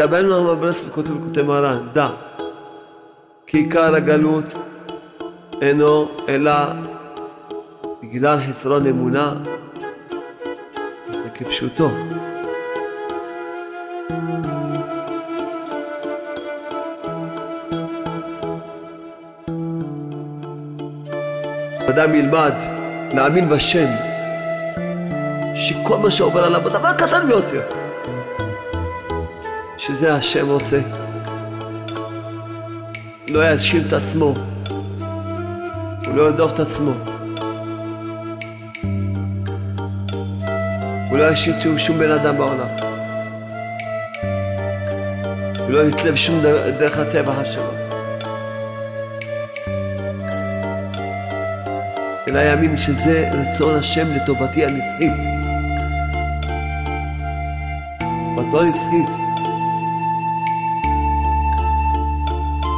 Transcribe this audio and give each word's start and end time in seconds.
תאבנו 0.00 0.34
הרב 0.34 0.60
ברסלב 0.60 0.90
כותב 0.92 1.10
לכותב 1.10 1.42
מרן, 1.42 1.88
דע, 1.92 2.08
כי 3.46 3.58
עיקר 3.58 3.94
הגלות 3.94 4.54
אינו 5.62 6.08
אלא 6.28 6.52
בגלל 8.02 8.38
חסרון 8.38 8.86
אמונה, 8.86 9.34
זה 11.06 11.30
כפשוטו. 11.34 11.90
אדם 21.90 22.14
ילמד 22.14 22.54
להאמין 23.14 23.48
בשם, 23.48 23.88
שכל 25.54 25.96
מה 25.96 26.10
שעובר 26.10 26.44
עליו, 26.44 26.66
הדבר 26.66 26.88
הקטן 26.88 27.26
ביותר, 27.26 27.79
שזה 29.90 30.14
השם 30.14 30.48
רוצה. 30.48 30.80
לא 33.28 33.50
יאשים 33.50 33.82
את 33.86 33.92
עצמו, 33.92 34.34
הוא 36.06 36.14
לא 36.14 36.22
ירדוף 36.22 36.52
את 36.52 36.60
עצמו. 36.60 36.90
הוא 41.10 41.18
לא 41.18 41.24
יאשים 41.24 41.78
שום 41.78 41.98
בן 41.98 42.10
אדם 42.10 42.38
בעולם. 42.38 42.66
הוא 45.58 45.70
לא 45.70 45.88
יתלב 45.88 46.16
שום 46.16 46.40
דרך 46.78 46.98
הטבע 46.98 47.44
שלו. 47.44 47.72
אלא 52.28 52.38
יאמין 52.38 52.76
שזה 52.76 53.30
רצון 53.32 53.78
השם 53.78 54.06
לטובתי 54.16 54.64
הנצחית. 54.64 55.12
בתור 58.36 58.64
נצחית. 58.64 59.29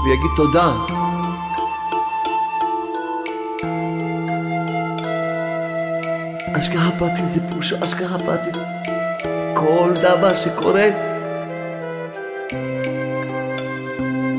ויגיד 0.04 0.30
תודה. 0.36 0.72
השגחה 6.54 6.90
פרטית 6.98 7.24
זה 7.28 7.48
פירושו 7.48 7.76
השגחה 7.82 8.18
פרטית. 8.18 8.54
כל 9.54 9.90
דבר 9.94 10.34
שקורה 10.34 10.88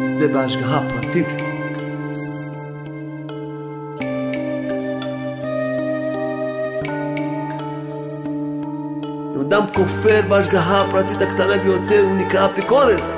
זה 0.05 0.27
בהשגחה 0.27 0.81
פרטית. 0.89 1.27
אדם 9.53 9.65
כופר 9.73 10.21
בהשגחה 10.29 10.81
הפרטית 10.81 11.21
הקטנה 11.21 11.57
ביותר, 11.57 12.01
הוא 12.03 12.15
נקרא 12.15 12.45
אפיקורס. 12.45 13.15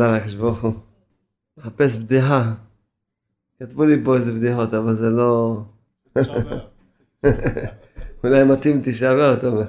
תודה 0.00 0.12
לקדוש 0.16 0.34
ברוך 0.34 0.60
הוא. 0.60 0.74
מחפש 1.56 1.96
בדיחה. 1.96 2.54
כתבו 3.58 3.84
לי 3.84 4.04
פה 4.04 4.16
איזה 4.16 4.32
בדיחות, 4.32 4.74
אבל 4.74 4.94
זה 4.94 5.08
לא... 5.10 5.62
אולי 8.24 8.44
מתאים 8.44 8.80
תשעה 8.84 9.14
באב, 9.14 9.38
אתה 9.38 9.46
אומר. 9.46 9.66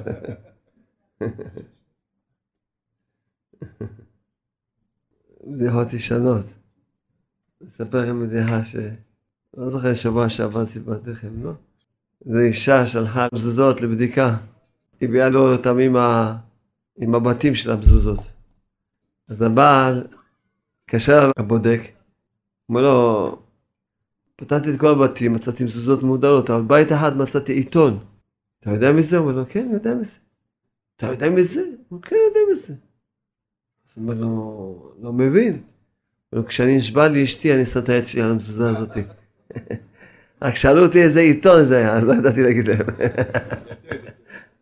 בדיחות 5.48 5.94
ישנות. 5.94 6.46
אספר 7.68 7.98
לכם 7.98 8.28
בדיחה 8.28 8.64
ש... 8.64 8.76
לא 9.58 9.70
זוכר 9.70 9.94
שבוע 9.94 10.30
שעבר 10.30 10.66
סיפרתי 10.66 11.10
לכם, 11.10 11.44
לא? 11.44 11.52
זו 12.26 12.40
אישה 12.40 12.86
שלחה 12.86 13.28
מזוזות 13.34 13.82
לבדיקה. 13.82 14.38
היא 15.00 15.10
הביאה 15.10 15.30
לו 15.30 15.54
אותם 15.54 15.78
עם, 15.80 15.96
ה... 15.96 16.38
עם 16.98 17.16
הבתים 17.16 17.56
של 17.56 17.72
המזוזות. 17.72 18.32
אז 19.28 19.42
הבעל 19.42 20.08
התקשר 20.92 21.32
לבודק, 21.40 21.82
אומר 22.70 22.82
לו, 22.82 23.40
פתחתי 24.36 24.70
את 24.70 24.80
כל 24.80 24.92
הבתים, 24.92 25.34
מצאתי 25.34 25.64
מזוזות 25.64 26.04
מודלות, 26.04 26.50
אבל 26.50 26.62
בית 26.62 26.92
אחד 26.92 27.18
מצאתי 27.18 27.54
עיתון. 27.54 28.00
אתה 28.60 28.70
יודע 28.70 28.92
מזה? 28.92 29.18
הוא 29.18 29.28
אומר 29.28 29.40
לו, 29.40 29.46
כן, 29.50 29.66
אני 29.66 29.74
יודע 29.74 29.94
מזה. 29.94 30.20
אתה 30.96 31.08
יודע 31.08 31.30
מזה? 31.30 31.62
הוא 31.62 31.72
אומר, 31.92 32.02
כן, 32.02 32.16
אני 32.16 32.26
יודע 32.26 32.40
מזה. 32.52 32.74
אז 32.74 33.94
הוא 33.96 34.04
אומר 34.04 34.14
לו, 34.14 34.94
לא 35.02 35.14
מבין. 35.14 35.62
אבל 36.34 36.44
כשאני 36.46 36.78
נשבע 36.78 37.08
לי 37.08 37.24
אשתי, 37.24 37.54
אני 37.54 37.66
שם 37.66 37.80
את 37.80 37.90
העץ 37.90 38.08
שלי 38.08 38.22
על 38.22 38.32
המזוזה 38.32 38.70
הזאת. 38.70 38.98
רק 40.42 40.56
שאלו 40.56 40.86
אותי 40.86 41.04
איזה 41.04 41.20
עיתון 41.20 41.64
זה 41.64 41.78
היה, 41.78 42.00
לא 42.00 42.14
ידעתי 42.14 42.44
להגיד 42.44 42.68
להם. 42.68 42.86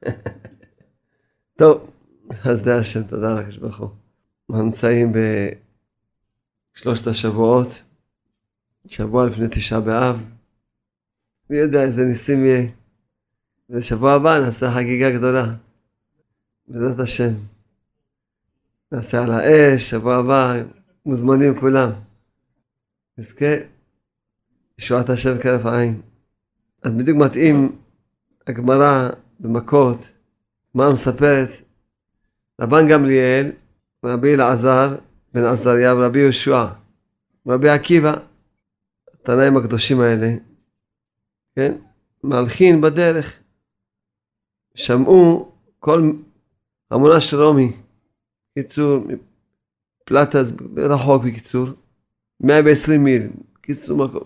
טוב, 1.60 1.90
אז 2.44 2.62
די 2.62 2.72
השם, 2.72 3.04
תודה 3.04 3.40
לקדוש 3.40 3.58
ברוך 3.58 3.80
הוא. 3.80 3.90
אנחנו 4.50 4.66
נמצאים 4.66 5.14
בשלושת 6.80 7.08
השבועות, 7.08 7.84
שבוע 8.88 9.26
לפני 9.26 9.48
תשעה 9.52 9.80
באב. 9.80 10.20
מי 11.50 11.58
יודע 11.58 11.84
איזה 11.84 12.04
ניסים 12.04 12.46
יהיה. 12.46 12.68
ושבוע 13.70 14.14
הבא 14.14 14.40
נעשה 14.40 14.72
חגיגה 14.72 15.12
גדולה. 15.12 15.56
בעזרת 16.68 17.00
השם. 17.00 17.34
נעשה 18.92 19.24
על 19.24 19.32
האש, 19.32 19.90
שבוע 19.90 20.16
הבא, 20.16 20.64
מוזמנים 21.06 21.60
כולם. 21.60 21.90
נזכה 23.18 23.56
ישועת 24.80 25.10
השם 25.10 25.42
כרף 25.42 25.66
העין. 25.66 26.02
אז 26.84 26.92
בדיוק 26.92 27.18
מתאים 27.18 27.76
הגמרא 28.48 29.10
במכות, 29.40 30.10
מה 30.74 30.94
מספרת? 30.94 31.50
רבן 32.62 32.88
גמליאל, 32.88 33.52
רבי 34.06 34.34
אלעזר 34.34 34.96
בן 35.34 35.44
עזריה 35.44 35.96
ורבי 35.96 36.20
יהושע, 36.20 36.66
רבי 37.48 37.70
עקיבא, 37.70 38.16
התנאים 39.14 39.58
הקדושים 39.58 40.02
האלה, 40.02 40.34
כן? 41.56 41.76
מהלכים 42.24 42.82
בדרך, 42.82 43.40
שמעו 44.76 45.52
כל 45.80 46.12
המונה 46.92 47.20
של 47.20 47.42
רומי, 47.42 47.72
קיצור, 48.54 49.04
פלטה 50.06 50.40
רחוק 50.78 51.24
בקיצור, 51.24 51.68
120 52.40 53.04
מיל, 53.04 53.28
קיצור 53.62 54.08
מקום, 54.08 54.24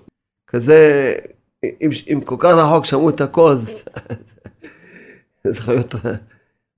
כזה, 0.48 1.14
אם, 1.64 1.90
אם 2.14 2.22
כל 2.26 2.36
כך 2.40 2.54
רחוק 2.58 2.86
שמעו 2.86 3.10
את 3.10 3.22
הכל, 3.22 3.56
זה 5.44 5.60
יכול 5.60 5.74
להיות 5.74 5.96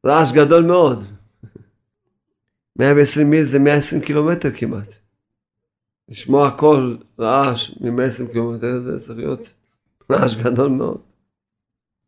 רעש 0.06 0.32
גדול 0.32 0.66
מאוד. 0.66 1.15
120 2.80 3.30
מיל 3.30 3.44
זה 3.44 3.60
120 3.60 4.02
קילומטר 4.02 4.52
כמעט. 4.52 4.96
לשמוע 6.10 6.48
הכל 6.48 6.98
רעש 7.20 7.78
מ-120 7.82 8.32
קילומטר 8.32 8.80
זה 8.80 9.00
צריך 9.00 9.18
להיות 9.18 9.54
רעש 10.12 10.36
גדול 10.36 10.70
מאוד. 10.70 11.02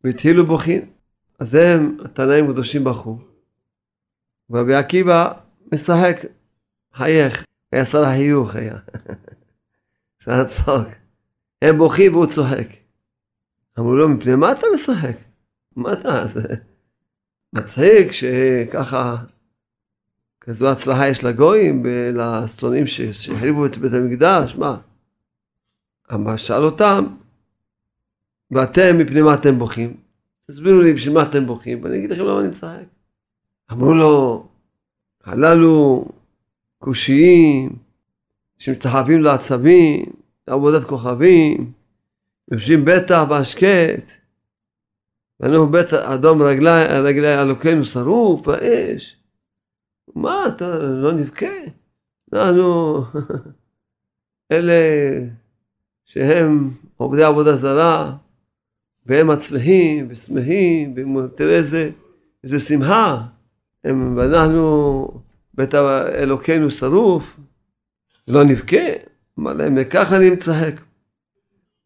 והתחילו 0.04 0.46
בוכים. 0.46 0.90
אז 1.38 1.54
הם, 1.54 1.96
התנאים 2.04 2.50
הקדושים 2.50 2.84
בכו. 2.84 3.18
ורבי 4.50 4.74
עקיבא 4.74 5.32
משחק, 5.72 6.16
חייך, 6.92 7.44
היה 7.72 7.84
שר 7.84 8.04
החיוך 8.04 8.56
היה. 8.56 8.78
אפשר 10.18 10.42
לצחוק. 10.42 10.88
הם 11.62 11.78
בוכים 11.78 12.14
והוא 12.14 12.26
צוחק. 12.26 12.66
אמרו 13.78 13.96
לו, 13.96 14.08
מפני 14.08 14.34
מה 14.34 14.52
אתה 14.52 14.66
משחק? 14.74 15.16
מה 15.76 15.92
אתה, 15.92 16.26
זה 16.26 16.54
מצחיק 17.52 18.12
שככה 18.12 19.16
כזו 20.48 20.68
הצלחה 20.68 21.08
יש 21.08 21.24
לגויים 21.24 21.82
ולשונאים 21.84 22.86
שהחריבו 22.86 23.66
את 23.66 23.76
בית 23.76 23.92
המקדש, 23.92 24.56
מה? 24.56 24.76
אמר 26.14 26.36
שאל 26.36 26.62
אותם, 26.62 27.06
ואתם, 28.50 28.98
מפני 28.98 29.22
מה 29.22 29.34
אתם 29.34 29.58
בוכים? 29.58 29.96
תסבירו 30.46 30.80
לי 30.80 30.92
בשביל 30.92 31.14
מה 31.14 31.22
אתם 31.22 31.46
בוכים, 31.46 31.82
ואני 31.82 31.98
אגיד 31.98 32.10
לכם 32.10 32.22
למה 32.22 32.40
אני 32.40 32.48
משחק. 32.48 32.84
אמרו 33.72 33.94
לו, 33.94 34.46
הללו 35.24 36.04
קושיים, 36.78 37.76
שמתחבים 38.58 39.22
לעצבים, 39.22 40.06
לעבודת 40.48 40.84
כוכבים, 40.84 41.72
יושבים 42.52 42.84
בטח 42.84 43.24
בהשקט, 43.28 44.10
ואנחנו 45.40 45.68
בית 45.68 45.92
אדום 45.92 46.42
רגלי, 46.42 46.84
רגלי 46.84 47.42
אלוקינו 47.42 47.84
שרוף 47.84 48.46
באש. 48.46 49.17
מה, 50.14 50.44
אתה 50.48 50.78
לא 50.78 51.12
נבכה? 51.12 51.46
אנחנו 52.32 53.02
אלה 54.52 54.74
שהם 56.04 56.70
עובדי 56.96 57.24
עבודה 57.24 57.56
זרה, 57.56 58.16
והם 59.06 59.26
מצליחים 59.30 60.06
ושמחים, 60.10 61.16
ותראה 61.16 61.56
איזה, 61.56 61.90
איזה 62.44 62.58
שמחה, 62.58 63.26
הם, 63.84 64.16
ואנחנו 64.16 65.08
בית 65.54 65.74
אלוקינו 65.74 66.70
שרוף, 66.70 67.40
לא 68.28 68.44
נבכה, 68.44 68.86
אמר 69.38 69.52
להם, 69.52 69.74
וככה 69.80 70.16
אני 70.16 70.30
מצחק. 70.30 70.80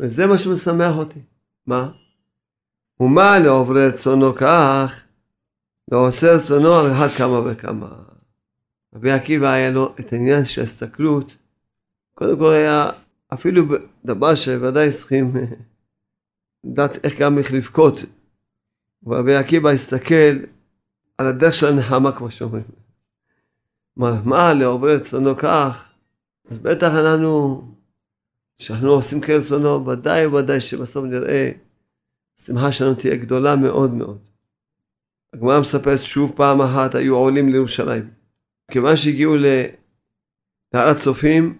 וזה 0.00 0.26
מה 0.26 0.38
שמשמח 0.38 0.96
אותי. 0.96 1.20
מה? 1.66 1.90
ומה 3.00 3.38
לעוברי 3.38 3.86
רצונו 3.86 4.34
כך, 4.34 5.04
לעושה 5.90 6.34
רצונו 6.34 6.74
על 6.74 6.92
אחד 6.92 7.08
כמה 7.08 7.40
וכמה. 7.44 8.11
רבי 8.94 9.10
עקיבא 9.10 9.52
היה 9.52 9.70
לו 9.70 9.94
את 10.00 10.12
העניין 10.12 10.44
של 10.44 10.60
ההסתכלות, 10.60 11.36
קודם 12.14 12.38
כל 12.38 12.52
היה 12.52 12.90
אפילו 13.32 13.64
דבר 14.04 14.34
שוודאי 14.34 14.92
צריכים 14.92 15.32
לדעת 16.64 17.04
איך 17.04 17.18
גם 17.20 17.38
איך 17.38 17.52
לבכות. 17.52 17.94
ורבי 19.02 19.34
עקיבא 19.34 19.70
הסתכל 19.70 20.38
על 21.18 21.26
הדרך 21.26 21.54
של 21.54 21.66
הנחמה 21.66 22.12
כמו 22.12 22.30
שאומרים. 22.30 22.64
אמר, 23.98 24.22
מה 24.24 24.52
לעוברי 24.52 24.96
רצונו 24.96 25.36
כך, 25.36 25.92
אז 26.50 26.58
בטח 26.58 26.92
אנחנו, 26.94 27.62
כשאנחנו 28.58 28.90
עושים 28.90 29.20
כרצונו, 29.20 29.86
ודאי 29.86 30.26
וודאי 30.26 30.60
שבסוף 30.60 31.04
נראה 31.04 31.50
השמחה 32.38 32.72
שלנו 32.72 32.94
תהיה 32.94 33.16
גדולה 33.16 33.56
מאוד 33.56 33.94
מאוד. 33.94 34.18
הגמרא 35.32 35.60
מספרת 35.60 35.98
שוב 35.98 36.32
פעם 36.36 36.60
אחת 36.60 36.94
היו 36.94 37.16
עולים 37.16 37.48
לירושלים. 37.48 38.21
כיוון 38.70 38.96
שהגיעו 38.96 39.34
להר 39.36 40.88
הצופים, 40.88 41.58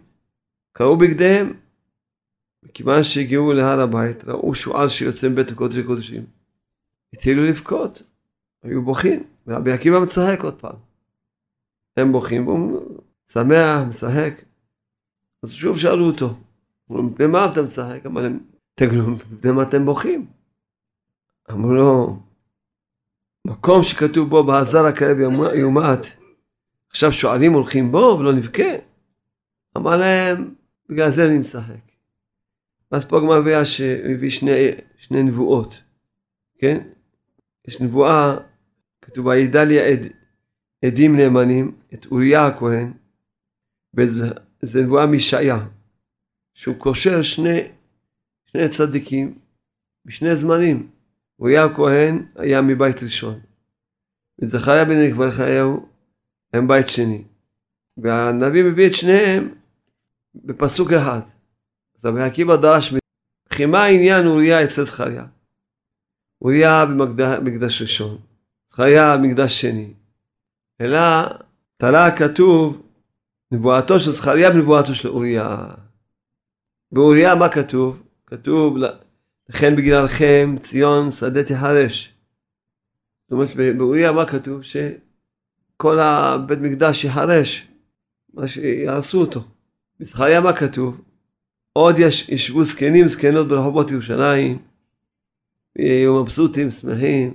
קראו 0.73 0.97
בגדיהם. 0.97 1.53
וכיוון 2.63 3.03
שהגיעו 3.03 3.53
להר 3.53 3.81
הבית, 3.81 4.25
ראו 4.25 4.55
שועל 4.55 4.89
שיוצא 4.89 5.29
מבית 5.29 5.51
הקודש 5.51 5.77
הקודשים. 5.77 6.27
התחילו 7.13 7.45
לבכות, 7.45 8.03
היו 8.63 8.83
בוכים, 8.83 9.25
ורבי 9.47 9.73
עקיבא 9.73 9.99
מצחק 9.99 10.39
עוד 10.43 10.61
פעם. 10.61 10.77
הם 11.97 12.13
בוכים, 12.13 12.47
והוא 12.49 12.99
שמח, 13.33 13.89
משחק. 13.89 14.35
אז 15.43 15.51
שוב 15.51 15.79
שאלו 15.79 16.07
אותו, 16.07 16.35
במה 16.91 17.53
אתה 17.53 17.63
משחק? 17.63 18.07
אמר 18.07 18.23
להם, 18.23 18.41
תגידו, 18.75 19.03
במה 19.41 19.63
אתם 19.63 19.85
בוכים? 19.85 20.27
אמרו 21.51 21.73
לו, 21.75 22.19
מקום 23.47 23.83
שכתוב 23.83 24.29
בו 24.29 24.45
בעזר 24.45 24.87
הכאב 24.87 25.17
יומת, 25.55 26.22
עכשיו 26.93 27.13
שועלים 27.13 27.53
הולכים 27.53 27.93
בו 27.93 28.17
ולא 28.21 28.33
נבכה? 28.33 28.73
אמר 29.77 29.97
להם, 29.97 30.55
בגלל 30.89 31.11
זה 31.11 31.27
אני 31.27 31.39
משחק. 31.39 31.93
ואז 32.93 33.05
פה 33.05 33.19
הגמרא 33.19 33.41
מביאה 33.41 33.65
שהביא 33.65 34.31
שני, 34.31 34.69
שני 34.97 35.23
נבואות, 35.23 35.83
כן? 36.59 36.89
יש 37.69 37.81
נבואה, 37.81 38.37
כתוב 39.03 39.27
וידע 39.27 39.65
לי 39.65 39.81
עד, 39.81 40.07
עדים 40.85 41.17
נאמנים, 41.17 41.79
את 41.95 42.07
אוריה 42.07 42.47
הכהן, 42.47 42.93
וזה 43.95 44.83
נבואה 44.83 45.07
מישעיה, 45.07 45.59
שהוא 46.55 46.77
קושר 46.79 47.23
שני, 47.23 47.61
שני 48.47 48.69
צדיקים 48.69 49.39
בשני 50.05 50.37
זמנים. 50.37 50.91
אוריה 51.39 51.65
הכהן 51.65 52.27
היה 52.37 52.63
מבית 52.63 53.03
ראשון, 53.03 53.41
וזכריה 54.39 54.85
בן 54.85 55.03
נקבל 55.03 55.31
חייהו 55.31 55.92
הם 56.53 56.69
בית 56.69 56.89
שני. 56.89 57.25
והנביא 57.97 58.65
מביא 58.65 58.87
את 58.87 58.95
שניהם 58.95 59.55
בפסוק 60.35 60.93
אחד. 60.93 61.21
אז 61.99 62.07
רבי 62.07 62.23
עקיבא 62.23 62.57
דרש, 62.57 62.95
וכי 63.49 63.67
מה 63.67 63.85
העניין 63.85 64.27
אוריה 64.27 64.65
אצל 64.65 64.85
זכריה? 64.85 65.25
אוריה 66.43 66.85
במקדש 66.87 67.83
ראשון, 67.83 68.19
זכריה 68.71 69.17
במקדש 69.17 69.61
שני. 69.61 69.95
אלא 70.81 70.99
תלה 71.77 72.17
כתוב 72.17 72.83
נבואתו 73.53 74.01
של 74.01 74.11
זכריה 74.11 74.51
בנבואתו 74.51 74.95
של 74.95 75.09
אוריה. 75.09 75.67
באוריה 76.93 77.35
מה 77.35 77.49
כתוב? 77.49 78.03
כתוב 78.27 78.77
לכן 79.49 79.77
בגללכם 79.77 80.55
ציון 80.61 81.11
שדה 81.11 81.45
תחרש. 81.45 82.15
זאת 83.23 83.33
אומרת 83.33 83.77
באוריה 83.77 84.13
מה 84.13 84.27
כתוב? 84.27 84.63
שכל 85.83 85.99
הבית 86.01 86.59
מקדש 86.59 87.05
יחרש, 87.05 87.69
מה 88.35 88.49
שיהרסו 88.49 89.21
אותו. 89.21 89.41
בזכריה 90.01 90.41
מה 90.41 90.53
כתוב? 90.53 91.01
עוד 91.73 91.99
יש, 91.99 92.29
ישבו 92.29 92.65
זקנים 92.65 93.09
זקנות 93.09 93.49
ברחובות 93.49 93.91
ירושלים, 93.91 94.59
ויהיו 95.79 96.23
מבסוטים, 96.23 96.71
שמחים. 96.71 97.35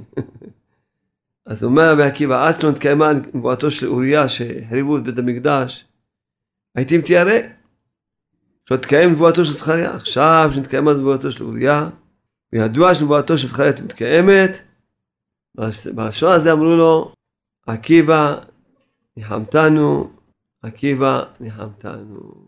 אז 1.50 1.64
אומר 1.64 1.92
רבי 1.92 2.04
עקיבא, 2.04 2.48
עד 2.48 2.62
שלא 2.62 2.72
נתקיימה 2.72 3.12
נבואתו 3.34 3.72
של 3.72 3.88
אוריה 3.88 4.30
שהחריבו 4.30 4.98
את 4.98 5.04
בית 5.04 5.18
המקדש, 5.18 5.86
הייתי 6.76 6.98
מתיירא. 6.98 7.40
שלא 8.70 8.78
תתקיים 8.78 9.12
נבואתו 9.12 9.46
של 9.46 9.54
זכריה. 9.54 9.96
עכשיו 9.96 10.52
שנתקיימה 10.54 10.94
נבואתו 10.94 11.32
של 11.32 11.44
אוריה, 11.44 11.90
וידוע 12.54 12.96
שנבואתו 12.96 13.38
של 13.38 13.48
זכריה 13.48 13.72
מתקיימת, 13.86 14.62
בלשון 15.96 16.32
הזה 16.32 16.52
אמרו 16.52 16.76
לו, 16.76 17.17
עקיבא 17.68 18.40
ניחמתנו, 19.18 20.10
עקיבא 20.62 21.24
ניחמתנו. 21.40 22.48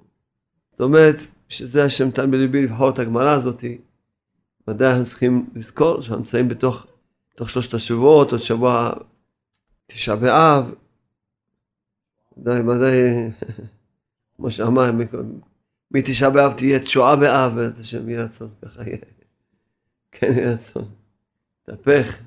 זאת 0.72 0.82
אומרת, 0.82 1.16
שזה 1.50 1.84
השם 1.84 2.08
נתן 2.08 2.32
בליבי 2.32 2.62
לבחור 2.62 2.90
את 2.90 3.00
הגמרא 3.00 3.30
הזאתי, 3.30 3.78
ודאי 4.68 4.90
אנחנו 4.90 5.06
צריכים 5.06 5.50
לזכור 5.56 6.02
שאנחנו 6.02 6.18
נמצאים 6.18 6.48
בתוך, 6.48 6.88
בתוך 7.34 7.50
שלושת 7.50 7.74
השבועות, 7.74 8.32
עוד 8.32 8.42
שבוע 8.42 8.92
תשעה 9.86 10.16
באב, 10.16 10.74
ודאי, 12.38 12.62
ודאי, 12.62 13.02
כמו 14.38 14.52
שאמר, 14.52 14.92
מתשעה 15.92 16.30
באב 16.30 16.54
תהיה 16.54 16.80
תשועה 16.80 17.16
באב, 17.16 17.52
ואת 17.56 17.78
השם 17.78 18.10
יהיה 18.10 18.24
רצון, 18.24 18.50
ככה 18.66 18.84
יהיה. 18.84 18.98
כן 20.12 20.34
יהיה 20.34 20.54
רצון. 20.54 20.86
תהפך. 21.64 22.18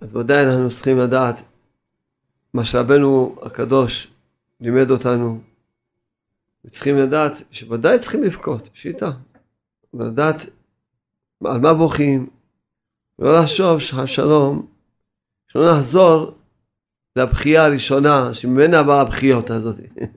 אז 0.00 0.16
ודאי 0.16 0.44
אנחנו 0.44 0.70
צריכים 0.70 0.98
לדעת 0.98 1.42
מה 2.54 2.64
שרבנו 2.64 3.36
הקדוש 3.42 4.12
לימד 4.60 4.90
אותנו, 4.90 5.40
וצריכים 6.64 6.98
לדעת 6.98 7.32
שוודאי 7.50 7.98
צריכים 7.98 8.22
לבכות, 8.24 8.68
פשיטה. 8.68 9.10
ולדעת 9.94 10.36
על 11.44 11.60
מה 11.60 11.74
בוכים, 11.74 12.30
ולא 13.18 13.40
לחשוב 13.40 13.80
שחב 13.80 14.06
שלום, 14.06 14.66
שלא 15.48 15.72
נחזור 15.72 16.34
לבכייה 17.16 17.64
הראשונה, 17.64 18.34
שממנה 18.34 18.82
באה 18.82 19.00
הבכיות 19.00 19.50
הזאת. 19.50 19.76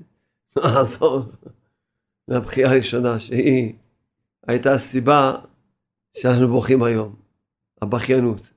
לא 0.55 0.63
נחזור 0.63 1.23
לבכייה 2.27 2.71
הראשונה, 2.71 3.19
שהיא 3.19 3.73
הייתה 4.47 4.73
הסיבה 4.73 5.35
שאנחנו 6.17 6.47
בוכים 6.47 6.83
היום, 6.83 7.15
הבכיינות. 7.81 8.49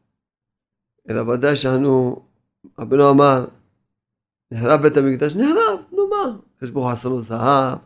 אלא 1.10 1.22
ודאי 1.22 1.56
שאנו, 1.56 2.22
רבנו 2.78 3.10
אמר, 3.10 3.46
נחרב 4.50 4.82
בית 4.82 4.96
המקדש, 4.96 5.36
נחרב, 5.36 5.80
נו 5.92 6.08
מה? 6.08 6.38
הקדוש 6.56 6.70
ברוך 6.70 6.86
הוא 6.86 6.92
עשה 6.92 7.08
לו 7.08 7.20
זהב, 7.20 7.78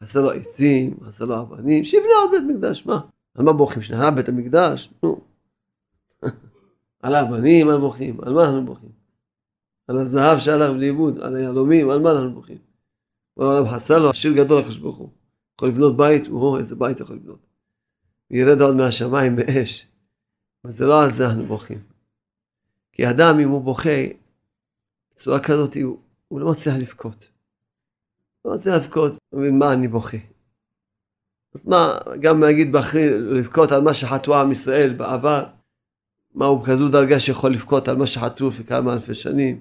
עשה 0.00 0.20
לו 0.20 0.30
עצים, 0.30 0.96
עשה 1.06 1.24
לו 1.24 1.40
אבנים, 1.40 1.84
שיבנה 1.84 2.12
עוד 2.22 2.30
בית 2.30 2.56
מקדש, 2.56 2.86
מה? 2.86 3.00
על 3.34 3.44
מה 3.44 3.52
בוכים? 3.52 3.82
שנחרב 3.82 4.14
בית 4.14 4.28
המקדש? 4.28 4.92
נו. 5.02 5.20
על 7.02 7.14
האבנים, 7.14 7.68
על 7.68 7.78
בוכים, 7.78 8.20
על 8.22 8.34
מה 8.34 8.44
אנחנו 8.44 8.64
בוכים? 8.64 8.92
על 9.88 9.98
הזהב 9.98 10.38
שהלך 10.38 10.70
לאיבוד, 10.76 11.18
על 11.18 11.36
היהלומים, 11.36 11.90
על 11.90 12.00
מה 12.00 12.10
אנחנו 12.10 12.32
בוכים? 12.32 12.58
העולם 13.38 13.68
חסר 13.68 13.98
לו 13.98 14.10
עשיר 14.10 14.32
גדול 14.32 14.60
לקדוש 14.60 14.78
ברוך 14.78 14.96
הוא. 14.96 15.08
יכול 15.54 15.68
לבנות 15.68 15.96
בית, 15.96 16.28
או 16.28 16.58
איזה 16.58 16.74
בית 16.74 17.00
יכול 17.00 17.16
לבנות. 17.16 17.46
ירד 18.30 18.60
עוד 18.60 18.76
מהשמיים 18.76 19.36
באש. 19.36 19.86
אבל 20.64 20.72
זה 20.72 20.86
לא 20.86 21.02
על 21.02 21.10
זה 21.10 21.26
אנחנו 21.26 21.42
בוכים. 21.42 21.78
כי 22.92 23.10
אדם, 23.10 23.38
אם 23.38 23.48
הוא 23.48 23.62
בוכה 23.62 23.90
בצורה 25.14 25.40
כזאת, 25.40 25.76
הוא, 25.82 25.98
הוא 26.28 26.40
לא 26.40 26.50
מצליח 26.50 26.74
לבכות. 26.76 27.28
לא 28.44 28.54
מצליח 28.54 28.74
לבכות, 28.74 29.12
הוא 29.30 29.40
מבין 29.40 29.58
מה 29.58 29.72
אני 29.72 29.88
בוכה. 29.88 30.16
אז 31.54 31.66
מה, 31.66 31.98
גם 32.20 32.40
להגיד 32.40 32.72
באחרי, 32.72 33.20
לבכות 33.20 33.72
על 33.72 33.82
מה 33.82 33.94
שחטאו 33.94 34.34
עם 34.34 34.52
ישראל 34.52 34.94
בעבר, 34.94 35.44
מה 36.34 36.46
הוא 36.46 36.66
כזו 36.66 36.88
דרגה 36.88 37.20
שיכול 37.20 37.52
לבכות 37.52 37.88
על 37.88 37.96
מה 37.96 38.06
שחטאו 38.06 38.48
לפני 38.48 38.64
כמה 38.64 38.92
אלפי 38.92 39.14
שנים? 39.14 39.60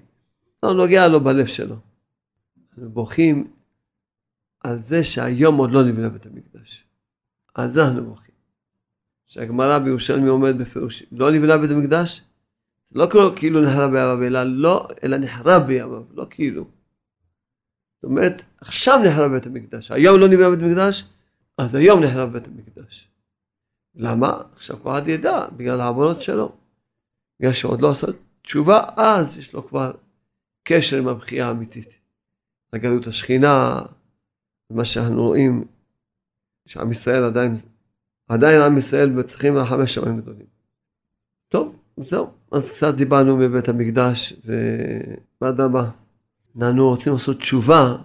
לא 0.64 0.74
נוגע 0.74 1.08
לו 1.08 1.20
בלב 1.24 1.46
שלו. 1.46 1.76
בוכים 2.78 3.52
על 4.60 4.82
זה 4.82 5.04
שהיום 5.04 5.58
עוד 5.58 5.72
לא 5.72 5.84
נבנה 5.84 6.10
בית 6.10 6.26
המקדש. 6.26 6.86
על 7.54 7.70
זה 7.70 7.84
אנחנו 7.84 8.06
בוכים. 8.06 8.36
שהגמרא 9.28 9.80
בירושלמי 9.80 10.30
עומד 10.30 10.58
בפירוש, 10.58 11.04
לא 11.12 11.32
נבנה 11.32 11.58
בית 11.58 11.72
המקדש, 11.72 12.24
לא 12.92 13.08
כאילו, 13.10 13.36
כאילו 13.36 13.62
נחרב 13.62 13.92
בימיו, 13.92 14.24
אלא 14.24 14.44
לא, 14.44 14.88
אלא 15.04 15.18
נחרב 15.18 15.64
בימיו, 15.68 16.04
לא 16.14 16.26
כאילו. 16.30 16.64
זאת 17.96 18.04
אומרת, 18.04 18.44
עכשיו 18.62 19.00
נחרב 19.06 19.32
בית 19.32 19.46
המקדש, 19.46 19.92
היום 19.92 20.20
לא 20.20 20.28
נבנה 20.28 20.50
בית 20.50 20.60
המקדש, 20.60 21.06
אז 21.58 21.76
היום 21.76 22.04
נחרב 22.04 22.34
בית 22.34 22.48
המקדש. 22.48 23.12
למה? 23.96 24.42
עכשיו 24.54 24.78
כל 24.84 24.90
אחד 24.90 25.08
ידע, 25.08 25.48
בגלל 25.58 25.82
העוונות 25.82 26.22
שלו. 26.22 26.56
בגלל 27.40 27.54
שעוד 27.54 27.82
לא 27.82 27.92
עשה 27.92 28.08
תשובה, 28.42 28.84
אז 28.96 29.38
יש 29.38 29.54
לו 29.54 29.68
כבר 29.68 29.92
קשר 30.64 30.98
עם 30.98 31.08
הבחייה 31.08 31.48
האמיתית. 31.48 32.00
לגלות 32.74 33.08
השכינה, 33.08 33.82
מה 34.70 34.86
שאנחנו 34.86 35.24
רואים, 35.24 35.66
שעם 36.66 36.92
ישראל 36.92 37.24
עדיין, 37.24 37.56
עדיין 38.28 38.62
עם 38.62 38.78
ישראל 38.78 39.24
צריכים 39.24 39.58
לחמש 39.58 39.94
שמיים 39.94 40.22
גדולים. 40.22 40.46
טוב, 41.50 41.76
זהו. 42.02 42.30
אז 42.52 42.72
קצת 42.72 42.96
דיברנו 42.96 43.38
מבית 43.38 43.70
המקדש, 43.70 44.34
ואדרבה, 45.42 45.90
אנחנו 46.58 46.90
רוצים 46.90 47.14
לעשות 47.14 47.38
תשובה 47.38 47.98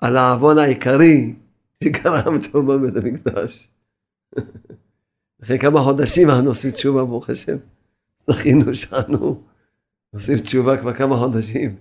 על 0.00 0.16
העוון 0.16 0.58
העיקרי 0.58 1.34
שגרם 1.84 2.36
את 2.36 2.46
חורבן 2.52 2.82
בית 2.82 3.04
המקדש. 3.04 3.68
אחרי 5.42 5.58
כמה 5.58 5.80
חודשים 5.80 6.30
אנחנו 6.30 6.48
עושים 6.48 6.70
תשובה, 6.70 7.04
ברוך 7.04 7.30
השם. 7.30 7.56
זכינו 8.26 8.74
שאנו 8.74 9.42
עושים 10.14 10.38
תשובה 10.38 10.76
כבר 10.76 10.94
כמה 10.94 11.16
חודשים. 11.16 11.76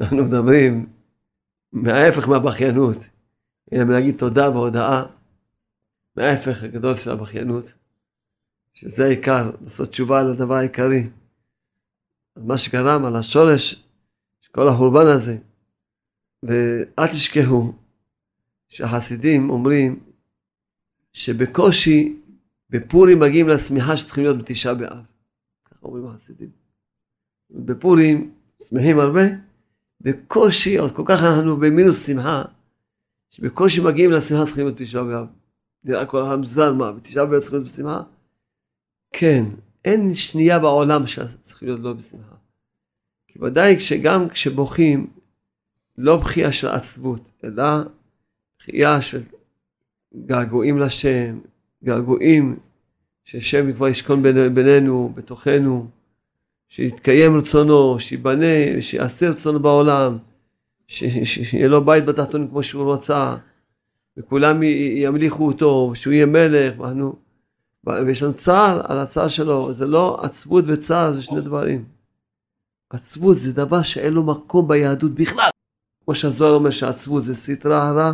אנחנו 0.00 0.24
מדברים 0.24 0.86
מההפך 1.72 2.28
מהבכיינות, 2.28 2.96
אלא 3.72 3.84
מלהגיד 3.84 4.18
תודה 4.18 4.50
בהודעה, 4.50 5.06
מההפך 6.16 6.62
הגדול 6.62 6.94
של 6.94 7.10
הבכיינות, 7.10 7.74
שזה 8.76 9.04
העיקר, 9.04 9.50
לעשות 9.60 9.88
תשובה 9.88 10.20
על 10.20 10.30
הדבר 10.30 10.54
העיקרי. 10.54 11.08
על 12.36 12.42
מה 12.42 12.58
שגרם, 12.58 13.04
על 13.04 13.16
השורש 13.16 13.86
כל 14.56 14.68
החורבן 14.68 15.06
הזה. 15.06 15.38
ואל 16.42 17.06
תשכחו 17.12 17.72
שהחסידים 18.68 19.50
אומרים 19.50 20.00
שבקושי 21.12 22.16
בפורים 22.70 23.20
מגיעים 23.20 23.48
לשמיכה 23.48 23.96
שצריכים 23.96 24.24
להיות 24.24 24.38
בתשעה 24.38 24.74
באב. 24.74 25.04
ככה 25.64 25.78
אומרים 25.82 26.06
החסידים. 26.06 26.50
בפורים 27.50 28.34
שמחים 28.62 28.98
הרבה, 28.98 29.22
בקושי, 30.00 30.78
עוד 30.78 30.92
כל 30.92 31.02
כך 31.06 31.18
אנחנו 31.22 31.56
במינוס 31.56 32.06
שמחה, 32.06 32.42
שבקושי 33.30 33.80
מגיעים 33.80 34.10
לשמחה 34.10 34.44
צריכים 34.46 34.64
להיות 34.64 34.80
בתשעה 34.80 35.04
באב. 35.04 35.26
נראה 35.84 36.06
כל 36.06 36.22
אחד 36.26 36.36
מזל 36.36 36.72
מה, 36.72 36.92
בתשעה 36.92 37.26
באב 37.26 37.40
צריכים 37.40 37.58
להיות 37.58 37.72
בשמחה? 37.72 38.02
כן, 39.18 39.44
אין 39.84 40.14
שנייה 40.14 40.58
בעולם 40.58 41.06
שצריכים 41.06 41.68
להיות 41.68 41.80
לא 41.80 41.92
בשמחה. 41.92 42.34
כי 43.26 43.38
ודאי 43.42 43.80
שגם 43.80 44.28
כשבוכים, 44.28 45.06
לא 45.98 46.16
בכייה 46.16 46.52
של 46.52 46.68
עצבות, 46.68 47.30
אלא 47.44 47.64
בכייה 48.58 49.02
של 49.02 49.22
געגועים 50.26 50.78
לשם, 50.78 51.38
געגועים 51.84 52.58
ששם 53.24 53.72
כבר 53.72 53.88
ישכון 53.88 54.22
בינינו, 54.54 55.12
בתוכנו, 55.14 55.86
שיתקיים 56.68 57.36
רצונו, 57.36 58.00
שיבנה, 58.00 58.82
שיעשה 58.82 59.28
רצונו 59.28 59.60
בעולם, 59.60 60.18
שיהיה 60.86 61.68
לו 61.68 61.84
בית 61.84 62.04
בתחתון 62.04 62.48
כמו 62.48 62.62
שהוא 62.62 62.94
רצה, 62.94 63.36
וכולם 64.16 64.62
ימליכו 64.96 65.46
אותו, 65.46 65.92
שהוא 65.94 66.12
יהיה 66.12 66.26
מלך, 66.26 66.80
ואנו, 66.80 67.25
ויש 67.86 68.22
לנו 68.22 68.34
צער 68.34 68.80
על 68.84 68.98
הצער 68.98 69.28
שלו, 69.28 69.72
זה 69.72 69.86
לא 69.86 70.20
עצבות 70.22 70.64
וצער, 70.68 71.12
זה 71.12 71.22
שני 71.22 71.40
דברים. 71.40 71.84
עצבות 72.90 73.38
זה 73.38 73.52
דבר 73.52 73.82
שאין 73.82 74.12
לו 74.12 74.22
מקום 74.22 74.68
ביהדות 74.68 75.14
בכלל. 75.14 75.50
כמו 76.04 76.14
שהזוהר 76.14 76.52
אומר 76.54 76.70
שעצבות 76.70 77.24
זה 77.24 77.34
סטרה 77.34 77.88
הרע, 77.88 78.12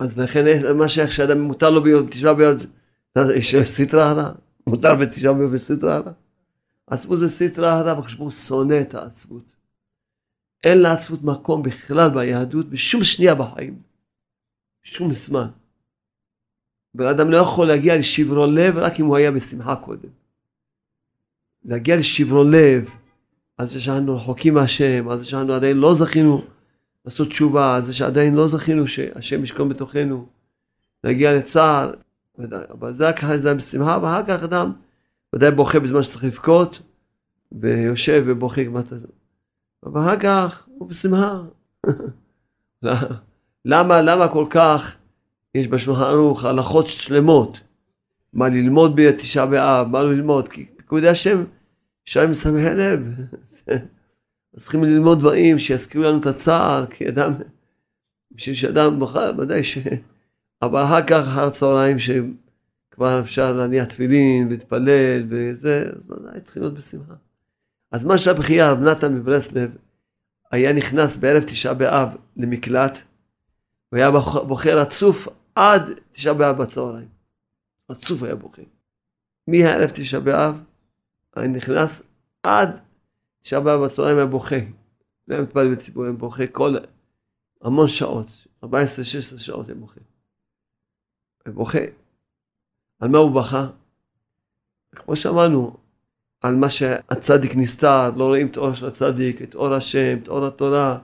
אז 0.00 0.18
לכן 0.18 0.44
מה 0.78 0.88
שאיך 0.88 1.12
שאדם 1.12 1.40
מותר 1.40 1.70
לו 1.70 1.82
ביום 1.82 2.06
תשעה 2.06 2.34
באב, 2.34 2.66
יש 3.36 3.56
סטרה 3.56 4.10
הרע, 4.10 4.32
מותר 4.66 4.94
בתשעה 4.94 5.32
באב 5.32 5.56
סטרה 5.56 5.96
הרע. 5.96 6.12
עצבות 6.86 7.18
זה 7.18 7.28
סטרה 7.28 7.78
הרע, 7.78 7.94
בגלל 7.94 8.08
שהוא 8.08 8.30
שונא 8.30 8.80
את 8.80 8.94
העצבות. 8.94 9.56
אין 10.64 10.78
לעצבות 10.78 11.22
מקום 11.22 11.62
בכלל 11.62 12.10
ביהדות 12.10 12.70
בשום 12.70 13.04
שנייה 13.04 13.34
בחיים. 13.34 13.82
שום 14.82 15.12
זמן. 15.12 15.48
בן 16.94 17.06
אדם 17.06 17.30
לא 17.30 17.36
יכול 17.36 17.66
להגיע 17.66 17.98
לשברון 17.98 18.54
לב 18.54 18.76
רק 18.76 19.00
אם 19.00 19.04
הוא 19.04 19.16
היה 19.16 19.30
בשמחה 19.30 19.76
קודם. 19.76 20.08
להגיע 21.64 21.96
לשברון 21.96 22.50
לב, 22.50 22.90
על 23.58 23.66
זה 23.66 23.80
שאנחנו 23.80 24.16
רחוקים 24.16 24.54
מהשם, 24.54 25.08
על 25.08 25.18
זה 25.18 25.24
שאנחנו 25.24 25.52
עדיין 25.52 25.76
לא 25.76 25.94
זכינו 25.94 26.44
לעשות 27.04 27.28
תשובה, 27.28 27.76
על 27.76 27.82
זה 27.82 27.94
שעדיין 27.94 28.34
לא 28.34 28.48
זכינו 28.48 28.86
שהשם 28.86 29.44
ישכון 29.44 29.68
בתוכנו, 29.68 30.26
להגיע 31.04 31.34
לצער, 31.34 31.92
אבל 32.70 32.92
זה 32.92 33.12
ככה 33.16 33.34
אדם 33.34 33.56
בשמחה, 33.56 33.98
ואחר 34.02 34.22
כך 34.26 34.42
אדם 34.42 34.72
ודאי 35.34 35.50
בוכה 35.50 35.80
בזמן 35.80 36.02
שצריך 36.02 36.24
לבכות, 36.24 36.82
ויושב 37.52 38.24
ובוכה 38.26 38.64
כמעט, 38.64 38.92
ואחר 39.82 40.20
כך 40.20 40.68
הוא 40.78 40.88
בשמחה. 40.88 41.42
למה, 43.64 44.02
למה 44.02 44.28
כל 44.28 44.46
כך 44.50 44.96
יש 45.54 45.68
בשולחן 45.68 46.04
ערוך 46.04 46.44
הלכות 46.44 46.86
שלמות? 46.86 47.60
מה 48.32 48.48
ללמוד 48.48 48.92
בתשעה 48.96 49.46
באב, 49.46 49.88
מה 49.88 50.02
לא 50.02 50.12
ללמוד? 50.12 50.48
כי 50.48 50.66
פיקודי 50.76 51.08
השם, 51.08 51.44
שם 52.04 52.30
משמחי 52.30 52.74
לב. 52.74 53.06
אז 54.54 54.62
צריכים 54.62 54.84
ללמוד 54.84 55.18
דברים 55.18 55.58
שיזכירו 55.58 56.04
לנו 56.04 56.18
את 56.20 56.26
הצער, 56.26 56.86
כי 56.86 57.08
אדם, 57.08 57.32
בשביל 58.32 58.54
שאדם 58.54 58.98
בוחר, 58.98 59.32
ודאי 59.38 59.64
ש... 59.64 59.78
אבל 60.62 60.84
אחר 60.84 61.06
כך, 61.06 61.26
אחר 61.28 61.46
הצהריים, 61.46 61.96
שכבר 61.98 63.20
אפשר 63.20 63.52
להניח 63.52 63.84
תפילין, 63.84 64.48
להתפלל, 64.48 65.26
וזה, 65.28 65.84
אז 65.86 66.10
ודאי 66.10 66.40
צריכים 66.40 66.62
להיות 66.62 66.74
בשמחה. 66.74 67.14
אז 67.92 68.04
מה 68.04 68.18
שהבכייה, 68.18 68.70
רב 68.70 68.80
נתן 68.80 69.14
מברסלב, 69.14 69.70
היה 70.52 70.72
נכנס 70.72 71.16
בערב 71.16 71.42
תשעה 71.42 71.74
באב 71.74 72.08
למקלט, 72.36 72.98
והיה 73.92 74.10
בוכה 74.46 74.74
רצוף 74.74 75.28
עד 75.54 75.82
תשעה 76.10 76.34
באב 76.34 76.62
בצהריים. 76.62 77.08
רצוף 77.90 78.22
היה 78.22 78.34
בוכה. 78.34 78.62
מהערב 79.48 79.90
תשעה 79.94 80.20
באב, 80.20 80.64
היה 81.36 81.48
נכנס 81.48 82.02
עד 82.42 82.80
תשעה 83.40 83.60
באב 83.60 83.84
בצהריים 83.84 84.16
היה 84.16 84.26
בוכה. 84.26 84.56
לא 85.28 85.34
היה 85.34 85.42
מתפלל 85.44 85.74
בציבור, 85.74 86.04
היה 86.04 86.12
בוכה 86.12 86.46
כל... 86.46 86.74
המון 87.62 87.88
שעות, 87.88 88.26
14-16 88.64 88.68
שעות 89.38 89.66
היה 89.68 89.74
בוכה. 89.74 90.00
היה 91.46 91.54
בוכה. 91.54 91.78
על 93.00 93.08
מה 93.08 93.18
הוא 93.18 93.40
בכה? 93.40 93.66
כמו 94.96 95.16
שאמרנו, 95.16 95.76
על 96.40 96.54
מה 96.54 96.70
שהצדיק 96.70 97.52
נסתר, 97.56 98.10
לא 98.16 98.24
רואים 98.24 98.46
את 98.46 98.56
האור 98.56 98.74
של 98.74 98.86
הצדיק, 98.86 99.42
את 99.42 99.54
אור 99.54 99.74
השם, 99.74 100.18
את 100.22 100.28
אור 100.28 100.46
התורה, 100.46 100.98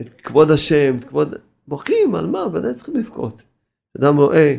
את 0.00 0.20
כבוד 0.20 0.50
השם, 0.50 0.98
את 0.98 1.04
כבוד... 1.04 1.34
בוכים, 1.68 2.14
על 2.14 2.26
מה? 2.26 2.46
ודאי 2.46 2.74
צריכים 2.74 2.96
לבכות. 2.96 3.42
אדם 3.98 4.16
רואה 4.16 4.56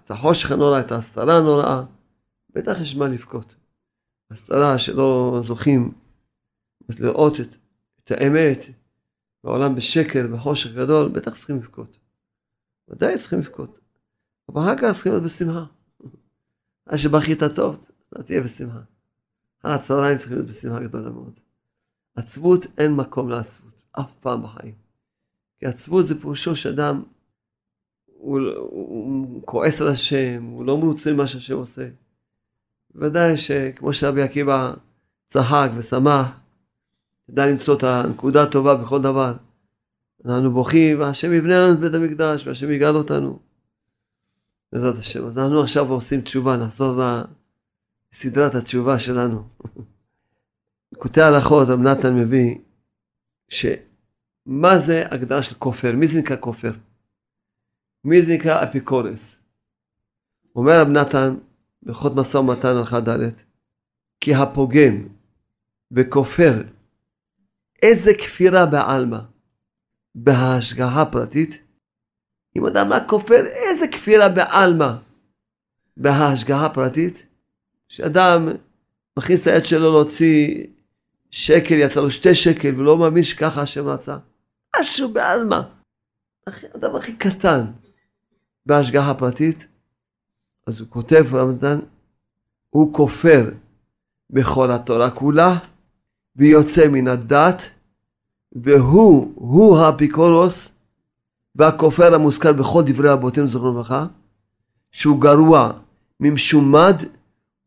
את 0.00 0.10
החושך 0.10 0.50
הנורא, 0.50 0.80
את 0.80 0.92
ההסתרה 0.92 1.36
הנוראה, 1.36 1.82
בטח 2.50 2.80
יש 2.80 2.96
מה 2.96 3.08
לבכות. 3.08 3.54
הסתרה 4.30 4.78
שלא 4.78 5.38
זוכים 5.42 5.92
לראות 6.88 7.40
את, 7.40 7.56
את 8.04 8.10
האמת 8.10 8.58
בעולם 9.44 9.74
בשקר, 9.74 10.26
בחושך 10.32 10.72
גדול, 10.72 11.08
בטח 11.08 11.36
צריכים 11.36 11.56
לבכות. 11.56 11.98
ודאי 12.88 13.18
צריכים 13.18 13.38
לבכות. 13.38 13.78
אבל 14.48 14.60
אחר 14.60 14.76
כך 14.76 14.94
צריכים 14.94 15.12
להיות 15.12 15.24
בשמחה. 15.24 15.64
אז 16.86 17.00
שבכית 17.00 17.38
טוב, 17.56 17.86
תהיה 18.24 18.40
בשמחה. 18.40 18.80
אחר 19.60 19.68
הצהריים 19.68 20.18
צריכים 20.18 20.36
להיות 20.36 20.48
בשמחה 20.48 20.80
גדולה 20.80 21.10
מאוד. 21.10 21.38
עצבות 22.16 22.60
אין 22.78 22.92
מקום 22.92 23.28
לעצבות, 23.28 23.82
אף 23.92 24.14
פעם 24.20 24.42
בחיים. 24.42 24.74
כי 25.58 25.66
עצבות 25.66 26.06
זה 26.06 26.20
פירושו 26.20 26.56
שאדם, 26.56 27.02
הוא, 28.22 28.40
הוא 28.56 29.42
כועס 29.44 29.80
על 29.80 29.88
השם, 29.88 30.42
הוא 30.42 30.64
לא 30.64 30.78
מרוצה 30.78 31.12
ממה 31.12 31.26
שהשם 31.26 31.56
עושה. 31.56 31.88
ודאי 32.94 33.36
שכמו 33.36 33.92
שרבי 33.92 34.22
עקיבא 34.22 34.74
צחק 35.26 35.70
ושמח, 35.76 36.40
ידע 37.28 37.46
למצוא 37.46 37.76
את 37.76 37.82
הנקודה 37.82 38.42
הטובה 38.42 38.74
בכל 38.74 39.02
דבר. 39.02 39.34
אנחנו 40.24 40.50
בוכים, 40.50 41.00
והשם 41.00 41.32
יבנה 41.32 41.60
לנו 41.60 41.74
את 41.74 41.80
בית 41.80 41.94
המקדש, 41.94 42.46
והשם 42.46 42.70
יגאל 42.70 42.96
אותנו. 42.96 43.38
בעזרת 44.72 44.98
השם. 44.98 45.26
אז 45.26 45.38
אנחנו 45.38 45.60
עכשיו 45.60 45.88
עושים 45.88 46.20
תשובה, 46.20 46.56
נחזור 46.56 47.02
לסדרת 48.12 48.54
התשובה 48.54 48.98
שלנו. 48.98 49.42
קוטעי 50.98 51.24
הלכות, 51.24 51.68
רב 51.68 51.80
נתן 51.80 52.14
מביא, 52.14 52.54
שמה 53.48 54.78
זה 54.78 55.04
הגדרה 55.10 55.42
של 55.42 55.54
כופר? 55.54 55.96
מי 55.96 56.06
זה 56.06 56.18
נקרא 56.18 56.36
כופר? 56.40 56.72
מי 58.04 58.22
זה 58.22 58.34
נקרא 58.34 58.64
אפיקורס? 58.64 59.42
אומר 60.56 60.80
רב 60.80 60.88
נתן, 60.88 61.34
בהלכות 61.82 62.12
משא 62.16 62.36
ומתן 62.36 62.68
הלכה 62.68 63.00
ד', 63.00 63.30
כי 64.20 64.34
הפוגם 64.34 65.08
וכופר 65.92 66.62
איזה 67.82 68.10
כפירה 68.18 68.66
בעלמא 68.66 69.18
בהשגחה 70.14 71.04
פרטית, 71.04 71.62
אם 72.56 72.66
אדם 72.66 72.92
רק 72.92 73.02
כופר 73.08 73.46
איזה 73.46 73.88
כפירה 73.88 74.28
בעלמא 74.28 74.92
בהשגחה 75.96 76.68
פרטית, 76.68 77.26
שאדם 77.88 78.48
מכניס 79.18 79.42
את 79.42 79.52
היד 79.52 79.64
שלו 79.64 79.92
להוציא 79.92 80.66
שקל, 81.30 81.74
יצא 81.74 82.00
לו 82.00 82.10
שתי 82.10 82.34
שקל, 82.34 82.80
ולא 82.80 82.98
מאמין 82.98 83.22
שככה 83.22 83.62
השם 83.62 83.86
רצה. 83.86 84.16
משהו 84.80 85.12
בעלמא. 85.12 85.60
הדבר 86.74 86.98
הכי 86.98 87.16
קטן 87.16 87.64
בהשגחה 88.66 89.14
פרטית, 89.14 89.66
אז 90.66 90.80
הוא 90.80 90.88
כותב, 90.88 91.24
רמדאן, 91.32 91.80
הוא 92.70 92.94
כופר 92.94 93.50
בכל 94.30 94.72
התורה 94.72 95.10
כולה, 95.10 95.58
ויוצא 96.36 96.88
מן 96.88 97.08
הדת, 97.08 97.62
והוא, 98.52 99.32
הוא 99.34 99.78
האפיקורוס, 99.78 100.72
והכופר 101.54 102.14
המוזכר 102.14 102.52
בכל 102.52 102.82
דברי 102.86 103.12
אבותינו 103.12 103.48
זכרונו 103.48 103.72
לברכה, 103.72 104.06
שהוא 104.90 105.20
גרוע, 105.20 105.72
ממשומד 106.20 106.96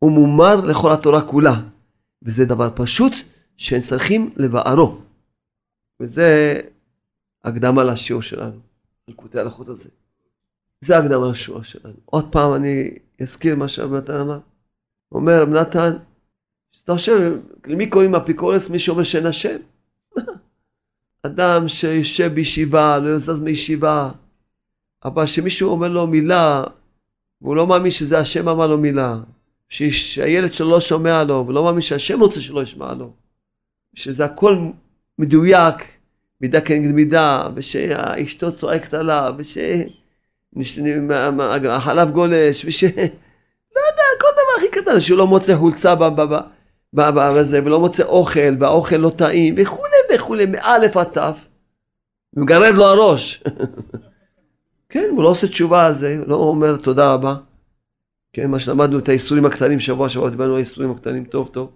ומומר 0.02 0.56
לכל 0.56 0.92
התורה 0.92 1.28
כולה. 1.28 1.60
וזה 2.22 2.44
דבר 2.44 2.70
פשוט 2.74 3.12
שהם 3.56 3.80
צריכים 3.80 4.30
לבערו. 4.36 4.98
וזה 6.00 6.60
הקדמה 7.44 7.84
לשיעור 7.84 8.22
שלנו, 8.22 8.60
על 9.08 9.14
קוטעי 9.14 9.40
הלכות 9.40 9.68
הזה. 9.68 9.90
זה 10.80 10.98
הקדמה 10.98 11.30
לשיעור 11.30 11.62
שלנו. 11.62 11.94
עוד 12.04 12.32
פעם 12.32 12.54
אני 12.54 12.90
אזכיר 13.20 13.56
מה 13.56 13.68
שרב 13.68 13.94
נתן 13.94 14.20
אמר. 14.20 14.38
אומר 15.12 15.42
רב 15.42 15.48
נתן, 15.48 15.96
אתה 16.84 16.94
חושב, 16.94 17.32
למי 17.66 17.90
קוראים 17.90 18.14
אפיקורס? 18.14 18.70
מי 18.70 18.78
שאומר 18.78 19.02
שאין 19.02 19.26
השם. 19.26 19.56
אדם 21.26 21.68
שיושב 21.68 22.32
בישיבה, 22.34 22.98
לא 22.98 23.16
יזז 23.16 23.40
מישיבה, 23.40 24.10
אבל 25.04 25.26
שמישהו 25.26 25.70
אומר 25.70 25.88
לו 25.88 26.06
מילה, 26.06 26.64
והוא 27.42 27.56
לא 27.56 27.66
מאמין 27.66 27.90
שזה 27.90 28.18
השם 28.18 28.48
אמר 28.48 28.66
לו 28.66 28.78
מילה, 28.78 29.18
שהילד 29.68 30.52
שלו 30.52 30.70
לא 30.70 30.80
שומע 30.80 31.24
לו, 31.24 31.44
ולא 31.48 31.64
מאמין 31.64 31.80
שהשם 31.80 32.20
רוצה 32.20 32.40
שלא 32.40 32.62
ישמע 32.62 32.94
לו, 32.94 33.12
שזה 33.94 34.24
הכל 34.24 34.58
מדויק, 35.18 35.74
מידה 36.40 36.60
כנגד 36.60 36.92
מידה, 36.92 37.48
ושאשתו 37.54 38.52
צועקת 38.52 38.94
עליו, 38.94 39.34
ושהחלב 40.56 42.10
גולש, 42.10 42.64
וש... 42.64 42.84
לא 42.84 43.80
יודע, 43.90 44.02
כל 44.20 44.26
דבר 44.32 44.56
הכי 44.58 44.70
קטן, 44.70 45.00
שהוא 45.00 45.18
לא 45.18 45.26
מוצא 45.26 45.56
חולצה 45.56 45.94
בזה, 46.92 47.60
ולא 47.64 47.80
מוצא 47.80 48.04
אוכל, 48.04 48.54
והאוכל 48.60 48.96
לא 48.96 49.10
טעים, 49.10 49.54
וכולי 49.58 49.96
וכולי, 50.14 50.46
מאלף 50.46 50.96
עד 50.96 51.06
תף, 51.06 51.48
ומגרד 52.36 52.74
לו 52.74 52.84
הראש. 52.84 53.42
כן, 54.88 55.08
הוא 55.10 55.22
לא 55.22 55.28
עושה 55.28 55.48
תשובה 55.48 55.86
על 55.86 55.94
זה, 55.94 56.16
לא 56.26 56.34
אומר 56.34 56.76
תודה 56.76 57.14
רבה. 57.14 57.36
כן, 58.32 58.50
מה 58.50 58.60
שלמדנו 58.60 58.98
את 58.98 59.08
האיסורים 59.08 59.46
הקטנים, 59.46 59.80
שבוע 59.80 60.08
שבוע 60.08 60.30
דיברנו 60.30 60.50
על 60.50 60.56
האיסורים 60.56 60.90
הקטנים 60.90 61.24
טוב 61.24 61.48
טוב, 61.52 61.70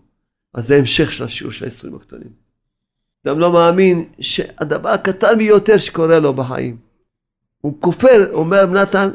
אז 0.55 0.67
זה 0.67 0.77
המשך 0.77 1.13
של 1.13 1.25
השיעור 1.25 1.53
של 1.53 1.65
האיסורים 1.65 1.97
הקטנים. 1.97 2.33
גם 3.27 3.39
לא 3.39 3.53
מאמין 3.53 4.09
שהדבר 4.21 4.89
הקטן 4.89 5.39
ביותר 5.39 5.77
שקורה 5.77 6.19
לו 6.19 6.35
בחיים. 6.35 6.77
הוא 7.61 7.77
כופר, 7.81 8.31
אומר 8.33 8.67
נתן, 8.67 9.11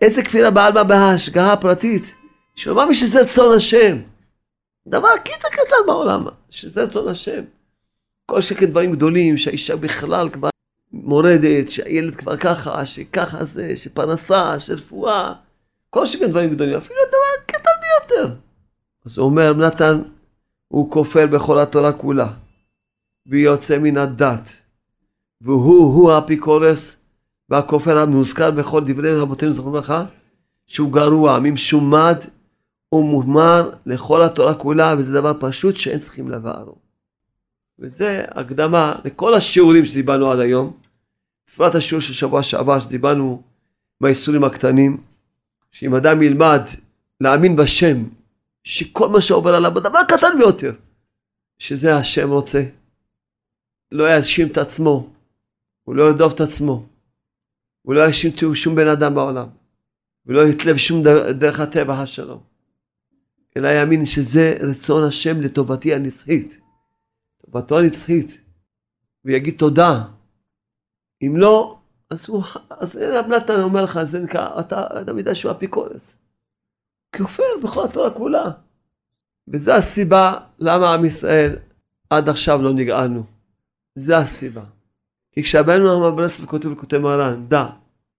איזה 0.00 0.22
כפירה 0.22 0.50
בעלמא 0.50 0.82
בהשגחה 0.82 1.52
הפרטית, 1.52 2.14
שלא 2.56 2.74
מאמין 2.74 2.94
שזה 2.94 3.20
רצון 3.20 3.56
השם. 3.56 3.98
דבר 4.88 5.08
הכי 5.08 5.32
קטן 5.50 5.86
בעולם, 5.86 6.26
שזה 6.50 6.82
רצון 6.82 7.08
השם. 7.08 7.42
כל 8.26 8.40
שקט 8.40 8.68
דברים 8.68 8.92
גדולים, 8.92 9.36
שהאישה 9.36 9.76
בכלל 9.76 10.28
כבר 10.28 10.48
מורדת, 10.92 11.70
שהילד 11.70 12.16
כבר 12.16 12.36
ככה, 12.36 12.86
שככה 12.86 13.44
זה, 13.44 13.76
שפרנסה, 13.76 14.60
שרפואה, 14.60 15.34
כל 15.90 16.06
שקט 16.06 16.28
דברים 16.28 16.50
גדולים, 16.50 16.76
אפילו 16.76 17.00
הדבר 17.02 17.42
הקטן 17.44 17.70
ביותר. 17.80 18.34
אז 19.06 19.18
הוא 19.18 19.26
אומר, 19.26 19.52
נתן, 19.52 20.02
הוא 20.68 20.90
כופר 20.90 21.26
בכל 21.26 21.58
התורה 21.58 21.92
כולה, 21.92 22.28
ויוצא 23.26 23.78
מן 23.78 23.96
הדת, 23.96 24.50
והוא, 25.40 25.94
הוא 25.94 26.12
האפיקורס, 26.12 26.96
והכופר 27.50 27.98
המוזכר 27.98 28.50
בכל 28.50 28.80
דברי 28.86 29.14
רבותינו 29.14 29.52
זכרונו 29.52 29.76
לברכה, 29.76 30.04
שהוא 30.66 30.92
גרוע, 30.92 31.38
ממשומד 31.38 32.16
ומומר 32.92 33.70
לכל 33.86 34.22
התורה 34.22 34.54
כולה, 34.54 34.94
וזה 34.98 35.12
דבר 35.12 35.32
פשוט 35.40 35.76
שאין 35.76 35.98
צריכים 35.98 36.28
לבערו. 36.28 36.74
וזה 37.78 38.24
הקדמה 38.28 38.94
לכל 39.04 39.34
השיעורים 39.34 39.84
שדיברנו 39.84 40.30
עד 40.30 40.38
היום, 40.38 40.72
בפרט 41.48 41.74
השיעור 41.74 42.02
של 42.02 42.12
שבוע 42.12 42.42
שעבר 42.42 42.80
שדיברנו 42.80 43.42
מהאיסורים 44.00 44.44
הקטנים, 44.44 45.02
שאם 45.72 45.94
אדם 45.94 46.22
ילמד 46.22 46.60
להאמין 47.20 47.56
בשם, 47.56 48.04
שכל 48.64 49.08
מה 49.08 49.20
שעובר 49.20 49.54
עליו 49.54 49.74
בדבר 49.74 50.04
קטן 50.08 50.38
ביותר, 50.38 50.72
שזה 51.58 51.96
השם 51.96 52.30
רוצה, 52.30 52.62
לא 53.92 54.10
יאשים 54.10 54.46
את 54.46 54.58
עצמו, 54.58 55.10
הוא 55.84 55.94
לא 55.94 56.02
ירדוף 56.02 56.34
את 56.34 56.40
עצמו, 56.40 56.86
הוא 57.88 57.94
לא 57.94 58.00
יאשים 58.00 58.54
שום 58.54 58.74
בן 58.74 58.88
אדם 58.88 59.14
בעולם, 59.14 59.48
ולא 60.26 60.40
יתלה 60.48 60.74
בשום 60.74 61.02
דרך 61.38 61.60
הטבע 61.60 62.06
שלו, 62.06 62.40
אלא 63.56 63.68
יאמין 63.68 64.06
שזה 64.06 64.58
רצון 64.60 65.04
השם 65.04 65.40
לטובתי 65.40 65.94
הנצחית. 65.94 66.60
טובתו 67.38 67.78
הנצחית, 67.78 68.40
ויגיד 69.24 69.54
תודה. 69.58 70.04
אם 71.22 71.36
לא, 71.36 71.78
אז 72.10 72.28
הוא, 72.28 72.42
אז 72.70 72.96
רב 72.96 73.26
נתן 73.26 73.60
אומר 73.60 73.84
לך, 73.84 74.02
זה 74.02 74.22
נקרא, 74.22 74.60
אתה 74.60 74.86
אדם 74.90 75.18
יודע 75.18 75.34
שהוא 75.34 75.52
אפיקורס. 75.52 76.18
כופר 77.16 77.42
בכל 77.62 77.84
התורה 77.84 78.10
כולה. 78.10 78.50
וזו 79.48 79.72
הסיבה 79.72 80.34
למה 80.58 80.94
עם 80.94 81.04
ישראל 81.04 81.58
עד 82.10 82.28
עכשיו 82.28 82.62
לא 82.62 82.72
נגאלנו. 82.72 83.24
זו 83.96 84.14
הסיבה. 84.14 84.77
כי 85.38 85.42
כשהבאנו 85.42 85.84
נחמן 85.84 86.16
ברסלב 86.16 86.46
כותב 86.46 86.68
לכותב 86.68 86.98
מרן, 86.98 87.48
דע, 87.48 87.66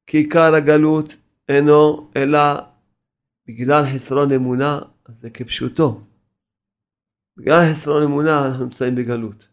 כי 0.07 0.17
עיקר 0.17 0.55
הגלות 0.55 1.15
אינו 1.49 2.11
אלא 2.15 2.39
בגלל 3.47 3.85
חסרון 3.85 4.31
אמונה, 4.31 4.79
זה 5.07 5.29
כפשוטו. 5.29 6.01
בגלל 7.37 7.71
חסרון 7.71 8.03
אמונה 8.03 8.45
אנחנו 8.45 8.63
נמצאים 8.63 8.95
בגלות. 8.95 9.47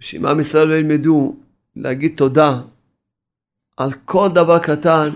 שאם 0.00 0.26
עם 0.26 0.40
ישראל 0.40 0.68
לא 0.68 0.74
ילמדו 0.74 1.36
להגיד 1.76 2.12
תודה 2.16 2.62
על 3.76 3.92
כל 4.04 4.28
דבר 4.34 4.58
קטן, 4.58 5.08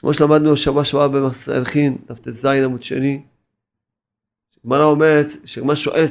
כמו 0.00 0.14
שלמדנו 0.14 0.56
שבוע 0.56 0.84
שעבר 0.84 1.28
אלחין, 1.48 1.96
דף 2.06 2.18
ט"ז 2.18 2.44
עמוד 2.44 2.82
שני, 2.82 3.22
גמרא 4.66 4.84
אומרת, 4.84 5.26
שגמרא 5.44 5.74
שואלת, 5.74 6.10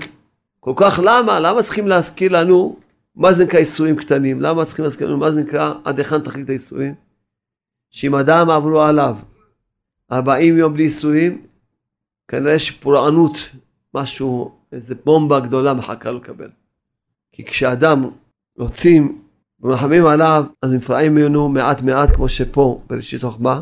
כל 0.59 0.73
כך 0.75 0.99
למה? 1.03 1.39
למה 1.39 1.63
צריכים 1.63 1.87
להזכיר 1.87 2.31
לנו 2.31 2.84
מה 3.15 3.33
זה 3.33 3.45
נקרא 3.45 3.59
איסורים 3.59 3.95
קטנים? 3.95 4.41
למה 4.41 4.65
צריכים 4.65 4.85
לנו 5.01 5.17
מה 5.17 5.31
זה 5.31 5.41
נקרא 5.41 5.73
עד 5.83 5.97
היכן 5.97 6.21
תכלית 6.21 6.49
האיסורים? 6.49 6.95
שאם 7.91 8.15
אדם 8.15 8.49
עברו 8.49 8.81
עליו 8.81 9.17
40 10.11 10.57
יום 10.57 10.73
בלי 10.73 10.83
איסורים, 10.83 11.45
כנראה 12.27 12.59
שפורענות 12.59 13.37
משהו, 13.93 14.55
איזה 14.71 14.95
בומבה 15.05 15.39
גדולה 15.39 15.73
מחכה 15.73 16.11
לו 16.11 16.17
לקבל. 16.17 16.49
כי 17.31 17.45
כשאדם 17.45 18.09
רוצים 18.57 19.21
ומרחמים 19.59 20.05
עליו, 20.05 20.45
אז 20.61 20.73
נפרעים 20.73 21.15
ממנו 21.15 21.49
מעט 21.49 21.81
מעט, 21.81 22.11
כמו 22.15 22.29
שפה 22.29 22.81
בראשית 22.87 23.21
חוכמה. 23.21 23.61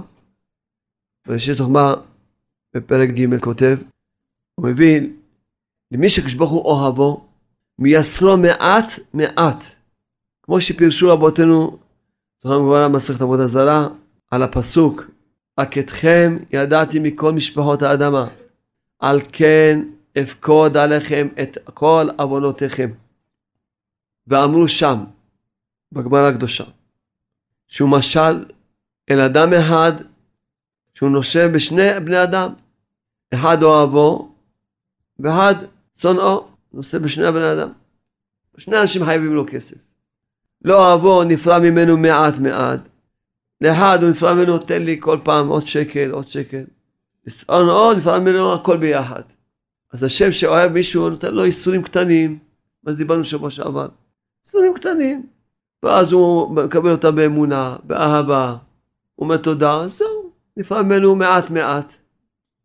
בראשית 1.27 1.57
חוכמה, 1.57 1.95
בפרק 2.75 3.09
ג' 3.09 3.39
כותב, 3.39 3.77
הוא 4.55 4.67
מבין, 4.67 5.17
למי 5.91 6.09
שקשבוך 6.09 6.51
הוא 6.51 6.61
אוהבו, 6.61 7.27
מייסרו 7.79 8.37
מעט 8.37 8.91
מעט. 9.13 9.63
כמו 10.43 10.61
שפירשו 10.61 11.09
רבותינו, 11.09 11.77
זוכרים 12.43 12.65
כבר 12.65 12.87
מסכת 12.87 13.21
עבודה 13.21 13.47
זרה, 13.47 13.87
על 14.31 14.43
הפסוק, 14.43 15.03
רק 15.59 15.77
אתכם 15.77 16.37
ידעתי 16.51 16.99
מכל 16.99 17.31
משפחות 17.31 17.81
האדמה. 17.81 18.27
על 18.99 19.19
כן 19.31 19.79
אפקוד 20.21 20.77
עליכם 20.77 21.27
את 21.41 21.57
כל 21.73 22.07
עוונותיכם. 22.17 22.89
ואמרו 24.27 24.67
שם, 24.67 25.03
בגמרא 25.91 26.27
הקדושה, 26.27 26.63
שהוא 27.67 27.89
משל 27.89 28.45
אלא 29.09 29.25
אדם 29.25 29.53
אחד 29.53 29.91
שהוא 30.93 31.09
נושב 31.09 31.49
בשני 31.53 31.99
בני 32.05 32.23
אדם, 32.23 32.53
אחד 33.33 33.63
אוהבו 33.63 34.35
ואחד 35.19 35.55
שונאו, 35.97 36.47
נושא 36.73 36.97
בשני 36.97 37.25
הבני 37.25 37.51
אדם. 37.53 37.69
שני 38.57 38.81
אנשים 38.81 39.03
חייבים 39.05 39.35
לו 39.35 39.45
כסף. 39.47 39.75
לא 40.65 40.87
אוהבו 40.87 41.23
נפרע 41.23 41.59
ממנו 41.59 41.97
מעט 41.97 42.39
מעט, 42.39 42.79
לאחד 43.61 43.97
הוא 44.01 44.09
נפרע 44.09 44.33
ממנו 44.33 44.57
תן 44.59 44.83
לי 44.83 44.97
כל 44.99 45.17
פעם 45.23 45.47
עוד 45.47 45.63
שקל, 45.63 46.11
עוד 46.11 46.27
שקל. 46.27 46.63
שונאו 47.29 47.93
נפרע 47.93 48.19
ממנו 48.19 48.53
הכל 48.53 48.77
ביחד. 48.77 49.21
אז 49.93 50.03
השם 50.03 50.31
שאוהב 50.31 50.71
מישהו 50.71 51.09
נותן 51.09 51.33
לו 51.33 51.43
איסורים 51.43 51.83
קטנים, 51.83 52.39
מה 52.83 52.93
שדיברנו 52.93 53.23
שבוע 53.23 53.49
שעבר. 53.49 53.87
איסורים 54.45 54.73
קטנים. 54.73 55.25
ואז 55.83 56.11
הוא 56.11 56.55
מקבל 56.55 56.91
אותם 56.91 57.15
באמונה, 57.15 57.75
באהבה, 57.83 58.55
הוא 59.15 59.23
אומר 59.23 59.37
תודה, 59.37 59.87
זהו, 59.87 60.31
נפרע 60.57 60.81
ממנו 60.81 61.15
מעט 61.15 61.49
מעט. 61.49 61.93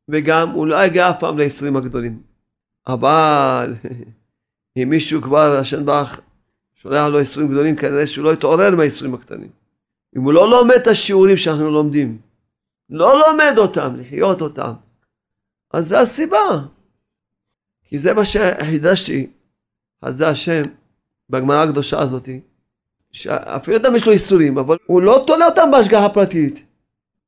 וגם 0.09 0.51
הוא 0.51 0.67
לא 0.67 0.85
יגיע 0.85 1.11
אף 1.11 1.21
פעם 1.21 1.39
לאיסורים 1.39 1.77
הגדולים. 1.77 2.28
אבל 2.89 3.75
אם 4.77 4.89
מישהו 4.91 5.23
כבר, 5.23 5.57
השם 5.57 5.87
ברך, 5.87 6.21
שולח 6.75 7.07
לו 7.07 7.19
איסורים 7.19 7.49
גדולים, 7.49 7.77
כנראה 7.77 8.07
שהוא 8.07 8.25
לא 8.25 8.33
יתעורר 8.33 8.77
מהאיסורים 8.77 9.15
הקטנים. 9.15 9.51
אם 10.17 10.23
הוא 10.23 10.33
לא 10.33 10.51
לומד 10.51 10.75
את 10.75 10.87
השיעורים 10.87 11.37
שאנחנו 11.37 11.71
לומדים, 11.71 12.19
לא 12.91 13.19
לומד 13.19 13.55
אותם, 13.59 13.97
לחיות 13.97 14.43
אותם, 14.43 14.73
אז 15.71 15.89
זה 15.89 16.01
הסיבה. 16.01 16.65
כי 17.85 17.99
זה 17.99 18.15
מה 18.15 18.25
שחידשתי, 18.25 19.31
אז 20.03 20.17
זה 20.17 20.29
השם, 20.29 20.63
בגמרא 21.31 21.63
הקדושה 21.63 22.01
הזאתי, 22.01 22.41
שאפילו 23.13 23.77
אדם 23.77 23.97
יש 23.97 24.07
לו 24.07 24.13
איסורים, 24.13 24.59
אבל 24.59 24.77
הוא 24.87 25.03
לא 25.03 25.25
תולה 25.27 25.47
אותם 25.47 25.71
בהשגחה 25.73 26.09
פרטית. 26.09 26.65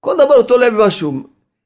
כל 0.01 0.15
דבר 0.15 0.35
הוא 0.35 0.43
תולה 0.43 0.71
במשהו. 0.71 1.23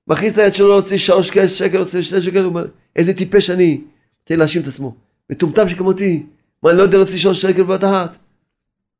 מכניס 0.07 0.33
את 0.33 0.39
היד 0.39 0.55
שלו 0.55 0.69
להוציא 0.69 0.97
שלוש 0.97 1.29
שקל, 1.29 1.77
להוציא 1.77 2.03
שני 2.03 2.23
שקל, 2.23 2.45
הוא 2.45 2.61
איזה 2.97 3.15
טיפש 3.15 3.51
אני. 3.51 3.81
תן 4.25 4.39
להאשים 4.39 4.63
את 4.63 4.67
עצמו. 4.67 4.95
מטומטם 5.31 5.69
שכמותי. 5.69 6.23
מה, 6.63 6.71
אני 6.71 6.79
לא 6.79 6.83
יודע 6.83 6.97
להוציא 6.97 7.19
שלוש 7.19 7.43
שקל 7.43 7.63
בבת 7.63 7.85
אחת? 7.85 8.17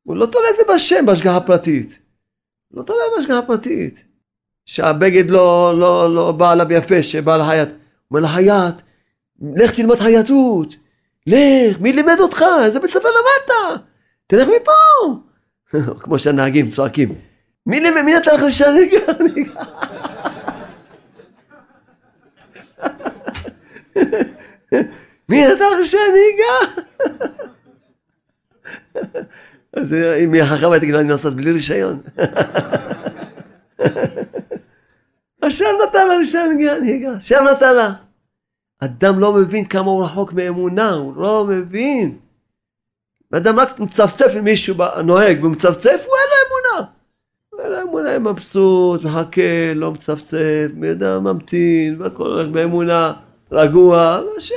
הוא 0.03 0.15
לא 0.15 0.25
תולה 0.25 0.47
את 0.49 0.55
זה 0.57 0.73
בשם, 0.73 1.05
בהשגחה 1.05 1.39
פרטית. 1.39 1.99
לא 2.71 2.83
תולה 2.83 2.99
בהשגחה 3.17 3.41
פרטית. 3.41 4.05
שהבגד 4.65 5.29
לא, 5.29 5.79
לא, 5.79 6.15
לא 6.15 6.31
בא 6.31 6.51
עליו 6.51 6.71
יפה, 6.71 7.03
שבא 7.03 7.37
לחייט. 7.37 7.69
אומר 8.11 8.21
לחייט, 8.21 8.75
לך 9.55 9.71
תלמד 9.71 9.95
חייטות. 9.95 10.75
לך, 11.27 11.79
מי 11.79 11.93
לימד 11.93 12.19
אותך? 12.19 12.45
איזה 12.63 12.79
בית 12.79 12.89
ספר 12.89 13.07
למדת? 13.07 13.81
תלך 14.27 14.47
מפה. 14.47 14.71
כמו 16.03 16.19
שהנהגים 16.19 16.69
צועקים. 16.69 17.15
מי 17.65 17.79
מי 18.01 18.15
נתן 18.15 18.35
לך 18.35 18.41
לשנגע? 18.41 18.99
מי 25.29 25.45
נתן 25.47 25.65
לך 25.79 25.85
שהנהיגה? 25.85 26.81
אז 29.73 29.93
אם 29.93 30.33
היא 30.33 30.43
חכמה 30.43 30.79
תגיד 30.79 30.93
לו 30.93 30.99
אני 30.99 31.07
נוסעת 31.07 31.33
בלי 31.33 31.51
רישיון. 31.51 32.01
השם 35.43 35.65
נתן 35.83 36.07
לה 36.07 36.17
רישיון 36.17 36.57
נהיגה, 36.81 37.11
השם 37.11 37.43
נתן 37.51 37.75
לה. 37.75 37.93
אדם 38.79 39.19
לא 39.19 39.33
מבין 39.33 39.65
כמה 39.65 39.91
הוא 39.91 40.03
רחוק 40.03 40.33
מאמונה, 40.33 40.93
הוא 40.93 41.15
לא 41.17 41.45
מבין. 41.49 42.17
אדם 43.33 43.59
רק 43.59 43.79
מצפצף 43.79 44.33
עם 44.37 44.43
מישהו 44.43 44.75
נוהג 45.03 45.43
ומצפצף, 45.43 46.05
הוא 46.07 46.15
אין 46.15 46.27
לו 46.31 46.37
אמונה. 46.47 46.87
אין 47.63 47.71
לו 47.71 47.89
אמונה, 47.89 48.19
מבסוט, 48.19 49.03
מחכה, 49.03 49.73
לא 49.75 49.91
מצפצף, 49.91 50.67
מי 50.73 50.87
יודע, 50.87 51.19
ממתין, 51.19 52.01
והכל 52.01 52.23
הולך 52.23 52.47
באמונה, 52.47 53.13
רגוע, 53.55 54.21
השם. 54.37 54.55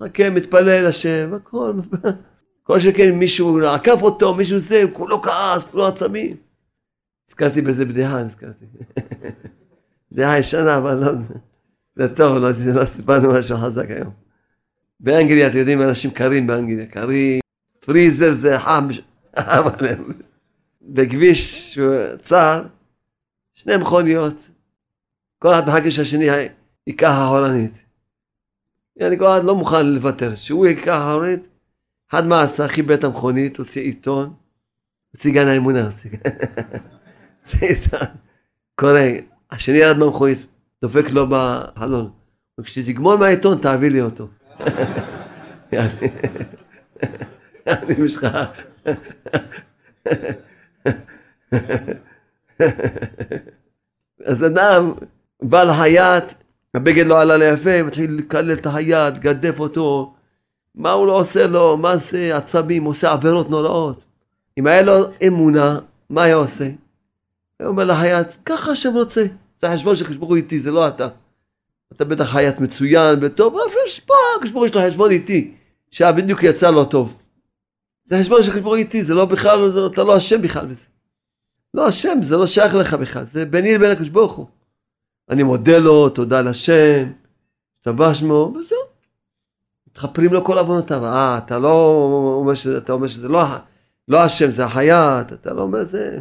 מחכה, 0.00 0.30
מתפלל 0.30 0.86
השם, 0.86 1.30
הכל. 1.34 1.72
כל 2.62 2.78
שכן 2.80 3.10
מישהו 3.10 3.66
עקף 3.66 4.02
אותו, 4.02 4.34
מישהו 4.34 4.58
זה, 4.58 4.84
כולו 4.92 5.22
כעס, 5.22 5.64
כולו 5.64 5.86
עצבים. 5.86 6.36
נזכרתי 7.28 7.62
בזה 7.62 7.84
בדיחה, 7.84 8.22
נזכרתי. 8.22 8.64
בדיחה 10.12 10.38
ישנה, 10.38 10.76
אבל 10.76 10.94
לא... 10.94 11.12
זה 11.96 12.16
טוב, 12.16 12.36
לא, 12.36 12.48
לא 12.74 12.84
סיפרנו 12.84 13.28
משהו 13.28 13.56
חזק 13.56 13.90
היום. 13.90 14.12
באנגליה, 15.00 15.46
אתם 15.46 15.58
יודעים, 15.58 15.82
אנשים 15.82 16.10
קרים 16.10 16.46
באנגליה, 16.46 16.86
קרים, 16.86 17.40
פריזר 17.80 18.34
זה 18.34 18.58
חם, 18.58 18.88
חם 19.38 19.62
עליהם. 19.78 20.12
בכביש 20.82 21.78
צר, 22.20 22.64
שני 23.54 23.76
מכוניות, 23.76 24.50
כל 25.38 25.52
אחד 25.52 25.68
מחכה 25.68 25.90
שהשני 25.90 26.30
ייקח 26.88 27.12
אחורנית. 27.24 27.84
אני 29.00 29.16
אחד 29.16 29.44
לא 29.44 29.54
מוכן 29.54 29.86
לוותר, 29.86 30.34
שהוא 30.34 30.66
ייקח 30.66 30.98
אחורנית, 30.98 31.48
אחד 32.10 32.26
מה 32.26 32.42
עשה, 32.42 32.68
חיבר 32.68 32.94
את 32.94 33.04
המכונית, 33.04 33.58
הוציא 33.58 33.82
עיתון, 33.82 34.34
הוציא 35.12 35.32
גן 35.32 35.48
האמונה, 35.48 35.84
הוציא 37.38 37.68
עיתון, 37.68 38.08
קורא, 38.74 39.00
השני 39.50 39.78
ירד 39.78 39.98
מהמכונית, 39.98 40.46
דופק 40.82 41.10
לו 41.10 41.26
בחלון, 41.30 42.10
וכשתגמול 42.60 43.18
מהעיתון 43.18 43.58
תעביר 43.58 43.92
לי 43.92 44.00
אותו. 44.00 44.28
אני 47.66 47.94
משך. 47.98 48.24
אז 54.26 54.46
אדם 54.46 54.92
בא 55.42 55.64
לחייט, 55.64 56.24
הבגד 56.78 57.06
לא 57.06 57.20
עלה 57.20 57.36
ליפה, 57.36 57.82
מתחיל 57.82 58.14
לקלל 58.18 58.52
את 58.52 58.66
החייט, 58.66 59.14
גדף 59.18 59.60
אותו, 59.60 60.14
מה 60.74 60.92
הוא 60.92 61.06
לא 61.06 61.20
עושה 61.20 61.46
לו, 61.46 61.76
מה 61.76 61.96
זה 61.96 62.36
עצבים, 62.36 62.84
עושה 62.84 63.12
עבירות 63.12 63.50
נוראות. 63.50 64.04
אם 64.58 64.66
היה 64.66 64.82
לו 64.82 64.94
אמונה, 65.26 65.78
מה 66.10 66.22
היה 66.22 66.34
עושה? 66.34 66.70
הוא 67.60 67.68
אומר 67.68 67.84
לחייט, 67.84 68.26
ככה 68.44 68.72
השם 68.72 68.94
רוצה. 68.94 69.26
זה 69.58 69.68
החשבון 69.68 69.94
של 69.94 70.04
חשבון 70.04 70.36
איתי, 70.36 70.58
זה 70.58 70.70
לא 70.70 70.88
אתה. 70.88 71.08
אתה 71.92 72.04
בטח 72.04 72.24
חייט 72.24 72.60
מצוין 72.60 73.18
וטוב, 73.22 73.56
אפילו 73.66 73.82
שפה, 73.86 74.14
חשבון 74.42 74.66
יש 74.66 74.74
לו 74.74 74.80
חשבון 74.86 75.10
איתי, 75.10 75.54
שבדיוק 75.90 76.42
יצא 76.42 76.70
לו 76.70 76.84
טוב. 76.84 77.16
זה 78.04 78.18
חשבון 78.18 78.42
של 78.42 78.52
חשבון 78.52 78.78
איתי, 78.78 79.02
זה 79.02 79.14
לא 79.14 79.24
בכלל, 79.24 79.88
אתה 79.92 80.04
לא 80.04 80.16
אשם 80.16 80.42
בכלל 80.42 80.66
בזה. 80.66 80.86
לא 81.74 81.88
אשם, 81.88 82.18
זה 82.22 82.36
לא 82.36 82.46
שייך 82.46 82.74
לך 82.74 82.94
בכלל, 82.94 83.24
זה 83.24 83.44
ביני 83.44 83.74
לבין 83.74 83.90
הקדוש 83.90 84.08
ברוך 84.08 84.32
הוא. 84.32 84.46
אני 85.30 85.42
מודה 85.42 85.78
לו, 85.78 86.08
תודה 86.08 86.42
לשם, 86.42 87.12
השתבח 87.78 88.14
שמו, 88.14 88.54
וזהו. 88.58 88.78
מתחפרים 89.88 90.32
לו 90.32 90.44
כל 90.44 90.58
עוונותיו. 90.58 91.04
אה, 91.04 91.38
אתה 91.38 91.58
לא 91.58 91.72
אומר 92.40 92.54
שזה, 92.54 92.78
אתה 92.78 92.92
אומר 92.92 93.06
שזה 93.06 93.28
לא, 93.28 93.40
לא 94.08 94.20
השם, 94.20 94.50
זה 94.50 94.64
החייט, 94.64 95.32
אתה 95.32 95.54
לא 95.54 95.62
אומר 95.62 95.84
זה... 95.84 96.20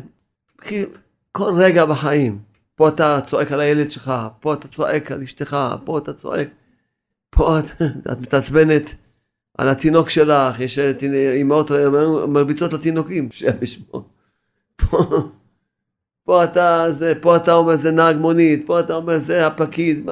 כל 1.32 1.54
רגע 1.58 1.86
בחיים. 1.86 2.40
פה 2.76 2.88
אתה 2.90 3.20
צועק 3.26 3.52
על 3.52 3.60
הילד 3.60 3.92
שלך, 3.92 4.12
פה 4.40 4.54
אתה 4.54 4.68
צועק 4.68 5.12
על 5.12 5.22
אשתך, 5.22 5.58
פה 5.86 5.98
אתה 5.98 6.14
צועק, 6.14 6.48
פה 7.30 7.60
את, 7.60 7.66
את 8.12 8.20
מתעצבנת 8.20 8.96
על 9.58 9.70
התינוק 9.70 10.10
שלך, 10.10 10.60
יש 10.60 10.80
אימהות 11.36 11.72
מרביצות 12.28 12.74
לתינוקים, 12.74 13.30
שיהיה 13.32 13.54
משמור. 13.62 14.10
פה, 14.76 14.98
פה 16.28 16.44
אתה, 16.44 16.86
זה, 16.90 17.14
פה 17.22 17.36
אתה 17.36 17.54
אומר 17.54 17.76
זה 17.76 17.92
נהג 17.92 18.16
מונית, 18.16 18.68
פה 18.68 18.80
אתה 18.80 18.96
אומר 18.96 19.18
זה 19.18 19.48
הפקיד. 19.48 20.10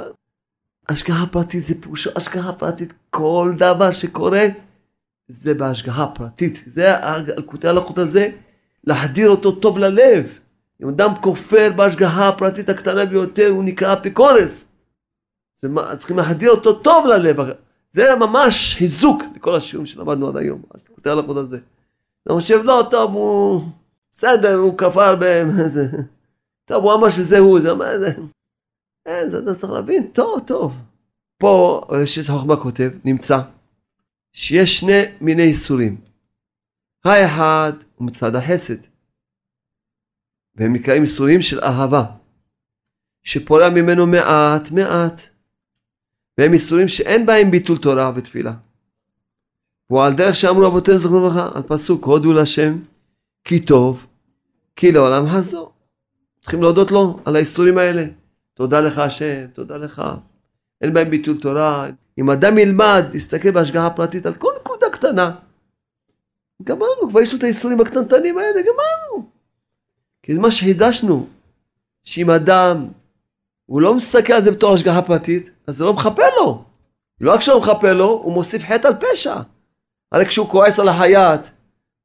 השגחה 0.89 1.25
פרטית 1.31 1.63
זה 1.63 1.81
פירושו 1.81 2.09
השגחה 2.15 2.53
פרטית, 2.53 2.93
כל 3.09 3.53
דבר 3.57 3.91
שקורה 3.91 4.45
זה 5.27 5.53
בהשגחה 5.53 6.07
פרטית. 6.15 6.63
זה 6.65 7.03
אלקוטי 7.37 7.67
הלכות 7.67 7.97
הזה, 7.97 8.29
להחדיר 8.83 9.29
אותו 9.29 9.51
טוב 9.51 9.77
ללב. 9.77 10.39
אם 10.83 10.89
אדם 10.89 11.11
כופר 11.21 11.69
בהשגחה 11.75 12.27
הפרטית 12.27 12.69
הקטנה 12.69 13.05
ביותר, 13.05 13.47
הוא 13.47 13.63
נקרא 13.63 13.93
אפיקורס. 13.93 14.67
צריכים 15.97 16.17
להחדיר 16.17 16.51
אותו 16.51 16.73
טוב 16.73 17.07
ללב. 17.07 17.37
זה 17.91 18.15
ממש 18.15 18.75
חיזוק 18.77 19.23
לכל 19.35 19.55
השיעורים 19.55 19.85
שלמדנו 19.85 20.27
עד 20.27 20.37
היום. 20.37 20.61
אלקוטי 20.75 21.09
הלכות 21.09 21.37
הזה. 21.37 21.59
אתה 22.23 22.33
חושב, 22.33 22.61
לא, 22.63 22.87
טוב, 22.91 23.13
הוא... 23.13 23.61
בסדר, 24.15 24.55
הוא 24.55 24.77
כפר 24.77 25.15
באיזה... 25.15 25.85
טוב, 26.67 26.83
הוא 26.83 26.93
אמר 26.93 27.09
שזה 27.09 27.39
הוא, 27.39 27.59
זה 27.59 27.71
אמר, 27.71 27.99
זה... 27.99 28.07
אין, 29.05 29.29
זה 29.29 29.37
אדם 29.37 29.53
צריך 29.53 29.73
להבין, 29.73 30.07
טוב, 30.07 30.41
טוב. 30.47 30.77
פה 31.37 31.81
ראשית 31.89 32.27
חוכמה 32.27 32.57
כותב, 32.57 32.91
נמצא, 33.05 33.39
שיש 34.33 34.79
שני 34.79 35.01
מיני 35.21 35.43
איסורים. 35.43 36.01
האחד 37.05 37.73
הוא 37.95 38.07
מצד 38.07 38.35
החסד, 38.35 38.77
והם 40.55 40.73
נקראים 40.73 41.01
איסורים 41.01 41.41
של 41.41 41.59
אהבה, 41.59 42.05
שפורע 43.23 43.69
ממנו 43.69 44.07
מעט 44.07 44.71
מעט, 44.71 45.21
והם 46.37 46.53
איסורים 46.53 46.87
שאין 46.87 47.25
בהם 47.25 47.51
ביטול 47.51 47.77
תורה 47.77 48.11
ותפילה. 48.15 48.53
והוא 49.89 50.03
על 50.03 50.13
דרך 50.13 50.35
שאמרו 50.35 50.67
אבותינו 50.67 50.99
זכרונו 50.99 51.27
לברכה, 51.27 51.49
על 51.57 51.63
פסוק 51.63 52.05
הודו 52.05 52.33
להשם 52.33 52.77
כי 53.45 53.59
טוב, 53.59 54.07
כי 54.75 54.91
לעולם 54.91 55.27
חזור. 55.27 55.71
צריכים 56.41 56.61
להודות 56.61 56.91
לו 56.91 57.19
על 57.25 57.35
האיסורים 57.35 57.77
האלה. 57.77 58.05
תודה 58.53 58.81
לך 58.81 58.97
השם, 58.97 59.47
תודה 59.53 59.77
לך. 59.77 60.01
אין 60.81 60.93
בהם 60.93 61.09
ביטול 61.09 61.41
תורה. 61.41 61.89
אם 62.17 62.29
אדם 62.29 62.57
ילמד, 62.57 63.05
יסתכל 63.13 63.51
בהשגחה 63.51 63.89
פרטית 63.89 64.25
על 64.25 64.33
כל 64.33 64.51
נקודה 64.61 64.89
קטנה, 64.91 65.35
גמרנו, 66.63 67.09
כבר 67.09 67.21
יש 67.21 67.31
לו 67.31 67.37
את 67.37 67.43
האיסורים 67.43 67.81
הקטנטנים 67.81 68.37
האלה, 68.37 68.61
גמרנו. 68.61 69.29
כי 70.23 70.33
זה 70.33 70.39
מה 70.39 70.51
שחידשנו, 70.51 71.27
שאם 72.03 72.29
אדם, 72.29 72.87
הוא 73.65 73.81
לא 73.81 73.95
מסתכל 73.95 74.33
על 74.33 74.41
זה 74.41 74.51
בתור 74.51 74.73
השגחה 74.73 75.01
פרטית, 75.01 75.51
אז 75.67 75.75
זה 75.77 75.85
לא 75.85 75.93
מכפה 75.93 76.23
לו. 76.37 76.63
לא 77.21 77.33
רק 77.33 77.41
שלא 77.41 77.59
מכפה 77.59 77.91
לו, 77.91 78.09
הוא 78.09 78.33
מוסיף 78.33 78.63
חטא 78.63 78.87
על 78.87 78.93
פשע. 78.99 79.35
הרי 80.11 80.25
כשהוא 80.25 80.49
כועס 80.49 80.79
על 80.79 80.89
החייט, 80.89 81.41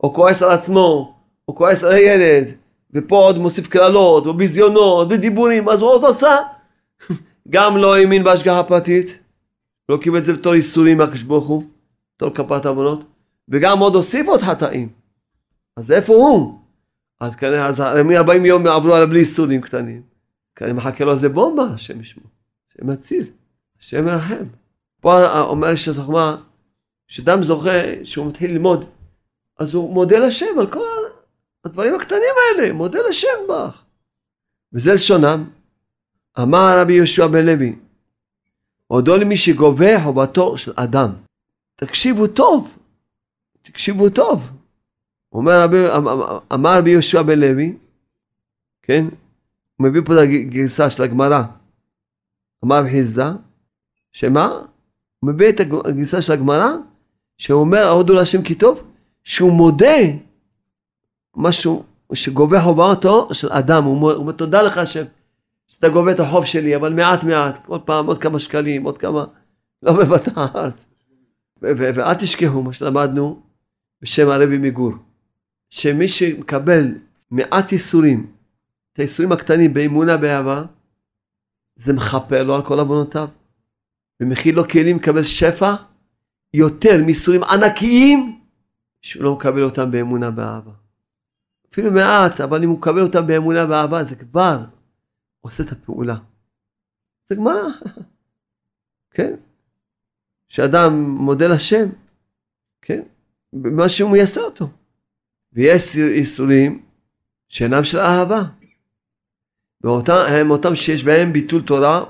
או 0.02 0.14
כועס 0.14 0.42
על 0.42 0.50
עצמו, 0.50 1.19
או 1.50 1.54
כועס 1.54 1.84
על 1.84 1.92
הילד, 1.92 2.52
ופה 2.94 3.16
עוד 3.16 3.38
מוסיף 3.38 3.68
קללות, 3.68 4.26
וביזיונות, 4.26 5.08
ודיבורים, 5.10 5.68
אז 5.68 5.82
הוא 5.82 5.90
עוד 5.90 6.04
עושה. 6.04 6.36
גם 7.54 7.76
לא 7.76 7.94
האמין 7.94 8.24
בהשגחה 8.24 8.62
פרטית, 8.62 9.18
לא 9.88 9.96
קיבל 9.96 10.18
את 10.18 10.24
זה 10.24 10.32
בתור 10.32 10.54
איסורים 10.54 10.98
מהקדוש 10.98 11.22
ברוך 11.22 11.46
הוא, 11.46 11.64
בתור 12.16 12.30
כפת 12.30 12.66
עוונות, 12.66 13.04
וגם 13.48 13.78
עוד 13.78 13.94
הוסיף 13.94 14.28
עוד 14.28 14.40
חטאים. 14.40 14.88
אז 15.76 15.92
איפה 15.92 16.12
הוא? 16.12 16.58
אז 17.20 17.36
כנראה, 17.36 17.66
אז 17.66 17.80
40 17.80 18.44
יום 18.44 18.66
עברו 18.66 18.94
עליו 18.94 19.08
בלי 19.08 19.20
איסורים 19.20 19.60
קטנים. 19.60 20.02
כנראה 20.56 20.74
מחכה 20.74 21.04
לו 21.04 21.12
איזה 21.12 21.28
בומבה, 21.28 21.64
השם 21.74 22.00
ישמעו. 22.00 22.26
השם 22.70 22.86
מציל, 22.90 23.24
השם 23.80 24.04
מרחם. 24.04 24.44
פה 25.00 25.42
אומר 25.42 25.68
יש 25.68 25.88
החוכמה, 25.88 26.36
כשאדם 27.08 27.42
זוכה 27.42 28.04
שהוא 28.04 28.26
מתחיל 28.26 28.50
ללמוד, 28.50 28.84
אז 29.58 29.74
הוא 29.74 29.94
מודה 29.94 30.18
לשם 30.18 30.58
על 30.58 30.66
כל 30.66 30.80
הדברים 31.64 31.94
הקטנים 31.94 32.34
האלה, 32.40 32.72
מודה 32.72 32.98
לשם 33.10 33.38
בך. 33.48 33.84
וזה 34.72 34.94
לשונם. 34.94 35.44
אמר 36.38 36.80
רבי 36.80 36.92
יהושע 36.92 37.26
בן 37.26 37.46
לוי, 37.46 37.76
הודו 38.86 39.16
למי 39.16 39.36
שגובה 39.36 40.00
חובתו 40.04 40.58
של 40.58 40.72
אדם. 40.76 41.10
תקשיבו 41.76 42.26
טוב, 42.26 42.78
תקשיבו 43.62 44.10
טוב. 44.10 44.50
אומר 45.32 45.62
רבי, 45.62 45.76
אמר 46.54 46.78
רבי 46.78 46.90
יהושע 46.90 47.22
בן 47.22 47.38
לוי, 47.38 47.76
כן? 48.82 49.04
הוא 49.76 49.86
מביא 49.88 50.00
פה 50.04 50.12
את 50.12 50.18
הגרסה 50.18 50.90
של 50.90 51.02
הגמרא. 51.02 51.42
אמר 52.64 52.82
חיסדא, 52.90 53.32
שמה? 54.12 54.46
הוא 55.20 55.30
מביא 55.30 55.48
את 55.48 55.60
הגרסה 55.60 56.22
של 56.22 56.32
הגמרא, 56.32 56.72
שהוא 57.38 57.60
אומר, 57.60 57.88
הודו 57.88 58.14
להשם 58.14 58.42
כי 58.42 58.54
טוב, 58.54 58.82
שהוא 59.24 59.52
מודה 59.52 59.96
משהו 61.36 61.84
שגובה 62.14 62.62
חובתו 62.62 63.28
של 63.34 63.52
אדם, 63.52 63.84
הוא 63.84 64.12
אומר 64.12 64.32
תודה 64.32 64.62
לך 64.62 64.78
השם 64.78 65.04
שאתה 65.66 65.88
גובה 65.88 66.12
את 66.12 66.20
החוב 66.20 66.44
שלי, 66.44 66.76
אבל 66.76 66.92
מעט 66.92 67.24
מעט, 67.24 67.66
כל 67.66 67.78
פעם 67.84 68.06
עוד 68.06 68.18
כמה 68.18 68.38
שקלים, 68.38 68.84
עוד 68.84 68.98
כמה, 68.98 69.24
לא 69.82 69.94
מבטחת. 69.94 70.74
ואל 71.62 72.14
תשכחו 72.14 72.62
מה 72.62 72.72
שלמדנו 72.72 73.42
בשם 74.02 74.28
הרבי 74.28 74.58
מגור, 74.58 74.92
שמי 75.70 76.08
שמקבל 76.08 76.94
מעט 77.30 77.72
ייסורים, 77.72 78.32
את 78.92 78.98
הייסורים 78.98 79.32
הקטנים 79.32 79.74
באמונה 79.74 80.16
באהבה, 80.16 80.64
זה 81.76 81.92
מכפר 81.92 82.42
לו 82.42 82.54
על 82.54 82.62
כל 82.62 82.80
עוונותיו, 82.80 83.28
ומכיל 84.20 84.54
לו 84.54 84.68
כלים 84.68 84.96
לקבל 84.96 85.22
שפע 85.22 85.74
יותר 86.54 87.04
מייסורים 87.04 87.44
ענקיים, 87.44 88.40
שהוא 89.02 89.24
לא 89.24 89.34
מקבל 89.34 89.62
אותם 89.62 89.90
באמונה 89.90 90.30
באהבה. 90.30 90.79
אפילו 91.72 91.90
מעט, 91.90 92.40
אבל 92.40 92.62
אם 92.62 92.68
הוא 92.68 92.78
מקבל 92.78 93.02
אותם 93.02 93.26
באמונה 93.26 93.66
ואהבה, 93.68 94.04
זה 94.04 94.16
כבר 94.16 94.58
עושה 95.40 95.62
את 95.62 95.72
הפעולה. 95.72 96.16
זה 97.28 97.34
גמרא, 97.34 97.62
כן? 99.14 99.34
שאדם 100.48 100.92
מודה 101.00 101.48
לשם, 101.48 101.88
כן? 102.82 103.02
במה 103.52 103.88
שהוא 103.88 104.16
יעשה 104.16 104.40
אותו. 104.40 104.68
ויש 105.52 105.96
איסורים 105.96 106.82
שאינם 107.48 107.84
של 107.84 107.98
אהבה. 107.98 108.42
ואותם, 109.80 110.16
הם 110.28 110.50
אותם 110.50 110.74
שיש 110.74 111.04
בהם 111.04 111.32
ביטול 111.32 111.62
תורה 111.62 112.04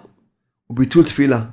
וביטול 0.71 1.05
תפילה. 1.05 1.45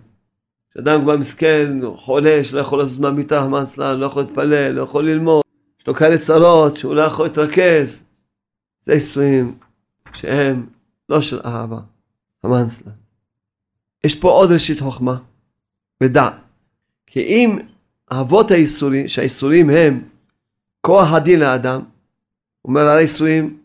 כשאדם 0.71 1.01
כבר 1.01 1.17
מסכן, 1.17 1.67
חולה, 1.95 2.43
שלא 2.43 2.59
יכול 2.59 2.79
לעשות 2.79 2.99
מהמיטה, 2.99 3.47
לא 3.77 4.05
יכול 4.05 4.21
להתפלל, 4.21 4.71
לא 4.71 4.81
יכול 4.81 5.09
ללמוד, 5.09 5.43
לו 5.87 5.95
כאלה 5.95 6.17
צרות 6.17 6.77
שהוא 6.77 6.95
לא 6.95 7.01
יכול 7.01 7.25
להתרכז. 7.25 8.03
זה 8.81 8.93
איסורים 8.93 9.57
שהם 10.13 10.65
לא 11.09 11.21
של 11.21 11.39
אהבה. 11.45 11.79
המאנסלה. 12.43 12.91
יש 14.03 14.15
פה 14.15 14.29
עוד 14.29 14.51
ראשית 14.51 14.79
חוכמה, 14.79 15.17
ודע. 16.03 16.29
כי 17.05 17.19
אם 17.19 17.59
אהבות 18.11 18.51
האיסורים, 18.51 19.07
שהאיסורים 19.07 19.69
הם 19.69 20.03
כוח 20.81 21.13
הדין 21.13 21.39
לאדם, 21.39 21.81
אומר 22.65 22.81
על 22.81 22.97
האיסורים 22.97 23.57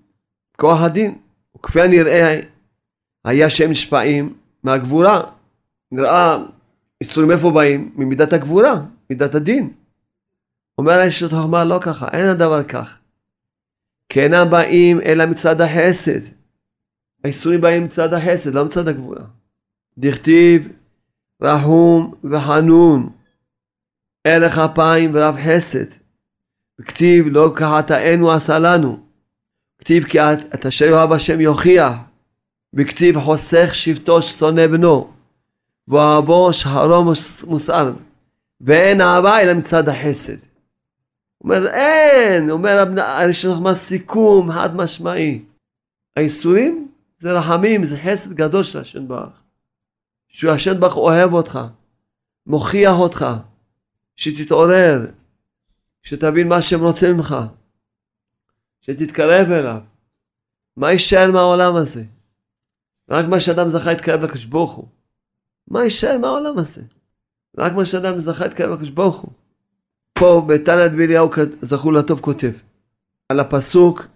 כוח 0.57 0.81
הדין, 0.81 1.19
וכפי 1.57 1.81
הנראה 1.81 2.41
היה 3.25 3.51
שהם 3.51 3.71
נשפעים 3.71 4.35
מהגבורה. 4.63 5.21
נראה 5.93 6.37
איסורים 7.01 7.31
איפה 7.31 7.51
באים? 7.51 7.93
ממידת 7.97 8.33
הגבורה, 8.33 8.83
מידת 9.11 9.35
הדין. 9.35 9.73
אומר 10.83 11.01
האיש 11.01 11.23
החוכמה 11.23 11.65
לא 11.65 11.79
ככה, 11.83 12.09
אין 12.13 12.29
הדבר 12.29 12.63
כך. 12.63 12.97
כי 14.09 14.21
אינם 14.21 14.51
באים 14.51 15.01
אלא 15.01 15.27
מצד 15.27 15.61
החסד. 15.61 16.21
האיסורים 17.25 17.61
באים 17.61 17.85
מצד 17.85 18.15
החסד, 18.15 18.55
לא 18.55 18.65
מצד 18.65 18.89
הגבולה. 18.89 19.25
דכתיב 19.99 20.69
רחום 21.43 22.15
וחנון, 22.31 23.11
ערך 24.25 24.59
אפיים 24.59 25.11
ורב 25.15 25.37
חסד. 25.37 25.85
וכתיב 26.81 27.27
לא 27.31 27.53
כחטאנו 27.57 28.33
עשה 28.33 28.59
לנו. 28.59 29.01
כתיב 29.79 30.05
כי 30.05 30.19
את 30.55 30.67
אשר 30.67 30.85
יאהב 30.85 31.13
השם 31.13 31.41
יוכיח. 31.41 31.93
וכתיב 32.75 33.21
חוסך 33.21 33.75
שבטו 33.75 34.23
שונא 34.23 34.67
בנו. 34.67 35.11
ואוהבו 35.89 36.53
שחרו 36.53 37.05
מוסר. 37.47 37.93
ואין 38.61 39.01
אהבה 39.01 39.41
אלא 39.41 39.55
מצד 39.55 39.89
החסד. 39.89 40.52
אומר 41.45 41.67
אין, 41.67 42.51
אומר 42.51 42.85
לך 42.85 43.73
סיכום 43.73 44.53
חד 44.53 44.77
משמעי. 44.77 45.45
האיסורים 46.17 46.93
זה 47.19 47.33
רחמים, 47.33 47.85
זה 47.85 47.97
חסד 47.99 48.33
גדול 48.33 48.63
של 48.63 48.79
השם 48.79 49.09
ברוך. 49.09 49.43
שהשם 50.29 50.81
ברוך 50.81 50.97
אוהב 50.97 51.33
אותך, 51.33 51.59
מוכיח 52.47 52.95
אותך, 52.99 53.27
שתתעורר, 54.17 55.07
שתבין 56.03 56.49
מה 56.49 56.63
שהם 56.63 56.81
רוצים 56.81 57.17
ממך, 57.17 57.37
שתתקרב 58.81 59.51
אליו. 59.51 59.81
מה 60.77 60.93
יישאר 60.93 61.31
מהעולם 61.33 61.77
הזה? 61.77 62.05
רק 63.11 63.27
מה 63.27 63.41
שאדם 63.41 63.69
זכה 63.69 63.91
להתקרב 63.93 64.23
לקדוש 64.25 64.45
ברוך 64.45 64.73
הוא. 64.73 64.89
מה 65.69 65.85
יישאר 65.85 66.19
מהעולם 66.19 66.59
הזה? 66.59 66.83
רק 67.59 67.73
מה 67.73 67.87
שאדם 67.87 68.21
זכה 68.21 68.45
להתקרב 68.45 68.71
לקדוש 68.71 68.91
ברוך 68.91 69.17
הוא. 69.17 69.33
פה 70.13 70.45
בתנא 70.47 70.87
דבי 70.87 71.15
זכו 71.63 71.91
לטוב 71.91 72.21
כותב, 72.21 72.53
על 73.29 73.41
הפסוק 73.41 74.07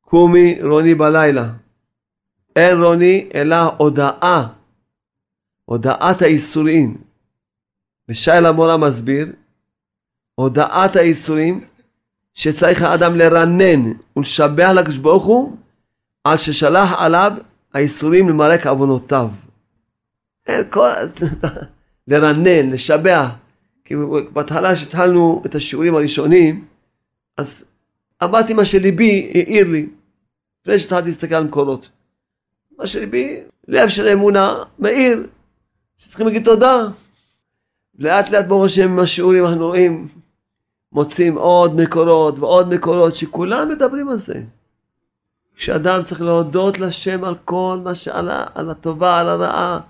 קומי 0.00 0.58
רוני 0.62 0.94
בלילה. 0.94 1.50
אין 2.56 2.82
רוני 2.82 3.28
אלא 3.34 3.56
הודאה, 3.78 4.46
הודאת 5.64 6.22
האיסורים. 6.22 6.96
ושייל 8.08 8.46
המורה 8.46 8.76
מסביר, 8.76 9.32
הודאת 10.34 10.96
האיסורים 10.96 11.64
שצריך 12.34 12.82
האדם 12.82 13.16
לרנן 13.16 13.92
ולשבח 14.16 14.70
לקדוש 14.74 14.98
ברוך 14.98 15.24
הוא 15.24 15.56
על 16.24 16.36
ששלח 16.36 16.92
עליו 16.98 17.32
האיסורים 17.74 18.28
למרק 18.28 18.66
עוונותיו. 18.66 19.28
אין 20.46 20.64
כל... 20.70 20.90
לרנן, 22.08 22.70
לשבח. 22.70 23.30
כי 23.86 23.94
בהתחלה 24.32 24.76
שהתחלנו 24.76 25.42
את 25.46 25.54
השיעורים 25.54 25.94
הראשונים, 25.94 26.64
אז 27.36 27.64
אמרתי 28.24 28.54
מה 28.54 28.64
שליבי 28.64 29.30
העיר 29.34 29.68
לי, 29.68 29.88
לפני 30.62 30.78
שהתחלתי 30.78 31.06
להסתכל 31.06 31.34
על 31.34 31.44
מקורות. 31.44 31.88
מה 32.78 32.86
שליבי, 32.86 33.40
לב 33.68 33.88
של 33.88 34.08
אמונה, 34.08 34.62
מאיר, 34.78 35.26
שצריכים 35.98 36.26
להגיד 36.26 36.44
תודה. 36.44 36.88
לאט 37.98 38.30
לאט 38.30 38.44
ברוך 38.46 38.64
השם 38.64 38.90
עם 38.90 38.98
השיעורים 38.98 39.46
אנחנו 39.46 39.66
רואים, 39.66 40.08
מוצאים 40.92 41.38
עוד 41.38 41.76
מקורות 41.76 42.38
ועוד 42.38 42.74
מקורות 42.74 43.14
שכולם 43.14 43.68
מדברים 43.68 44.08
על 44.08 44.16
זה. 44.16 44.42
שאדם 45.56 46.02
צריך 46.02 46.20
להודות 46.20 46.78
לשם 46.78 47.24
על 47.24 47.34
כל 47.44 47.80
מה 47.84 47.94
שעלה, 47.94 48.44
על 48.54 48.70
הטובה, 48.70 49.20
על 49.20 49.28
הרעה, 49.28 49.80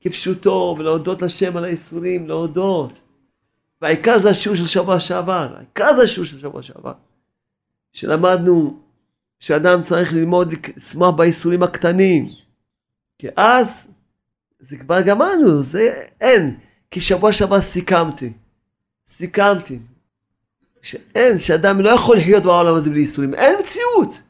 כפשוטו, 0.00 0.76
ולהודות 0.78 1.22
לשם 1.22 1.56
על 1.56 1.64
האיסורים, 1.64 2.28
להודות. 2.28 3.00
והעיקר 3.82 4.18
זה 4.18 4.30
השיעור 4.30 4.56
של 4.56 4.66
שבוע 4.66 5.00
שעבר, 5.00 5.54
העיקר 5.56 5.94
זה 5.96 6.02
השיעור 6.02 6.26
של 6.26 6.38
שבוע 6.38 6.62
שעבר. 6.62 6.92
שלמדנו 7.92 8.80
שאדם 9.40 9.80
צריך 9.80 10.12
ללמוד 10.12 10.52
לשמוח 10.76 11.14
בייסורים 11.14 11.62
הקטנים. 11.62 12.28
כי 13.18 13.28
אז 13.36 13.88
זה 14.58 14.76
כבר 14.76 15.00
גמרנו, 15.00 15.62
זה 15.62 16.02
אין. 16.20 16.58
כי 16.90 17.00
שבוע 17.00 17.32
שעבר 17.32 17.60
סיכמתי. 17.60 18.32
סיכמתי. 19.06 19.78
שאין, 20.82 21.38
שאדם 21.38 21.80
לא 21.80 21.90
יכול 21.90 22.16
לחיות 22.16 22.42
בעולם 22.42 22.74
הזה 22.74 22.90
בלי 22.90 23.00
ייסורים. 23.00 23.34
אין 23.34 23.54
מציאות. 23.60 24.22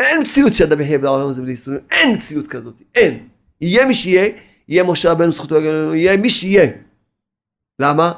אין 0.00 0.20
מציאות 0.20 0.54
שאדם 0.54 0.80
יחיה 0.80 0.98
בעולם 0.98 1.28
הזה 1.28 1.42
בלי 1.42 1.50
ייסורים. 1.50 1.80
אין 1.90 2.14
מציאות 2.14 2.46
כזאת. 2.46 2.82
אין. 2.94 3.28
יהיה 3.60 3.86
מי 3.86 3.94
שיהיה, 3.94 4.32
יהיה 4.68 4.84
משה 4.84 5.10
רבנו 5.10 5.32
זכותו 5.32 5.56
יגלנו, 5.56 5.94
יהיה 5.94 6.16
מי 6.16 6.30
שיהיה. 6.30 6.66
למה? 7.78 8.12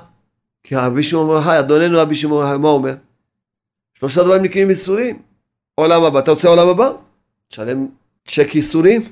כי 0.62 0.76
רבי 0.76 1.02
שמעון 1.02 1.28
אומר, 1.28 1.50
היי, 1.50 1.58
אדוננו 1.58 1.98
רבי 1.98 2.14
שמעון, 2.14 2.60
מה 2.60 2.68
אומר? 2.68 2.94
שלושה 3.94 4.22
דברים 4.22 4.42
נקראים 4.42 4.68
ייסורים. 4.68 5.22
עולם 5.74 6.02
הבא, 6.02 6.18
אתה 6.18 6.30
רוצה 6.30 6.48
עולם 6.48 6.68
הבא? 6.68 6.92
תשלם 7.48 7.86
צ'ק 8.26 8.54
ייסורים. 8.54 9.02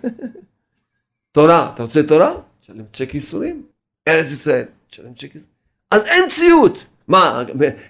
תורה, 1.32 1.70
אתה 1.74 1.82
רוצה 1.82 2.02
תורה? 2.02 2.32
תשלם 2.60 2.84
צ'ק 2.92 3.14
ייסורים. 3.14 3.62
ארץ 4.08 4.30
ישראל, 4.30 4.64
תשלם 4.90 5.14
צ'ק 5.14 5.22
ייסורים. 5.22 5.46
אז 5.90 6.06
אין 6.06 6.24
מציאות. 6.26 6.84
מה, 7.08 7.42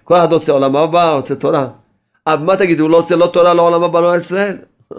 כל 0.05 0.16
אחד 0.16 0.33
רוצה 0.33 0.53
עולם 0.53 0.77
הבא, 0.77 1.14
רוצה 1.14 1.35
תורה. 1.35 1.71
אבל 2.27 2.42
מה 2.42 2.57
תגיד, 2.57 2.81
הוא 2.81 2.90
לא 2.90 2.97
רוצה 2.97 3.16
לא 3.16 3.31
תורה, 3.33 3.55
לא 3.55 3.62
עולם 3.62 3.83
הבא, 3.83 4.01
לא 4.01 4.16
ישראל? 4.16 4.59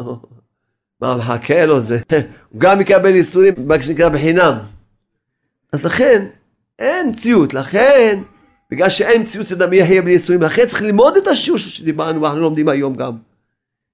מה 1.02 1.18
מחכה 1.18 1.66
לו 1.66 1.82
זה? 1.82 2.00
הוא 2.50 2.62
גם 2.62 2.82
יקבל 2.82 3.16
ייסורים, 3.16 3.54
מה 3.58 3.82
שנקרא 3.84 4.10
בחינם. 4.10 4.60
אז 5.74 5.86
לכן, 5.86 6.28
אין 6.80 7.10
מציאות. 7.10 7.54
לכן, 7.54 8.22
בגלל 8.72 8.90
שאין 8.90 9.22
מציאות 9.22 9.48
שאדם 9.48 9.74
יחיה 9.74 10.02
בלי 10.02 10.12
ייסורים, 10.12 10.42
לכן 10.42 10.66
צריך 10.66 10.82
ללמוד 10.82 11.18
את 11.18 11.28
השיעור 11.28 11.58
שדיברנו, 11.58 12.22
ואנחנו 12.22 12.40
לומדים 12.40 12.70
היום 12.70 12.96
גם. 12.96 13.18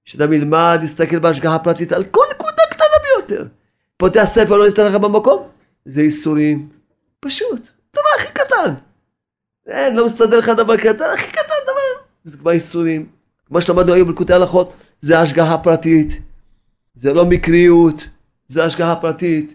שאדם 0.04 0.32
ילמד, 0.32 0.80
יסתכל 0.82 1.18
בהשגחה 1.18 1.58
פרטית 1.58 1.92
על 1.92 2.04
כל 2.04 2.24
נקודה 2.34 2.62
קטנה 2.70 2.86
ביותר. 3.02 3.46
פותח 3.96 4.24
ספר, 4.24 4.56
לא 4.56 4.66
נפתח 4.66 4.82
לך 4.82 4.94
במקום, 4.94 5.48
זה 5.84 6.02
ייסורים. 6.02 6.68
פשוט, 7.20 7.68
דבר 7.92 8.02
הכי 8.18 8.32
קטן. 8.32 8.74
אין, 9.66 9.96
לא 9.96 10.06
מסתדר 10.06 10.38
לך 10.38 10.48
דבר 10.48 10.76
קטן, 10.76 11.10
הכי 11.14 11.32
קטן 11.32 11.54
דבר. 11.64 12.02
זה 12.24 12.38
כבר 12.38 12.52
ייסורים. 12.52 13.06
מה 13.50 13.60
שלמדנו 13.60 13.92
היום 13.92 14.08
בלקוטי 14.08 14.32
הלכות, 14.32 14.72
זה 15.00 15.18
השגחה 15.20 15.58
פרטית. 15.58 16.20
זה 16.94 17.12
לא 17.12 17.24
מקריות, 17.24 18.08
זה 18.48 18.64
השגחה 18.64 18.96
פרטית. 19.00 19.54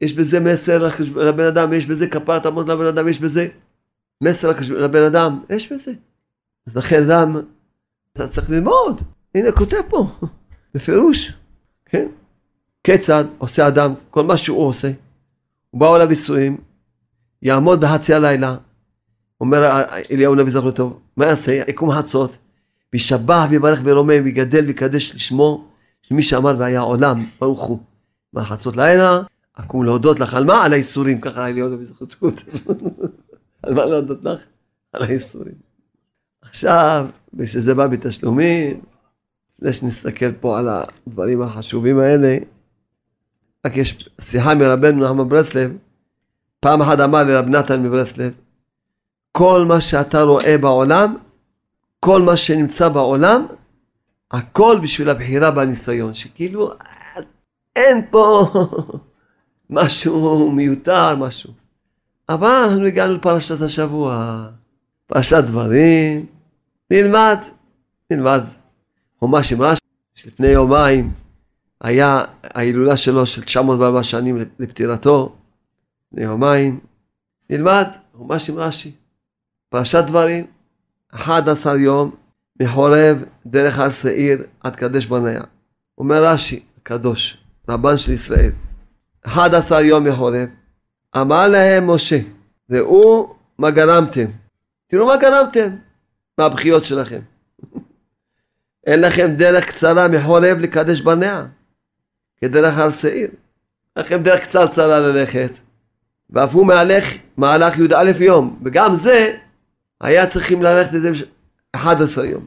יש 0.00 0.12
בזה 0.12 0.40
מסר 0.40 0.88
לבן 1.16 1.44
אדם, 1.44 1.72
יש 1.72 1.86
בזה 1.86 2.06
כפרת 2.06 2.46
עמוד 2.46 2.68
לבן 2.68 2.86
אדם, 2.86 3.08
יש 3.08 3.20
בזה 3.20 3.48
מסר 4.20 4.52
לבן 4.70 5.02
אדם, 5.02 5.40
יש 5.50 5.72
בזה. 5.72 5.92
אז 6.66 6.76
לכן 6.76 7.02
אדם, 7.02 7.36
אתה 8.12 8.28
צריך 8.28 8.50
ללמוד. 8.50 9.02
הנה 9.34 9.52
כותב 9.52 9.80
פה, 9.88 10.06
בפירוש, 10.74 11.32
כן? 11.86 12.06
כיצד 12.84 13.24
עושה 13.38 13.68
אדם 13.68 13.94
כל 14.10 14.22
מה 14.22 14.36
שהוא 14.36 14.66
עושה, 14.66 14.90
הוא 15.70 15.80
בא 15.80 15.94
עליו 15.94 16.08
ייסורים, 16.08 16.56
יעמוד 17.42 17.80
בחצי 17.80 18.14
הלילה, 18.14 18.56
אומר 19.40 19.82
אליהו 20.10 20.34
נביא 20.34 20.52
זכרו 20.52 20.70
טוב, 20.70 21.00
מה 21.16 21.26
יעשה? 21.26 21.62
יקום 21.68 21.90
חצות, 21.90 22.36
וישבח 22.92 23.46
ויברך 23.50 23.80
ורומם 23.84 24.24
ויגדל 24.24 24.66
ויקדש 24.66 25.14
לשמו 25.14 25.64
של 26.02 26.14
מי 26.14 26.22
שאמר 26.22 26.56
והיה 26.58 26.80
עולם, 26.80 27.26
ברוך 27.40 27.60
הוא. 27.60 27.78
מה 28.32 28.44
חצות 28.44 28.76
לילה, 28.76 29.20
אקום 29.54 29.84
להודות 29.84 30.20
לך 30.20 30.34
על 30.34 30.44
מה? 30.44 30.64
על 30.64 30.72
הייסורים, 30.72 31.20
ככה 31.20 31.48
אליהו 31.48 31.68
נביא 31.68 31.86
זכרו 31.86 32.06
טוב. 32.06 32.32
על 33.66 33.74
מה 33.74 33.84
להודות 33.84 34.24
לך? 34.24 34.40
על 34.92 35.02
הייסורים. 35.02 35.54
עכשיו, 36.42 37.06
כשזה 37.42 37.74
בא 37.74 37.86
בתשלומים, 37.86 38.80
לפני 39.58 39.72
שנסתכל 39.72 40.32
פה 40.32 40.58
על 40.58 40.68
הדברים 40.68 41.42
החשובים 41.42 41.98
האלה, 41.98 42.36
רק 43.66 43.76
יש 43.76 44.08
שיחה 44.20 44.54
מרבנו 44.54 45.04
נחמן 45.04 45.28
ברסלב, 45.28 45.76
פעם 46.60 46.82
אחת 46.82 47.00
אמר 47.00 47.22
לרב 47.22 47.46
נתן 47.46 47.82
מברסלב, 47.82 48.32
כל 49.32 49.64
מה 49.68 49.80
שאתה 49.80 50.22
רואה 50.22 50.58
בעולם, 50.58 51.16
כל 52.00 52.22
מה 52.22 52.36
שנמצא 52.36 52.88
בעולם, 52.88 53.46
הכל 54.30 54.78
בשביל 54.82 55.10
הבחירה 55.10 55.50
בניסיון, 55.50 56.14
שכאילו 56.14 56.72
אין 57.76 58.06
פה 58.10 58.46
משהו 59.70 60.50
מיותר, 60.52 61.16
משהו. 61.16 61.65
אבל 62.28 62.48
אנחנו 62.48 62.86
הגענו 62.86 63.14
לפרשת 63.14 63.60
השבוע, 63.60 64.46
פרשת 65.06 65.44
דברים, 65.46 66.26
נלמד, 66.90 67.38
נלמד. 68.10 68.44
חומש 69.18 69.52
רש"י, 69.58 69.80
שלפני 70.14 70.46
יומיים 70.46 71.12
היה 71.80 72.24
ההילולה 72.42 72.96
שלו 72.96 73.26
של 73.26 73.42
904 73.42 74.02
שנים 74.02 74.44
לפטירתו, 74.58 75.36
לפני 76.12 76.24
יומיים, 76.24 76.80
נלמד 77.50 77.86
חומש 78.14 78.50
עם 78.50 78.58
רש"י. 78.58 78.92
פרשת 79.68 80.04
דברים, 80.06 80.46
11 81.10 81.78
יום 81.78 82.14
מחורב 82.60 83.24
דרך 83.46 83.78
הר 83.78 83.88
שעיר 83.88 84.42
עד 84.60 84.76
קדש 84.76 85.06
ברנע. 85.06 85.40
אומר 85.98 86.24
רש"י, 86.24 86.62
הקדוש, 86.78 87.38
רבן 87.68 87.96
של 87.96 88.12
ישראל, 88.12 88.52
11 89.22 89.80
יום 89.80 90.04
מחורב, 90.04 90.48
אמר 91.20 91.48
להם 91.48 91.90
משה, 91.90 92.18
ראו 92.70 93.34
מה 93.58 93.70
גרמתם, 93.70 94.26
תראו 94.86 95.06
מה 95.06 95.16
גרמתם 95.16 95.68
מהבכיות 96.38 96.84
שלכם. 96.84 97.20
אין 98.86 99.00
לכם 99.00 99.34
דרך 99.36 99.66
קצרה 99.66 100.08
מחורב 100.08 100.58
לקדש 100.58 101.00
בניה, 101.00 101.46
כדרך 102.36 102.78
הר 102.78 102.90
שעיר. 102.90 103.30
לכם 103.96 104.22
דרך 104.22 104.40
קצרצרה 104.40 104.98
ללכת, 104.98 105.50
ואף 106.30 106.54
הוא 106.54 106.66
מהלך 106.66 107.14
מהלך 107.36 107.78
י"א 107.78 108.24
יום, 108.24 108.60
וגם 108.64 108.94
זה 108.94 109.36
היה 110.00 110.26
צריכים 110.26 110.62
ללכת 110.62 110.94
את 110.94 111.02
זה 111.02 111.10
11 111.72 112.26
יום. 112.26 112.46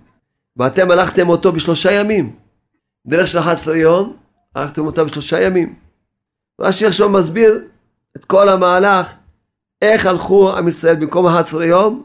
ואתם 0.57 0.91
הלכתם 0.91 1.29
אותו 1.29 1.51
בשלושה 1.51 1.91
ימים. 1.91 2.35
דרך 3.07 3.27
של 3.27 3.39
11 3.39 3.77
יום, 3.77 4.17
הלכתם 4.55 4.81
אותו 4.81 5.05
בשלושה 5.05 5.41
ימים. 5.41 5.75
רש"י 6.61 6.85
עכשיו 6.85 7.09
מסביר 7.09 7.67
את 8.17 8.25
כל 8.25 8.49
המהלך, 8.49 9.13
איך 9.81 10.05
הלכו 10.05 10.57
עם 10.57 10.67
ישראל 10.67 10.95
במקום 10.95 11.25
11 11.27 11.65
יום, 11.65 12.03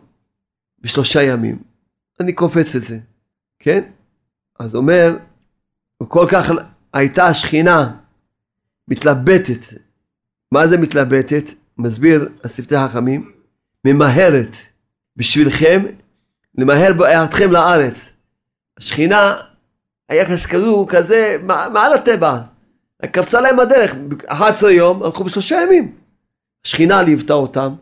בשלושה 0.81 1.23
ימים. 1.23 1.63
אני 2.21 2.33
קופץ 2.33 2.77
את 2.77 2.83
זה, 2.83 2.99
כן? 3.59 3.85
אז 4.61 4.75
אומר, 4.75 5.17
כל 6.09 6.27
כך 6.31 6.51
הייתה 6.93 7.27
השכינה 7.27 7.97
מתלבטת. 8.89 9.65
מה 10.53 10.67
זה 10.67 10.77
מתלבטת? 10.77 11.45
מסביר 11.79 12.29
השפתי 12.45 12.77
החכמים, 12.77 13.33
ממהרת 13.85 14.57
בשבילכם 15.17 15.83
למהר 16.55 16.93
בהיעתכם 16.93 17.53
לארץ. 17.53 18.17
השכינה 18.79 19.37
היה 20.09 20.25
כזו 20.27 20.87
כזה 20.89 21.37
מעל 21.45 21.93
הטבע, 21.93 22.41
קפצה 23.13 23.41
להם 23.41 23.61
הדרך, 23.61 23.95
11 24.27 24.73
יום 24.73 25.03
הלכו 25.03 25.25
בשלושה 25.25 25.63
ימים. 25.63 26.04
השכינה 26.67 27.03
ליוותה 27.03 27.33
אותם, 27.33 27.75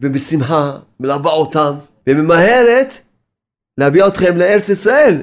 ובשמחה 0.00 0.78
מלווה 1.00 1.32
אותם, 1.32 1.74
וממהרת 2.06 2.92
להביא 3.78 4.06
אתכם 4.06 4.36
לארץ 4.36 4.68
ישראל. 4.68 5.22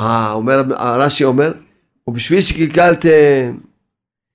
אה, 0.00 0.32
אומר, 0.32 0.62
רש"י 0.78 1.24
אומר, 1.24 1.52
ובשביל 2.06 2.40
שקלקלתם, 2.40 3.58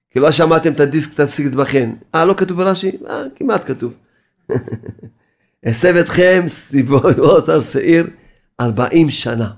כי 0.10 0.20
לא 0.20 0.32
שמעתם 0.32 0.74
את 0.74 0.80
הדיסק 0.80 1.22
תפסיק 1.22 1.46
להתבחן. 1.46 1.94
אה, 2.16 2.26
לא 2.26 2.34
כתוב 2.38 2.58
ברש"י? 2.58 2.92
אה, 3.10 3.24
כמעט 3.36 3.68
כתוב. 3.68 3.94
הסב 5.66 5.96
אתכם 5.96 6.44
סביבות 6.48 7.50
הר 7.50 7.60
שעיר 7.60 8.08
ארבעים 8.60 9.10
שנה. 9.10 9.52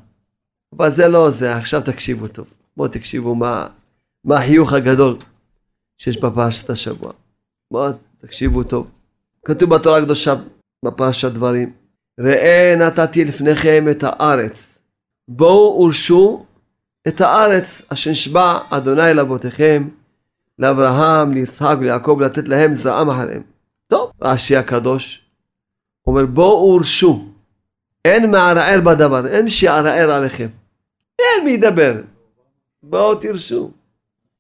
אבל 0.78 0.90
זה 0.90 1.08
לא 1.08 1.30
זה, 1.30 1.56
עכשיו 1.56 1.82
תקשיבו 1.82 2.28
טוב. 2.28 2.54
בואו 2.78 2.88
תקשיבו 2.88 3.36
מה, 3.36 3.68
מה 4.26 4.38
החיוך 4.38 4.74
הגדול 4.74 5.18
שיש 5.98 6.18
בפרשת 6.18 6.70
השבוע. 6.70 7.12
בואו 7.72 7.92
תקשיבו 8.26 8.64
טוב. 8.64 8.88
כתוב 9.46 9.76
בתורה 9.76 9.98
הקדושה 9.98 10.36
בפרשת 10.86 11.32
דברים, 11.32 11.74
ראה 12.20 12.76
נתתי 12.80 13.26
לפניכם 13.26 13.86
את 13.92 14.04
הארץ. 14.04 14.82
בואו 15.28 15.82
ורשו 15.82 16.46
את 17.08 17.22
הארץ 17.22 17.82
אשר 17.90 18.12
נשבע 18.12 18.60
אדוני 18.70 19.14
לאבותיכם, 19.14 19.90
לאברהם, 20.60 21.32
ליצחק 21.32 21.76
וליעקב, 21.80 22.18
לתת 22.22 22.48
להם 22.48 22.76
זעם 22.76 23.10
אחריהם. 23.10 23.44
טוב, 23.88 24.12
רש"י 24.22 24.56
הקדוש 24.56 25.26
אומר 26.08 26.26
בואו 26.26 26.76
ורשו, 26.76 27.26
אין 28.06 28.32
מערער 28.32 28.82
בדבר, 28.82 29.28
אין 29.28 29.46
מי 29.46 29.52
שיערער 29.52 30.12
עליכם. 30.12 30.48
אין 31.20 31.46
מי 31.46 31.52
ידבר. 31.52 32.02
בואו 32.84 33.16
תרשו. 33.16 33.72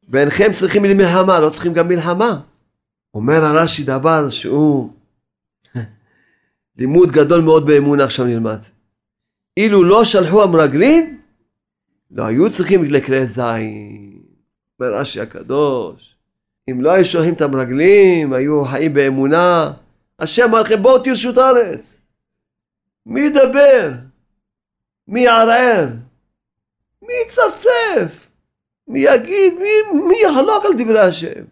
ואינכם 0.09 0.51
צריכים 0.51 0.85
למלחמה, 0.85 1.39
לא 1.39 1.49
צריכים 1.49 1.73
גם 1.73 1.87
מלחמה. 1.87 2.39
אומר 3.13 3.45
הרש"י 3.45 3.83
דבר 3.83 4.29
שהוא 4.29 4.93
לימוד 6.77 7.11
גדול 7.11 7.41
מאוד 7.41 7.65
באמונה 7.65 8.03
עכשיו 8.03 8.25
נלמד. 8.25 8.59
אילו 9.57 9.83
לא 9.83 10.05
שלחו 10.05 10.43
המרגלים, 10.43 11.21
לא 12.11 12.23
היו 12.23 12.51
צריכים 12.51 12.83
לכלי 12.83 13.25
זין. 13.25 14.21
אומר 14.79 14.93
רש"י 14.93 15.21
הקדוש, 15.21 16.15
אם 16.69 16.81
לא 16.81 16.91
היו 16.91 17.05
שולחים 17.05 17.33
את 17.33 17.41
המרגלים, 17.41 18.33
היו 18.33 18.65
חיים 18.65 18.93
באמונה, 18.93 19.73
השם 20.19 20.43
אמר 20.43 20.61
לכם 20.61 20.81
בואו 20.81 20.99
תרשו 20.99 21.29
את 21.29 21.37
הארץ. 21.37 22.01
מי 23.05 23.21
ידבר? 23.21 23.91
מי 25.07 25.21
יערער? 25.21 25.87
מי 27.01 27.13
יצפצף? 27.25 28.29
מי 28.87 28.99
יגיד? 28.99 29.53
מי, 29.53 29.99
מי 30.07 30.15
יחלוק 30.23 30.65
על 30.65 30.71
דברי 30.77 30.99
השם? 30.99 31.43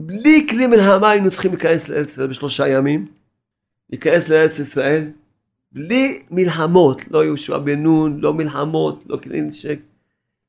בלי 0.00 0.46
כלי 0.50 0.66
מלחמה 0.66 1.10
היינו 1.10 1.30
צריכים 1.30 1.50
להיכנס 1.50 1.88
לארץ 1.88 2.08
ישראל 2.08 2.26
בשלושה 2.26 2.68
ימים. 2.68 3.06
להיכנס 3.90 4.28
לארץ 4.28 4.58
ישראל 4.58 5.10
בלי 5.72 6.22
מלחמות, 6.30 7.10
לא 7.10 7.24
יהושע 7.24 7.58
בן 7.58 7.82
נון, 7.82 8.20
לא 8.20 8.34
מלחמות, 8.34 9.04
לא 9.06 9.16
כלי 9.16 9.40
נשק. 9.40 9.78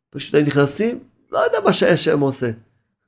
פשוט 0.09 0.35
היו 0.35 0.45
נכנסים, 0.45 0.99
לא 1.31 1.39
יודע 1.39 1.57
מה 1.65 1.73
שהיה 1.73 1.97
שם 1.97 2.19
עושה. 2.19 2.51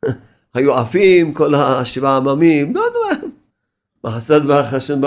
היו 0.54 0.74
עפים, 0.76 1.34
כל 1.34 1.56
השבעה 1.56 2.18
עממים, 2.18 2.76
לא 2.76 2.82
יודע. 2.82 3.28
מחסד 4.04 4.46
ברך 4.46 4.74
השם 4.74 5.02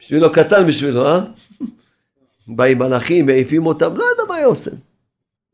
בשבילו 0.00 0.32
קטן 0.32 0.66
בשבילו, 0.66 1.06
אה? 1.06 1.20
באים 2.56 2.78
מלאכים, 2.78 3.26
מעיפים 3.26 3.66
אותם, 3.66 3.96
לא 3.96 4.04
יודע 4.04 4.22
מה 4.28 4.34
היה 4.34 4.46
עושה. 4.46 4.70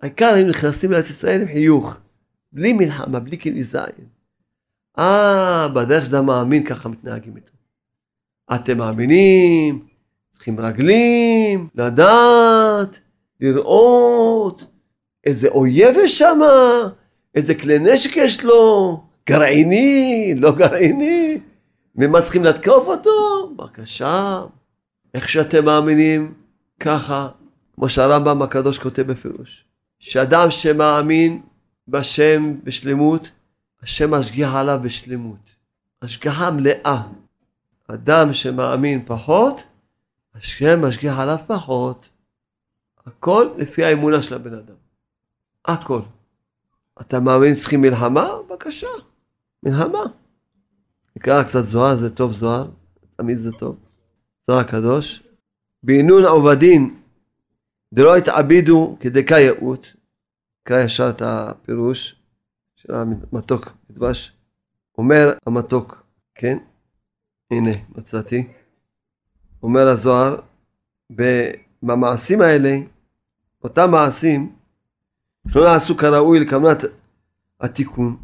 העיקר 0.03 0.35
הם 0.41 0.49
נכנסים 0.49 0.93
לארץ 0.93 1.11
ישראל 1.11 1.41
עם 1.41 1.47
חיוך, 1.47 1.97
בלי 2.53 2.73
מלחמה, 2.73 3.21
בלי 3.21 3.39
כלי 3.39 3.65
זין. 3.65 4.16
אה, 4.99 5.69
בדרך 5.69 6.05
שאתה 6.05 6.23
מאמין 6.23 6.65
ככה 6.65 6.89
מתנהגים 6.89 7.37
איתו. 7.37 7.53
אתם 8.55 8.79
מאמינים, 8.79 9.87
צריכים 10.33 10.61
רגלים, 10.61 11.69
לדעת, 11.75 13.01
לראות 13.41 14.65
איזה 15.25 15.49
אויב 15.49 15.97
יש 15.99 16.19
שם, 16.19 16.41
איזה 17.35 17.55
כלי 17.55 17.79
נשק 17.79 18.17
יש 18.17 18.45
לו, 18.45 19.03
גרעיני, 19.29 20.35
לא 20.37 20.53
גרעיני, 20.53 21.39
ומה 21.97 22.23
צריכים 22.23 22.45
לתקוף 22.45 22.87
אותו? 22.87 23.11
בבקשה, 23.57 24.43
איך 25.15 25.29
שאתם 25.29 25.65
מאמינים, 25.65 26.35
ככה, 26.81 27.29
כמו 27.75 27.89
שהרמב"ם 27.89 28.43
הקדוש 28.43 28.79
כותב 28.79 29.03
בפירוש, 29.03 29.65
שאדם 29.99 30.51
שמאמין 30.51 31.41
בשם 31.89 32.55
בשלמות, 32.65 33.31
השם 33.83 34.15
משגיח 34.15 34.55
עליו 34.55 34.81
בשלמות. 34.83 35.51
השגחה 36.03 36.51
מלאה. 36.51 37.03
אדם 37.89 38.33
שמאמין 38.33 39.05
פחות, 39.07 39.61
השם 40.35 40.85
משגיח 40.85 41.19
עליו 41.19 41.39
פחות. 41.47 42.09
הכל 43.07 43.49
לפי 43.57 43.85
האמונה 43.85 44.23
של 44.23 44.35
הבן 44.35 44.55
אדם. 44.55 44.75
הכל. 45.65 46.01
אתה 47.01 47.21
מאמין 47.21 47.55
צריכים 47.55 47.81
מלחמה? 47.81 48.29
בבקשה, 48.49 48.87
מלחמה. 49.63 50.03
נקרא 51.17 51.43
קצת 51.43 51.65
זוהר, 51.65 51.97
זה 51.97 52.11
טוב 52.11 52.33
זוהר, 52.33 52.71
תמיד 53.17 53.39
זה 53.39 53.53
טוב. 53.53 53.77
זוהר 54.47 54.59
הקדוש. 54.59 55.23
בעינון 55.83 56.25
עובדין 56.25 57.01
דלא 57.95 58.19
יתעבידו 58.19 58.97
כדקה 59.01 59.39
יאות. 59.39 59.87
נקרא 60.63 60.81
ישר 60.81 61.11
את 61.11 61.23
הפירוש 61.25 62.17
של 62.87 62.95
המתוק 62.95 63.73
דבש. 63.91 64.33
אומר 64.99 65.39
המתוק, 65.47 66.03
כן? 66.35 66.59
הנה, 67.51 67.71
מצאתי. 67.95 68.47
אומר 69.63 69.89
הזוהר, 69.89 70.41
במעשים 71.83 72.41
האלה, 72.41 72.79
אותם 73.65 73.91
מעשים, 73.91 74.57
שלא 75.49 75.65
נעשו 75.65 75.97
כראוי 75.97 76.41
לכוונת 76.41 76.85
התיקון, 77.61 78.17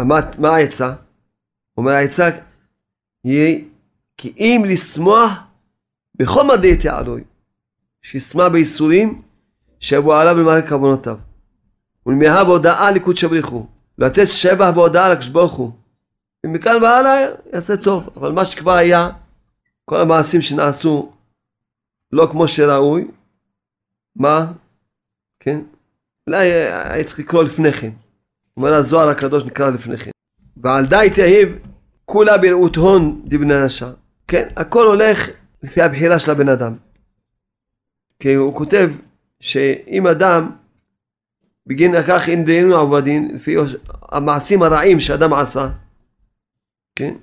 מה, 0.00 0.20
מה 0.38 0.48
העצה? 0.48 0.94
אומר 1.76 1.92
העצה, 1.92 2.30
יהיה 3.24 3.58
כי 4.16 4.32
אם 4.36 4.62
לשמוח 4.66 5.32
בכל 6.14 6.44
מדי 6.56 6.76
תעלוי, 6.76 7.24
שישמח 8.02 8.46
בייסורים 8.52 9.22
שיבוא 9.80 10.20
עליו 10.20 10.34
במערכת 10.34 10.68
כוונותיו. 10.68 11.18
ולמאהה 12.06 12.44
בהודעה 12.44 12.90
לקודש 12.90 13.24
בריחו, 13.24 13.66
לתת 13.98 14.26
שבח 14.26 14.70
והודעה 14.74 15.08
לקדוש 15.08 15.28
ברוך 15.28 15.52
הוא. 15.52 15.70
ומכאן 16.46 16.82
והלאה 16.82 17.26
יעשה 17.52 17.76
טוב, 17.76 18.08
אבל 18.16 18.32
מה 18.32 18.44
שכבר 18.44 18.72
היה, 18.72 19.10
כל 19.84 20.00
המעשים 20.00 20.42
שנעשו 20.42 21.12
לא 22.12 22.28
כמו 22.30 22.48
שראוי, 22.48 23.08
מה? 24.16 24.52
כן? 25.40 25.60
אולי 26.26 26.46
היה 26.46 27.04
צריך 27.04 27.18
לקרוא 27.18 27.44
לפני 27.44 27.72
כן. 27.72 27.90
אומר 28.56 28.74
הזוהר 28.74 29.08
הקדוש 29.08 29.44
נקרא 29.44 29.70
לפני 29.70 29.98
כן. 29.98 30.10
ועל 30.56 30.86
די 30.86 31.08
תהיב 31.14 31.48
כולה 32.04 32.38
בראות 32.38 32.76
הון 32.76 33.22
דבני 33.24 33.64
נשה. 33.64 33.92
כן, 34.28 34.48
הכל 34.56 34.86
הולך 34.86 35.28
לפי 35.62 35.82
הבחירה 35.82 36.18
של 36.18 36.30
הבן 36.30 36.48
אדם. 36.48 36.72
כי 38.20 38.34
הוא 38.34 38.54
כותב 38.54 38.90
שאם 39.40 40.06
אדם 40.06 40.50
בגין 41.66 41.94
לכך 41.94 42.28
אין 42.28 42.44
דיינו 42.44 42.76
עבדין, 42.76 43.34
לפי 43.34 43.56
המעשים 44.12 44.62
הרעים 44.62 45.00
שאדם 45.00 45.32
עשה, 45.32 45.68
כן? 46.96 47.14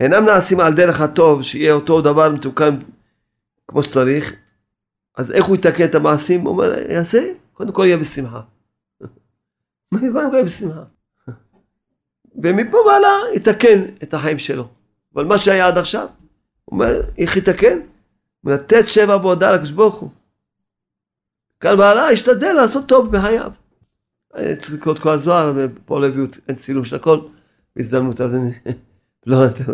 אינם 0.00 0.24
נעשים 0.24 0.60
על 0.60 0.74
דרך 0.74 1.00
הטוב, 1.00 1.42
שיהיה 1.42 1.72
אותו 1.72 2.00
דבר 2.00 2.30
מתוקן 2.30 2.78
כמו 3.68 3.82
שצריך, 3.82 4.34
אז 5.16 5.32
איך 5.32 5.44
הוא 5.44 5.56
יתקן 5.56 5.84
את 5.84 5.94
המעשים? 5.94 6.40
הוא 6.40 6.48
אומר, 6.48 6.90
יעשה, 6.90 7.32
קודם 7.52 7.72
כל 7.72 7.84
יהיה 7.86 7.96
בשמחה. 7.96 8.40
קודם 9.94 10.12
כל 10.12 10.34
יהיה 10.34 10.44
בשמחה. 10.44 10.82
ומפה 12.42 12.78
מעלה 12.86 13.12
יתקן 13.34 13.84
את 14.02 14.14
החיים 14.14 14.38
שלו. 14.38 14.68
אבל 15.14 15.24
מה 15.24 15.38
שהיה 15.38 15.66
עד 15.66 15.78
עכשיו, 15.78 16.06
הוא 16.64 16.74
אומר, 16.74 17.00
איך 17.18 17.36
יתקן? 17.36 17.78
לתת 18.44 18.84
שבע 18.84 19.18
בהודעה 19.18 19.52
לקדוש 19.52 19.70
ברוך 19.70 19.94
הוא. 19.94 20.10
כאן 21.60 21.78
מעלה 21.78 22.12
ישתדל 22.12 22.52
לעשות 22.52 22.86
טוב 22.88 23.16
בחייו. 23.16 23.50
אני 24.34 24.56
צריך 24.56 24.74
לקרוא 24.74 24.94
את 24.94 24.98
כל 24.98 25.10
הזוהר, 25.10 25.52
ופה 25.56 26.00
לא 26.00 26.06
הביאו, 26.06 26.26
אין 26.48 26.56
צילום 26.56 26.84
של 26.84 26.96
הכל, 26.96 27.20
בהזדמנות, 27.76 28.20
אז 28.20 28.34
אני 28.34 28.50
לא 29.26 29.46
נותן. 29.46 29.64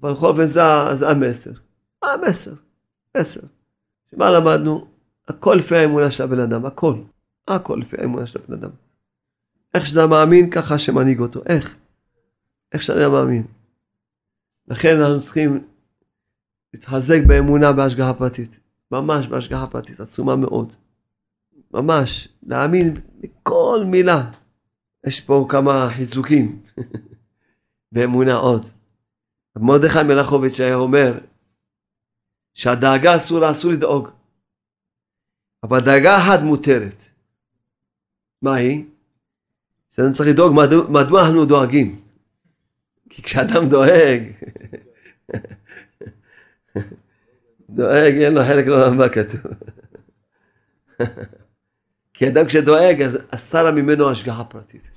אבל 0.00 0.12
בכל 0.12 0.26
אופן 0.26 0.46
זה 0.46 1.10
המסר. 1.10 1.50
המסר, 2.02 2.52
מסר. 3.16 3.40
מה 4.16 4.30
למדנו? 4.30 4.86
הכל 5.28 5.54
לפי 5.58 5.76
האמונה 5.76 6.10
של 6.10 6.22
הבן 6.22 6.38
אדם, 6.40 6.66
הכל. 6.66 6.94
הכל 7.48 7.78
לפי 7.80 7.96
האמונה 8.00 8.26
של 8.26 8.38
הבן 8.44 8.54
אדם. 8.54 8.70
איך 9.74 9.86
שאתה 9.86 10.06
מאמין, 10.06 10.50
ככה 10.50 10.78
שמנהיג 10.78 11.20
אותו. 11.20 11.40
איך? 11.46 11.76
איך 12.72 12.82
שאתה 12.82 13.08
מאמין. 13.08 13.46
לכן 14.68 15.00
אנחנו 15.00 15.20
צריכים 15.20 15.64
להתחזק 16.74 17.20
באמונה 17.26 17.72
בהשגחה 17.72 18.14
פרטית. 18.14 18.60
ממש 18.90 19.26
בהשגחה 19.26 19.66
פרטית, 19.66 20.00
עצומה 20.00 20.36
מאוד. 20.36 20.74
ממש, 21.72 22.28
להאמין 22.42 22.94
בכל 23.20 23.84
מילה. 23.86 24.30
יש 25.06 25.20
פה 25.20 25.46
כמה 25.48 25.90
חיזוקים 25.96 26.62
באמונה 27.92 28.34
עוד. 28.34 28.66
מרדכי 29.56 30.02
מלאכוביץ' 30.02 30.60
היה 30.60 30.74
אומר 30.74 31.18
שהדאגה 32.54 33.16
אסור, 33.16 33.50
אסור 33.50 33.70
לדאוג. 33.70 34.08
אבל 35.62 35.80
דאגה 35.80 36.18
אחת 36.18 36.42
מותרת. 36.42 37.02
מה 38.42 38.54
היא? 38.54 38.84
שאני 39.90 40.14
צריך 40.14 40.28
לדאוג 40.28 40.52
מדוע, 40.88 41.22
אנחנו 41.22 41.44
דואגים. 41.44 42.00
כי 43.10 43.22
כשאדם 43.22 43.68
דואג, 43.68 44.22
דואג, 47.76 48.14
אין 48.14 48.34
לו 48.34 48.40
חלק 48.48 48.66
לעולם 48.66 49.08
כתוב. 49.08 49.40
כי 52.22 52.28
אדם 52.28 52.46
כשדואג, 52.46 53.02
אז 53.02 53.18
אסרה 53.30 53.70
ממנו 53.70 54.10
השגחה 54.10 54.44
פרטית. 54.44 54.90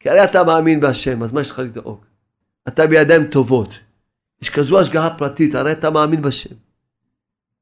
כי 0.00 0.10
הרי 0.10 0.24
אתה 0.24 0.44
מאמין 0.44 0.80
בהשם, 0.80 1.22
אז 1.22 1.32
מה 1.32 1.40
יש 1.40 1.50
לך 1.50 1.58
לדאוג? 1.58 2.04
אתה 2.68 2.86
בידיים 2.86 3.26
טובות. 3.26 3.78
יש 4.42 4.50
כזו 4.50 4.80
השגחה 4.80 5.14
פרטית, 5.18 5.54
הרי 5.54 5.72
אתה 5.72 5.90
מאמין 5.90 6.22
בשם. 6.22 6.54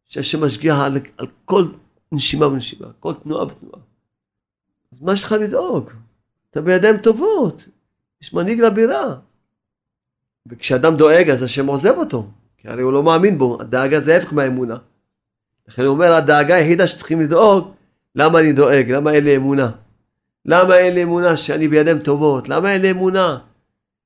שהשם 0.04 0.44
משגיח 0.44 0.76
על, 0.78 0.98
על 1.18 1.26
כל 1.44 1.64
נשימה 2.12 2.46
ונשימה, 2.46 2.88
כל 3.00 3.14
תנועה 3.14 3.46
ותנועה. 3.46 3.80
אז 4.92 5.02
מה 5.02 5.12
יש 5.12 5.24
לך 5.24 5.32
לדאוג? 5.32 5.90
אתה 6.50 6.60
בידיים 6.60 6.96
טובות, 6.96 7.68
יש 8.22 8.34
מנהיג 8.34 8.60
לבירה. 8.60 9.16
וכשאדם 10.46 10.96
דואג 10.96 11.30
אז 11.30 11.42
השם 11.42 11.66
עוזב 11.66 11.94
אותו, 11.96 12.30
כי 12.56 12.68
הרי 12.68 12.82
הוא 12.82 12.92
לא 12.92 13.02
מאמין 13.02 13.38
בו, 13.38 13.58
הדאגה 13.60 14.00
זה 14.00 14.14
ההפך 14.14 14.32
מהאמונה. 14.32 14.76
לכן 15.68 15.82
הוא 15.82 15.94
אומר, 15.94 16.12
הדאגה 16.12 16.54
היחידה 16.54 16.86
שצריכים 16.86 17.20
לדאוג, 17.20 17.72
למה 18.14 18.38
אני 18.38 18.52
דואג? 18.52 18.92
למה 18.92 19.12
אין 19.12 19.24
לי 19.24 19.36
אמונה? 19.36 19.70
למה 20.44 20.76
אין 20.76 20.94
לי 20.94 21.02
אמונה 21.02 21.36
שאני 21.36 21.68
בידיים 21.68 21.98
טובות? 21.98 22.48
למה 22.48 22.72
אין 22.72 22.82
לי 22.82 22.90
אמונה 22.90 23.38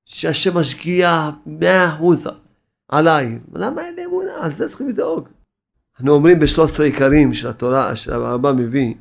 שהשם 0.05 0.59
משגיע 0.59 1.31
מאה 1.47 1.95
אחוז 1.95 2.29
עליי? 2.89 3.39
למה 3.55 3.87
אין 3.87 3.95
לי 3.95 4.05
אמונה? 4.05 4.33
על 4.41 4.51
זה 4.51 4.69
צריכים 4.69 4.89
לדאוג. 4.89 5.29
אנחנו 5.97 6.13
אומרים 6.13 6.39
בשלוש 6.39 6.71
עשרה 6.71 6.87
עיקרים 6.87 7.35
של 7.35 7.49
התורה, 7.49 7.97
שהרמב"ם 7.97 8.57
מביא, 8.57 8.95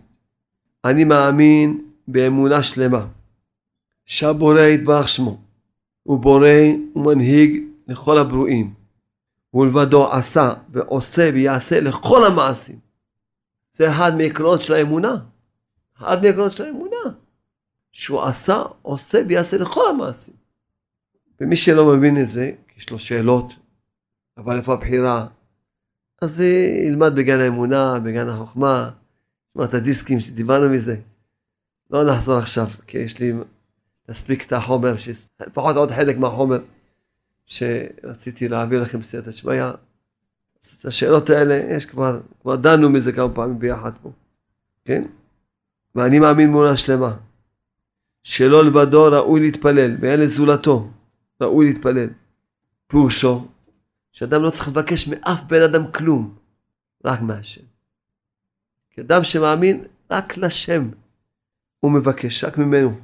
אני 0.85 1.03
מאמין 1.03 1.81
באמונה 2.07 2.63
שלמה 2.63 3.05
שהבורא 4.05 4.61
יתברך 4.61 5.09
שמו 5.09 5.37
הוא 6.03 6.19
בורא 6.19 6.49
ומנהיג 6.95 7.63
לכל 7.87 8.17
הברואים 8.17 8.73
ולבדו 9.53 10.11
עשה 10.11 10.53
ועושה 10.69 11.29
ויעשה 11.33 11.79
לכל 11.79 12.25
המעשים 12.25 12.84
זה 13.75 13.89
אחד 13.89 14.11
מעקרונות 14.17 14.61
של 14.61 14.73
האמונה 14.73 15.15
אחד 15.97 16.23
מעקרונות 16.23 16.51
של 16.51 16.63
האמונה 16.63 17.15
שהוא 17.91 18.23
עשה, 18.23 18.63
עושה 18.81 19.21
ויעשה 19.27 19.57
לכל 19.57 19.81
המעשים 19.89 20.33
ומי 21.41 21.55
שלא 21.55 21.95
מבין 21.95 22.21
את 22.21 22.27
זה, 22.27 22.51
יש 22.77 22.89
לו 22.89 22.99
שאלות, 22.99 23.53
אבל 24.37 24.57
איפה 24.57 24.73
הבחירה? 24.73 25.27
אז 26.21 26.41
ילמד 26.87 27.15
בגן 27.15 27.39
האמונה, 27.39 27.99
בגן 27.99 28.27
החוכמה, 28.27 28.91
את 29.63 29.73
הדיסקים 29.73 30.19
שדיברנו 30.19 30.69
מזה. 30.69 30.95
לא 31.91 32.11
נחזור 32.11 32.37
עכשיו, 32.37 32.67
כי 32.87 32.97
יש 32.97 33.19
לי 33.19 33.33
להספיק 34.07 34.45
את 34.45 34.53
החומר, 34.53 34.93
לפחות 35.47 35.75
עוד 35.75 35.91
חלק 35.91 36.17
מהחומר 36.17 36.59
שרציתי 37.45 38.47
להעביר 38.47 38.81
לכם 38.81 38.99
בסייעתא 38.99 39.31
שמיא. 39.31 39.63
את 40.79 40.85
השאלות 40.85 41.29
האלה, 41.29 41.55
יש 41.55 41.85
כבר, 41.85 42.21
כבר 42.41 42.55
דנו 42.55 42.89
מזה 42.89 43.11
כמה 43.11 43.29
פעמים 43.33 43.59
ביחד 43.59 43.91
פה, 44.01 44.11
כן? 44.85 45.03
ואני 45.95 46.19
מאמין 46.19 46.47
באמונה 46.47 46.77
שלמה, 46.77 47.17
שלא 48.23 48.65
לבדו 48.65 49.03
ראוי 49.03 49.39
להתפלל, 49.39 49.97
ואין 49.99 50.19
לזולתו 50.19 50.89
ראוי 51.41 51.65
להתפלל. 51.65 52.09
פירושו, 52.87 53.47
שאדם 54.11 54.43
לא 54.43 54.49
צריך 54.49 54.67
לבקש 54.67 55.07
מאף 55.07 55.43
בן 55.43 55.61
אדם 55.61 55.91
כלום, 55.91 56.35
רק 57.05 57.21
מהשם. 57.21 57.61
כי 58.89 59.01
אדם 59.01 59.23
שמאמין 59.23 59.83
רק 60.11 60.37
לשם, 60.37 60.89
הוא 61.79 61.91
מבקש, 61.91 62.43
רק 62.43 62.57
ממנו. 62.57 62.99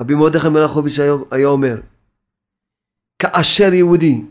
רבי 0.00 0.14
מרדכי 0.14 0.48
מלאכוביץ' 0.48 0.98
היה 1.30 1.46
אומר, 1.46 1.80
כאשר 3.18 3.74
יהודי 3.74 4.22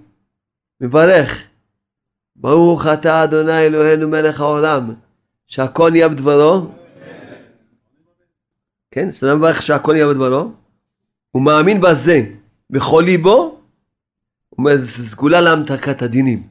מברך, 0.82 1.48
ברוך 2.36 2.86
אתה 2.94 3.24
אדוני 3.24 3.60
אלוהינו 3.60 4.08
מלך 4.08 4.42
העולם, 4.42 4.94
שהכל 5.48 5.90
נהיה 5.90 6.10
בדברו, 6.10 6.72
כן, 8.92 9.12
שאדם 9.12 9.38
מברך 9.38 9.62
שהכל 9.62 9.94
נהיה 9.94 10.08
בדברו, 10.08 10.52
הוא 11.32 11.42
מאמין 11.42 11.82
בזה 11.82 12.22
בכל 12.70 13.04
ליבו, 13.06 13.60
הוא 14.50 14.58
אומר, 14.58 14.78
זה 14.78 15.10
סגולה 15.10 15.42
להמתקת 15.42 16.02
הדינים. 16.02 16.48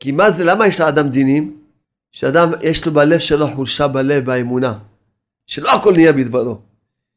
כי 0.00 0.12
מה 0.12 0.30
זה, 0.30 0.44
למה 0.44 0.66
יש 0.66 0.80
לאדם 0.80 1.08
דינים? 1.08 1.60
שאדם, 2.12 2.48
יש 2.62 2.86
לו 2.86 2.92
בלב 2.92 3.18
שלו 3.18 3.46
חולשה 3.54 3.88
בלב, 3.88 4.24
באמונה. 4.24 4.78
שלא 5.46 5.70
הכל 5.70 5.92
נהיה 5.92 6.12
בדברו. 6.12 6.60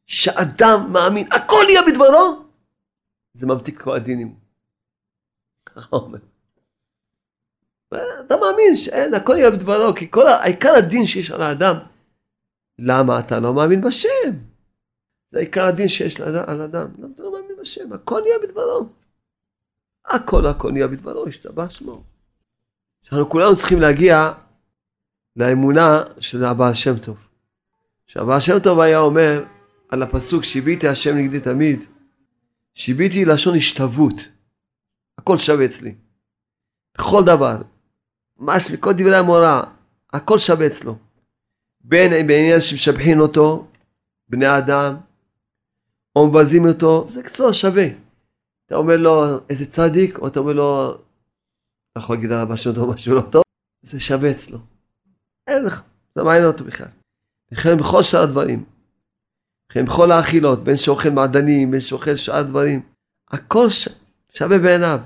שאדם 0.06 0.92
מאמין, 0.92 1.26
הכל 1.32 1.62
נהיה 1.66 1.80
בדברו, 1.86 2.42
זה 3.32 3.46
ממתיק 3.46 3.82
כל 3.82 3.96
הדינים. 3.96 4.34
ככה 5.66 5.96
אומר. 5.96 6.18
אתה 8.26 8.36
מאמין 8.36 8.76
שאין, 8.76 9.14
הכל 9.14 9.34
נהיה 9.34 9.50
בדברו, 9.50 9.94
כי 9.94 10.10
כל, 10.10 10.26
העיקר 10.26 10.74
הדין 10.78 11.06
שיש 11.06 11.30
על 11.30 11.42
האדם, 11.42 11.76
למה 12.78 13.20
אתה 13.20 13.40
לא 13.40 13.54
מאמין 13.54 13.80
בשם? 13.80 14.30
זה 15.32 15.38
עיקר 15.38 15.66
הדין 15.66 15.88
שיש 15.88 16.20
על 16.20 16.62
אדם. 16.62 16.88
למה 16.98 17.08
אתה 17.14 17.22
לא 17.22 17.32
מאמין 17.32 17.56
בשם? 17.60 17.92
הכל 17.92 18.20
נהיה 18.20 18.34
בדברו. 18.42 18.86
הכל 20.06 20.46
הכל 20.46 20.72
נהיה 20.72 20.88
בדברו, 20.88 21.26
השתבח 21.26 21.70
שמו. 21.70 22.02
אנחנו 23.12 23.28
כולנו 23.28 23.56
צריכים 23.56 23.80
להגיע 23.80 24.32
לאמונה 25.36 26.02
של 26.20 26.44
הבעל 26.44 26.74
שם 26.74 26.98
טוב. 26.98 27.16
שהבעל 28.06 28.40
שם 28.40 28.58
טוב 28.58 28.80
היה 28.80 28.98
אומר 28.98 29.44
על 29.88 30.02
הפסוק 30.02 30.44
שיביתי 30.44 30.88
השם 30.88 31.16
נגדי 31.16 31.40
תמיד, 31.40 31.84
שיביתי 32.74 33.24
לשון 33.24 33.56
השתוות. 33.56 34.14
הכל 35.18 35.38
שווה 35.38 35.64
אצלי. 35.64 35.94
בכל 36.98 37.24
דבר. 37.24 37.62
ממש 38.42 38.70
בכל 38.70 38.92
דברי 38.92 39.16
המורה, 39.16 39.64
הכל 40.12 40.38
שווה 40.38 40.66
אצלו. 40.66 40.96
בין 41.80 42.26
בעניין 42.26 42.60
שמשבחין 42.60 43.20
אותו, 43.20 43.66
בני 44.28 44.58
אדם, 44.58 44.96
או 46.16 46.26
מבזים 46.26 46.68
אותו, 46.68 47.06
זה 47.08 47.22
קצור 47.22 47.52
שווה. 47.52 47.86
אתה 48.66 48.76
אומר 48.76 48.96
לו 48.96 49.24
איזה 49.50 49.66
צדיק, 49.66 50.18
או 50.18 50.28
אתה 50.28 50.40
אומר 50.40 50.52
לו, 50.52 50.94
אתה 51.92 52.00
יכול 52.00 52.16
להגיד 52.16 52.32
עליו 52.32 52.46
משהו 52.50 52.74
טוב, 52.74 52.94
משהו 52.94 53.14
לא 53.14 53.20
טוב, 53.20 53.42
זה 53.82 54.00
שווה 54.00 54.30
אצלו. 54.30 54.58
אין 55.46 55.64
לך, 55.64 55.82
זה 56.14 56.22
מעניין 56.22 56.46
אותו 56.46 56.64
בכלל. 56.64 56.88
וכן 57.52 57.76
בכל 57.76 58.02
שאר 58.02 58.22
הדברים. 58.22 58.64
וכן 59.70 59.84
בכל 59.84 60.12
האכילות, 60.12 60.64
בין 60.64 60.76
שאוכל 60.76 61.08
מעדנים, 61.08 61.70
בין 61.70 61.80
שאוכל 61.80 62.16
שאר 62.16 62.42
דברים. 62.42 62.82
הכל 63.28 63.70
ש... 63.70 63.88
שווה 64.28 64.58
בעיניו. 64.58 65.00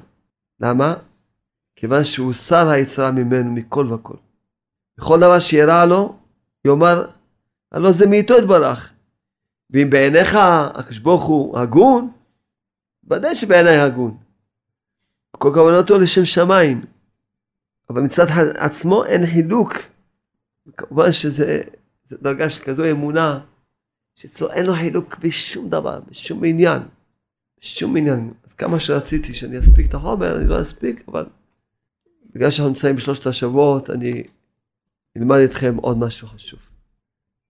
למה? 0.61 0.95
כיוון 1.77 2.05
שהוא 2.05 2.33
שר 2.33 2.68
היצרה 2.68 3.11
ממנו 3.11 3.53
מכל 3.53 3.93
וכל. 3.93 4.16
בכל 4.99 5.20
דבר 5.20 5.39
שירע 5.39 5.85
לו, 5.85 6.18
יאמר, 6.64 7.11
הלא 7.72 7.93
זה 7.93 8.07
מאיתו 8.07 8.35
יתברך. 8.39 8.93
ואם 9.70 9.91
בעיניך 9.91 10.37
הקדוש 10.74 10.99
ברוך 10.99 11.24
הוא 11.24 11.59
הגון, 11.59 12.11
ודאי 13.11 13.35
שבעיניי 13.35 13.79
הגון. 13.79 14.16
כל 15.31 15.51
כוונתו 15.55 15.99
לשם 15.99 16.24
שמיים. 16.24 16.85
אבל 17.91 18.03
מצד 18.03 18.27
עצמו 18.57 19.05
אין 19.05 19.27
חילוק. 19.27 19.72
כמובן 20.77 21.12
שזה 21.12 21.62
דרגה 22.12 22.51
של 22.51 22.64
כזו 22.64 22.91
אמונה, 22.91 23.41
שאצלו 24.16 24.53
אין 24.53 24.66
לו 24.66 24.74
חילוק 24.74 25.18
בשום 25.18 25.68
דבר, 25.68 26.01
בשום 26.11 26.45
עניין. 26.45 26.83
בשום 27.61 27.97
עניין. 27.97 28.33
אז 28.45 28.53
כמה 28.53 28.81
שרציתי 28.81 29.35
שאני 29.35 29.59
אספיק 29.59 29.89
את 29.89 29.95
החומר, 29.95 30.37
אני 30.37 30.49
לא 30.49 30.62
אספיק, 30.62 31.05
אבל 31.09 31.27
בגלל 32.37 32.51
שאנחנו 32.51 32.68
נמצאים 32.68 32.97
בשלושת 32.97 33.26
השבועות, 33.26 33.91
אני 33.91 34.22
אלמד 35.16 35.37
איתכם 35.37 35.76
עוד 35.76 35.99
משהו 35.99 36.28
חשוב. 36.28 36.61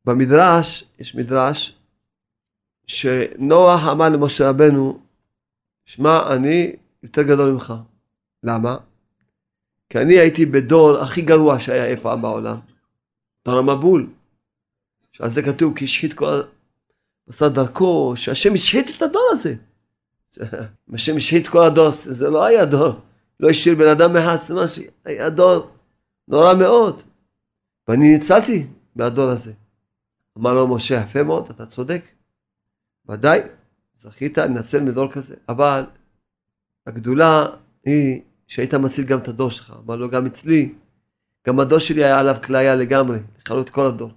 במדרש, 0.05 0.85
יש 0.99 1.15
מדרש, 1.15 1.77
שנוח 2.87 3.89
אמר 3.91 4.09
למשה 4.09 4.49
רבנו, 4.51 5.01
שמע, 5.85 6.35
אני 6.35 6.77
יותר 7.03 7.23
גדול 7.23 7.51
ממך. 7.51 7.75
למה? 8.43 8.77
כי 9.89 9.99
אני 9.99 10.19
הייתי 10.19 10.47
בדור 10.47 10.99
הכי 10.99 11.23
גרוע 11.23 11.61
שהיה 11.61 11.87
אי 11.87 11.97
פעם 11.97 12.23
בעולם. 12.23 12.59
דור 13.45 13.59
המבול. 13.59 14.11
שעל 15.13 15.31
זה 15.31 15.43
כתוב 15.43 15.77
כי 15.77 15.85
השחית 15.85 16.13
כל 16.13 16.43
מסע 17.29 17.49
דרכו, 17.49 18.13
שהשם 18.17 18.55
השחית 18.55 18.91
את 18.97 19.03
הדור 19.03 19.29
הזה. 19.31 19.55
השם 20.95 21.17
השחית 21.17 21.49
כל 21.49 21.65
הדור, 21.65 21.91
זה 21.91 22.31
לא 22.31 22.45
היה 22.45 22.65
דור. 22.65 23.01
לא 23.41 23.49
השאיר 23.49 23.75
בן 23.75 23.89
אדם 23.89 24.17
מחץ, 24.17 24.51
מה 24.51 24.65
שהיה 24.69 25.31
דור 25.31 25.71
נורא 26.29 26.55
מאוד. 26.55 27.03
ואני 27.89 28.13
ניצלתי 28.13 28.67
מהדור 28.97 29.31
הזה. 29.31 29.53
אמר 30.39 30.55
לו 30.55 30.75
משה, 30.75 30.95
יפה 30.95 31.23
מאוד, 31.23 31.51
אתה 31.51 31.67
צודק. 31.67 32.03
ודאי, 33.09 33.41
זכית 34.01 34.39
לנצל 34.39 34.81
מדור 34.81 35.13
כזה, 35.13 35.37
אבל 35.49 35.87
הגדולה 36.87 37.47
היא 37.85 38.21
שהיית 38.47 38.75
מציל 38.75 39.05
גם 39.05 39.19
את 39.19 39.29
הדור 39.29 39.51
שלך. 39.51 39.75
אמר 39.85 39.97
לו, 39.97 40.11
גם 40.11 40.27
אצלי, 40.27 40.75
גם 41.47 41.61
הדור 41.61 41.79
שלי 41.79 42.05
היה 42.05 42.21
עליו 42.21 42.37
כליה 42.45 42.75
לגמרי, 42.75 43.19
לכלות 43.39 43.67
את 43.67 43.73
כל 43.73 43.87
הדור. 43.87 44.11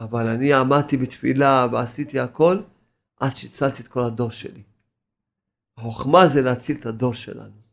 אבל 0.00 0.26
אני 0.26 0.52
עמדתי 0.52 0.96
בתפילה 0.96 1.66
ועשיתי 1.72 2.20
הכל 2.20 2.60
עד 3.20 3.36
שהצלתי 3.36 3.82
את 3.82 3.88
כל 3.88 4.04
הדור 4.04 4.30
שלי. 4.30 4.62
החוכמה 5.76 6.26
זה 6.26 6.42
להציל 6.42 6.76
את 6.80 6.86
הדור 6.86 7.14
שלנו. 7.14 7.67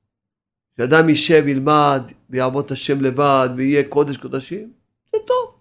שאדם 0.78 1.10
יישב, 1.10 1.48
ילמד, 1.48 2.02
ויעבוד 2.30 2.66
את 2.66 2.72
השם 2.72 3.02
לבד, 3.02 3.50
ויהיה 3.58 3.90
קודש 3.90 4.18
קודשים, 4.18 4.74
זה 5.12 5.18
טוב. 5.28 5.60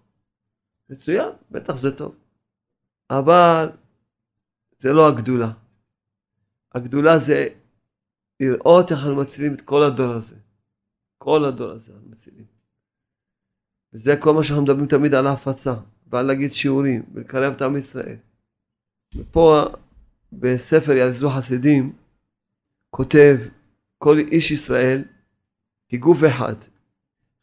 מצוין, 0.91 1.29
בטח 1.51 1.77
זה 1.77 1.97
טוב. 1.97 2.15
אבל 3.11 3.69
זה 4.79 4.93
לא 4.93 5.09
הגדולה. 5.09 5.53
הגדולה 6.75 7.19
זה 7.19 7.49
לראות 8.41 8.93
איך 8.93 9.01
אנחנו 9.01 9.17
מצילים 9.17 9.55
את 9.55 9.61
כל 9.61 9.83
הדור 9.83 10.13
הזה. 10.13 10.37
כל 11.19 11.45
הדור 11.45 11.71
הזה 11.71 11.93
אנחנו 11.93 12.09
מצילים. 12.11 12.45
וזה 13.93 14.17
כל 14.21 14.35
מה 14.35 14.45
שאנחנו 14.45 14.63
מדברים 14.65 14.87
תמיד 14.87 15.15
על 15.15 15.27
ההפצה, 15.27 15.75
ועל 16.07 16.27
להגיד 16.27 16.51
שיעורים, 16.51 17.03
ולקרב 17.15 17.53
את 17.53 17.63
עם 17.63 17.77
ישראל. 17.77 18.17
ופה 19.15 19.63
בספר 20.33 20.93
ילזו 20.93 21.31
חסידים 21.31 21.93
כותב 22.91 23.37
כל 24.05 24.19
איש 24.19 24.51
ישראל 24.51 25.05
כגוף 25.89 26.19
אחד. 26.29 26.55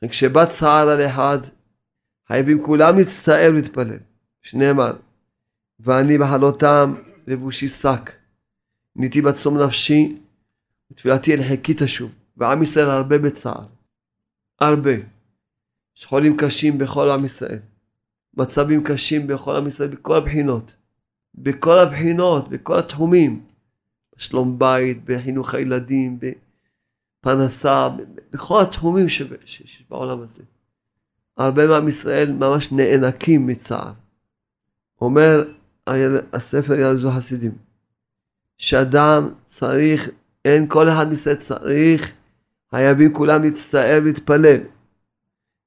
וכשבא 0.03 0.45
צער 0.45 0.89
על 0.89 1.05
אחד, 1.05 1.37
חייבים 2.27 2.63
כולם 2.65 2.97
להצטער 2.97 3.49
ולהתפלל. 3.49 3.97
שנאמר, 4.41 4.93
ואני 5.79 6.17
בחלותם 6.17 6.93
לבושי 7.27 7.67
שק. 7.67 8.11
ניתי 8.95 9.21
בצום 9.21 9.57
נפשי, 9.57 10.17
ותפילתי 10.91 11.33
אל 11.33 11.43
חיקי 11.43 11.73
תשוב. 11.77 12.11
ועם 12.37 12.63
ישראל 12.63 12.89
הרבה 12.89 13.17
בצער. 13.17 13.65
הרבה. 14.59 14.95
יש 15.97 16.05
חולים 16.05 16.37
קשים 16.37 16.77
בכל 16.77 17.11
עם 17.11 17.25
ישראל. 17.25 17.59
מצבים 18.37 18.83
קשים 18.83 19.27
בכל 19.27 19.55
עם 19.55 19.67
ישראל, 19.67 19.89
בכל 19.89 20.15
הבחינות. 20.15 20.75
בכל 21.35 21.79
הבחינות, 21.79 22.49
בכל 22.49 22.79
התחומים. 22.79 23.45
בשלום 24.17 24.59
בית, 24.59 25.05
בחינוך 25.05 25.53
הילדים, 25.53 26.19
בפרנסה, 27.21 27.89
בכל 28.31 28.61
התחומים 28.61 29.09
שיש 29.09 29.83
בעולם 29.89 30.21
הזה. 30.21 30.43
הרבה 31.37 31.67
מעם 31.67 31.87
ישראל 31.87 32.31
ממש 32.31 32.71
נאנקים 32.71 33.47
מצער. 33.47 33.91
אומר 35.01 35.43
הספר 36.33 36.73
ילדו 36.73 37.11
חסידים, 37.11 37.51
שאדם 38.57 39.29
צריך, 39.45 40.09
אין 40.45 40.67
כל 40.67 40.89
אחד 40.89 41.09
מישראל 41.09 41.35
צריך, 41.35 42.11
חייבים 42.71 43.13
כולם 43.13 43.43
להצטער 43.43 43.99
ולהתפלל. 44.01 44.59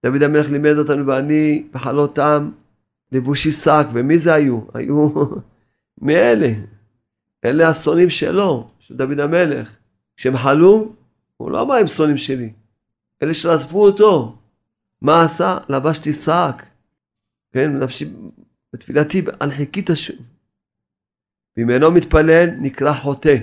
דוד 0.06 0.22
המלך 0.22 0.50
לימד 0.50 0.78
אותנו 0.78 1.06
ואני 1.06 1.66
בחלותם 1.72 2.50
לבושי 3.12 3.52
שק, 3.52 3.86
ומי 3.92 4.18
זה 4.18 4.34
היו? 4.34 4.60
היו 4.74 5.08
מאלה. 6.02 6.48
אלה 7.44 7.68
השונאים 7.68 8.10
שלו, 8.10 8.70
של 8.78 8.96
דוד 8.96 9.20
המלך. 9.20 9.76
כשהם 10.16 10.36
חלו, 10.36 10.92
הוא 11.36 11.50
לא 11.50 11.62
אמר 11.62 11.74
הם 11.74 11.86
שונאים 11.86 12.18
שלי. 12.18 12.52
אלה 13.22 13.34
שרדפו 13.34 13.86
אותו. 13.86 14.38
מה 15.00 15.22
עשה? 15.22 15.58
לבשתי 15.68 16.12
שק. 16.12 16.62
כן, 17.52 17.78
נפשי, 17.78 18.12
בתפילתי, 18.72 19.22
הנחיקי 19.40 19.80
את 19.80 19.90
השם. 19.90 20.14
ואם 21.56 21.70
אינו 21.70 21.90
מתפלל, 21.90 22.50
נקרא 22.60 22.92
חוטא. 22.92 23.36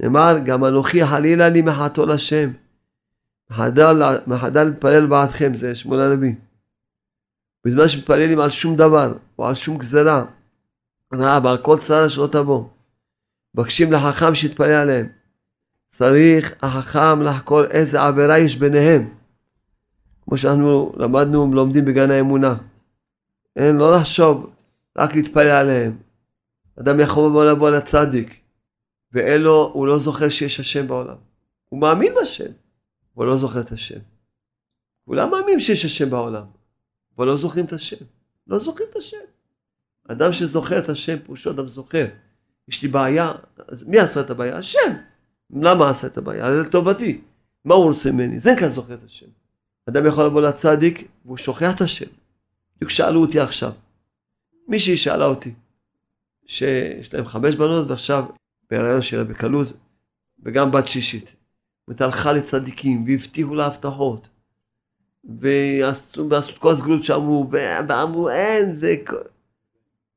נאמר, 0.00 0.34
גם 0.46 0.64
אנוכי 0.64 1.06
חלילה 1.06 1.48
לי 1.48 1.62
מחתו 1.62 2.06
לשם. 2.06 2.50
מחדל 4.26 4.64
להתפלל 4.64 5.06
בעדכם, 5.06 5.56
זה 5.56 5.74
שמואל 5.74 6.00
הנביא. 6.00 6.34
בזמן 7.66 7.88
שמתפללים 7.88 8.38
על 8.38 8.50
שום 8.50 8.76
דבר, 8.76 9.14
או 9.38 9.46
על 9.46 9.54
שום 9.54 9.78
גזרה, 9.78 10.24
רעה, 11.14 11.40
ועל 11.44 11.58
כל 11.62 11.78
צרה 11.78 12.10
שלא 12.10 12.28
תבוא. 12.32 12.68
מבקשים 13.54 13.92
לחכם 13.92 14.34
שיתפלל 14.34 14.74
עליהם. 14.74 15.08
צריך 15.96 16.54
החכם 16.62 17.22
לחקור 17.22 17.64
איזה 17.64 18.02
עבירה 18.02 18.38
יש 18.38 18.56
ביניהם. 18.56 19.14
כמו 20.24 20.38
שאנחנו 20.38 20.92
למדנו 20.96 21.50
ולומדים 21.50 21.84
בגן 21.84 22.10
האמונה. 22.10 22.56
אין, 23.56 23.76
לא 23.76 23.94
לחשוב, 23.94 24.50
רק 24.98 25.14
להתפלל 25.14 25.50
עליהם. 25.50 25.98
אדם 26.80 27.00
יכול 27.00 27.48
לבוא 27.48 27.70
לצדיק, 27.70 28.40
ואין 29.12 29.40
לו, 29.40 29.70
הוא 29.74 29.86
לא 29.86 29.98
זוכר 29.98 30.28
שיש 30.28 30.60
השם 30.60 30.88
בעולם. 30.88 31.16
הוא 31.68 31.80
מאמין 31.80 32.14
בשם, 32.22 32.52
אבל 33.16 33.26
לא 33.26 33.36
זוכר 33.36 33.60
את 33.60 33.72
השם. 33.72 34.00
כולם 35.04 35.30
מאמינים 35.30 35.60
שיש 35.60 35.84
השם 35.84 36.10
בעולם, 36.10 36.44
אבל 37.16 37.26
לא 37.26 37.36
זוכרים 37.36 37.64
את 37.64 37.72
השם. 37.72 38.04
לא 38.46 38.58
זוכרים 38.58 38.88
את 38.90 38.96
השם. 38.96 39.24
אדם 40.08 40.32
שזוכר 40.32 40.78
את 40.78 40.88
השם, 40.88 41.18
פירושו 41.18 41.50
אדם 41.50 41.68
זוכר. 41.68 42.06
יש 42.68 42.82
לי 42.82 42.88
בעיה, 42.88 43.32
אז 43.68 43.84
מי 43.84 43.98
עשה 43.98 44.20
את 44.20 44.30
הבעיה? 44.30 44.58
השם. 44.58 44.94
למה 45.50 45.90
עשה 45.90 46.06
את 46.06 46.18
הבעיה? 46.18 46.48
לטובתי. 46.48 47.20
מה 47.64 47.74
הוא 47.74 47.84
רוצה 47.84 48.12
ממני? 48.12 48.40
זה 48.40 48.52
נקרא 48.52 48.68
זוכר 48.68 48.94
את 48.94 49.02
השם. 49.02 49.26
אדם 49.88 50.06
יכול 50.06 50.24
לבוא 50.24 50.40
לצדיק 50.40 51.08
והוא 51.24 51.36
שוכח 51.36 51.74
את 51.74 51.80
השם. 51.80 52.10
בדיוק 52.76 52.90
שאלו 52.90 53.20
אותי 53.20 53.40
עכשיו. 53.40 53.72
מישהי 54.68 54.96
שאלה 54.96 55.24
אותי, 55.24 55.54
שיש 56.46 57.14
להם 57.14 57.24
חמש 57.24 57.54
בנות 57.54 57.90
ועכשיו 57.90 58.24
בהיריון 58.70 59.02
שלה 59.02 59.24
בקלות, 59.24 59.72
וגם 60.42 60.70
בת 60.70 60.86
שישית. 60.86 61.36
זאת 61.90 62.00
הלכה 62.00 62.32
לצדיקים 62.32 63.04
והבטיחו 63.06 63.54
לה 63.54 63.66
הבטחות. 63.66 64.28
ועשו, 65.40 66.28
את 66.52 66.58
כל 66.58 66.72
הסגלות 66.72 67.04
שאמרו, 67.04 67.50
ואמרו 67.88 68.30
אין, 68.30 68.78
וכל... 68.80 69.16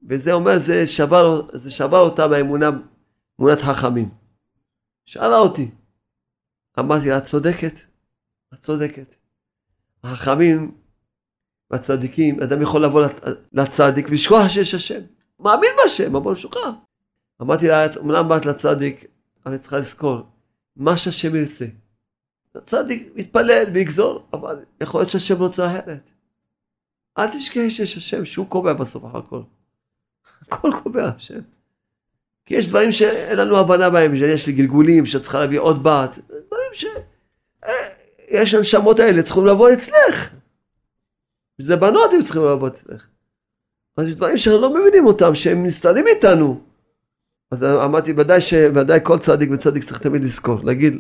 וזה 0.10 0.34
אומר, 0.34 0.58
זה 0.58 0.88
שבר, 0.88 1.42
זה 1.54 1.72
שבר 1.72 2.00
אותה 2.00 2.28
באמונה, 2.28 2.70
אמונת 3.40 3.62
חכמים. 3.62 4.10
שאלה 5.08 5.38
אותי. 5.38 5.72
אמרתי 6.80 7.10
לה, 7.10 7.18
את 7.18 7.26
צודקת, 7.26 7.80
את 8.54 8.60
צודקת. 8.60 9.16
החכמים 10.04 10.78
והצדיקים, 11.72 12.42
אדם 12.42 12.62
יכול 12.62 12.84
לבוא 12.84 13.02
לצדיק 13.54 14.06
ולשכוח 14.10 14.50
שיש 14.50 14.74
השם. 14.74 15.02
מאמין 15.40 15.70
בהשם, 15.84 16.16
אבל 16.16 16.26
הוא 16.26 16.36
שוכח. 16.36 16.70
אמרתי 17.42 17.68
לה, 17.68 17.86
אמנם 18.00 18.30
באת 18.30 18.46
לצדיק, 18.46 19.06
אבל 19.46 19.58
צריכה 19.58 19.78
לזכור, 19.78 20.22
מה 20.76 20.98
שהשם 20.98 21.36
ירצה. 21.36 21.66
הצדיק 22.56 23.12
מתפלל 23.16 23.64
ויגזור, 23.74 24.28
אבל 24.34 24.66
יכול 24.82 25.02
להיות 25.02 25.12
שהשם 25.12 25.38
רוצה 25.38 25.68
אחרת. 25.68 26.12
אל 27.18 27.28
תשכחי 27.28 27.70
שיש 27.70 27.98
השם, 27.98 28.26
שהוא 28.26 28.50
קובע 28.50 28.74
בסוף 28.74 29.06
אחר 29.06 29.22
כל. 29.22 29.42
הכל 30.42 30.70
קובע 30.84 31.06
השם. 31.06 31.57
כי 32.48 32.56
יש 32.56 32.70
דברים 32.70 32.92
שאין 32.92 33.38
לנו 33.38 33.58
הבנה 33.58 33.90
בהם, 33.90 34.18
שיש 34.18 34.48
לי 34.48 34.54
גלגולים, 34.54 35.06
שצריכה 35.06 35.40
להביא 35.40 35.60
עוד 35.60 35.84
בת, 35.84 36.20
דברים 36.26 36.72
ש... 36.74 36.86
אה, 37.66 37.72
יש 38.28 38.54
הנשמות 38.54 39.00
האלה, 39.00 39.24
צריכים 39.24 39.46
לבוא 39.46 39.74
אצלך. 39.74 40.34
זה 41.58 41.76
בנות 41.76 42.14
הם 42.14 42.22
צריכים 42.22 42.42
לבוא 42.42 42.68
אצלך. 42.68 43.08
אז 43.98 44.08
יש 44.08 44.16
דברים 44.16 44.38
שאנחנו 44.38 44.62
לא 44.62 44.82
מבינים 44.82 45.06
אותם, 45.06 45.36
שהם 45.36 45.66
נסתרים 45.66 46.08
איתנו. 46.08 46.62
אז 47.52 47.64
אמרתי, 47.64 48.14
ודאי, 48.18 48.42
ש... 48.42 48.54
ודאי 48.54 49.00
כל 49.04 49.20
צדיק 49.20 49.50
וצדיק 49.54 49.84
צריך 49.84 50.00
תמיד 50.00 50.24
לזכור, 50.24 50.64
להגיד, 50.64 50.96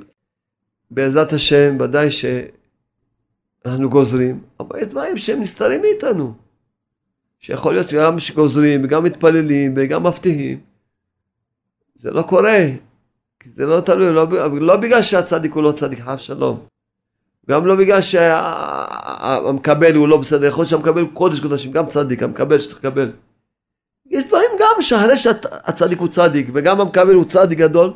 בעזרת 0.92 1.34
השם, 1.34 1.78
ודאי 1.80 2.08
שאנחנו 2.12 3.90
גוזרים, 3.90 4.44
אבל 4.60 4.80
יש 4.80 4.88
דברים 4.88 5.18
שהם 5.18 5.42
נסתרים 5.42 5.82
מאיתנו. 5.82 6.34
שיכול 7.40 7.74
להיות 7.74 7.90
שגם 7.90 8.20
שגוזרים 8.20 8.84
וגם 8.84 9.04
מתפללים 9.04 9.74
וגם 9.78 10.08
מבטיחים. 10.08 10.60
זה 11.98 12.12
לא 12.12 12.22
קורה, 12.22 12.60
כי 13.40 13.50
זה 13.50 13.66
לא 13.66 13.82
תלוי, 13.82 14.14
לא, 14.14 14.28
לא 14.60 14.76
בגלל 14.76 15.02
שהצדיק 15.02 15.54
הוא 15.54 15.64
לא 15.64 15.72
צדיק, 15.72 16.00
חף 16.00 16.18
שלום. 16.18 16.60
גם 17.50 17.66
לא 17.66 17.76
בגלל 17.76 18.02
שהמקבל 18.02 19.96
הוא 19.96 20.08
לא 20.08 20.18
בסדר, 20.18 20.48
יכול 20.48 20.62
להיות 20.62 20.70
שהמקבל 20.70 21.02
הוא 21.02 21.10
קודש 21.14 21.40
קודשים, 21.40 21.72
גם 21.72 21.86
צדיק, 21.86 22.24
המקבל 22.24 22.60
שצריך 22.60 22.86
לקבל. 22.86 23.12
יש 24.10 24.28
דברים 24.28 24.50
גם 24.60 24.82
שאחרי 24.82 25.18
שהצדיק 25.18 26.00
הוא 26.00 26.08
צדיק 26.08 26.48
וגם 26.54 26.82
המקבל 26.82 27.14
הוא 27.14 27.26
צדיק 27.26 27.60
גדול, 27.60 27.94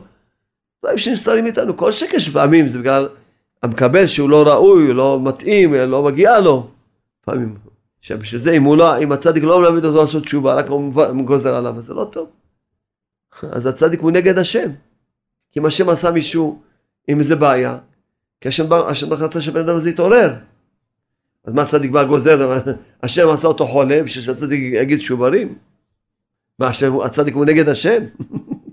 דברים 0.84 0.98
שנסתרים 0.98 1.46
איתנו, 1.46 1.78
כל 1.78 1.92
שקר 1.92 2.20
שפעמים 2.20 2.68
זה 2.68 2.80
בגלל 2.80 3.10
המקבל 3.64 4.06
שהוא 4.06 4.30
לא 4.30 4.44
ראוי, 4.44 4.94
לא 4.94 5.20
מתאים, 5.24 5.74
לא 5.74 6.04
מגיע 6.04 6.40
לו. 6.40 6.68
לפעמים 7.24 7.58
שבשביל 8.02 8.42
זה 8.42 8.52
אם 8.52 8.76
לא, 8.78 8.98
אם 8.98 9.12
הצדיק 9.12 9.44
לא 9.44 9.62
מלמד 9.62 9.86
אותו 9.86 10.02
לעשות 10.02 10.24
תשובה, 10.24 10.54
רק 10.54 10.68
הוא 10.68 11.26
גוזר 11.26 11.56
עליו, 11.56 11.78
אז 11.78 11.86
זה 11.86 11.94
לא 11.94 12.08
טוב. 12.12 12.30
אז 13.52 13.66
הצדיק 13.66 14.00
הוא 14.00 14.12
נגד 14.12 14.38
השם. 14.38 14.70
כי 15.52 15.60
אם 15.60 15.66
השם 15.66 15.90
עשה 15.90 16.12
מישהו 16.12 16.62
עם 17.08 17.20
איזה 17.20 17.36
בעיה, 17.36 17.78
כי 18.42 18.48
השם, 18.48 18.74
השם 18.74 19.14
רצה 19.14 19.42
שבן 19.42 19.60
אדם 19.60 19.76
הזה 19.76 19.90
יתעורר. 19.90 20.34
אז 21.44 21.54
מה 21.54 21.62
הצדיק 21.62 21.92
בא 21.92 22.04
גוזר, 22.04 22.62
השם 23.04 23.30
עשה 23.30 23.48
אותו 23.48 23.68
חולה 23.68 24.04
בשביל 24.04 24.24
שהצדיק 24.24 24.60
יגיד 24.74 25.00
שוברים? 25.00 25.56
מה 26.60 26.68
השם, 26.68 27.00
הצדיק 27.00 27.36
הוא 27.36 27.46
נגד 27.46 27.70
השם? 27.70 28.04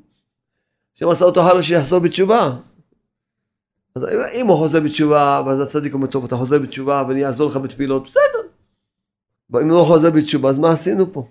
השם 0.97 1.09
עשה 1.09 1.25
אותו 1.25 1.43
חולה 1.43 1.63
שיחזור 1.63 1.99
בתשובה. 1.99 2.57
אז 3.95 4.05
אם 4.33 4.47
הוא 4.47 4.57
חוזר 4.57 4.81
בתשובה, 4.81 5.43
ואז 5.47 5.61
הצדיק 5.61 5.95
אומר, 5.95 6.07
טוב, 6.07 6.25
אתה 6.25 6.37
חוזר 6.37 6.59
בתשובה 6.59 7.05
ואני 7.09 7.27
אעזור 7.27 7.51
לך 7.51 7.57
בתפילות, 7.57 8.05
בסדר. 8.05 8.49
אם 9.63 9.69
לא 9.69 9.85
חוזר 9.87 10.11
בתשובה, 10.11 10.49
אז 10.49 10.59
מה 10.59 10.71
עשינו 10.71 11.13
פה? 11.13 11.29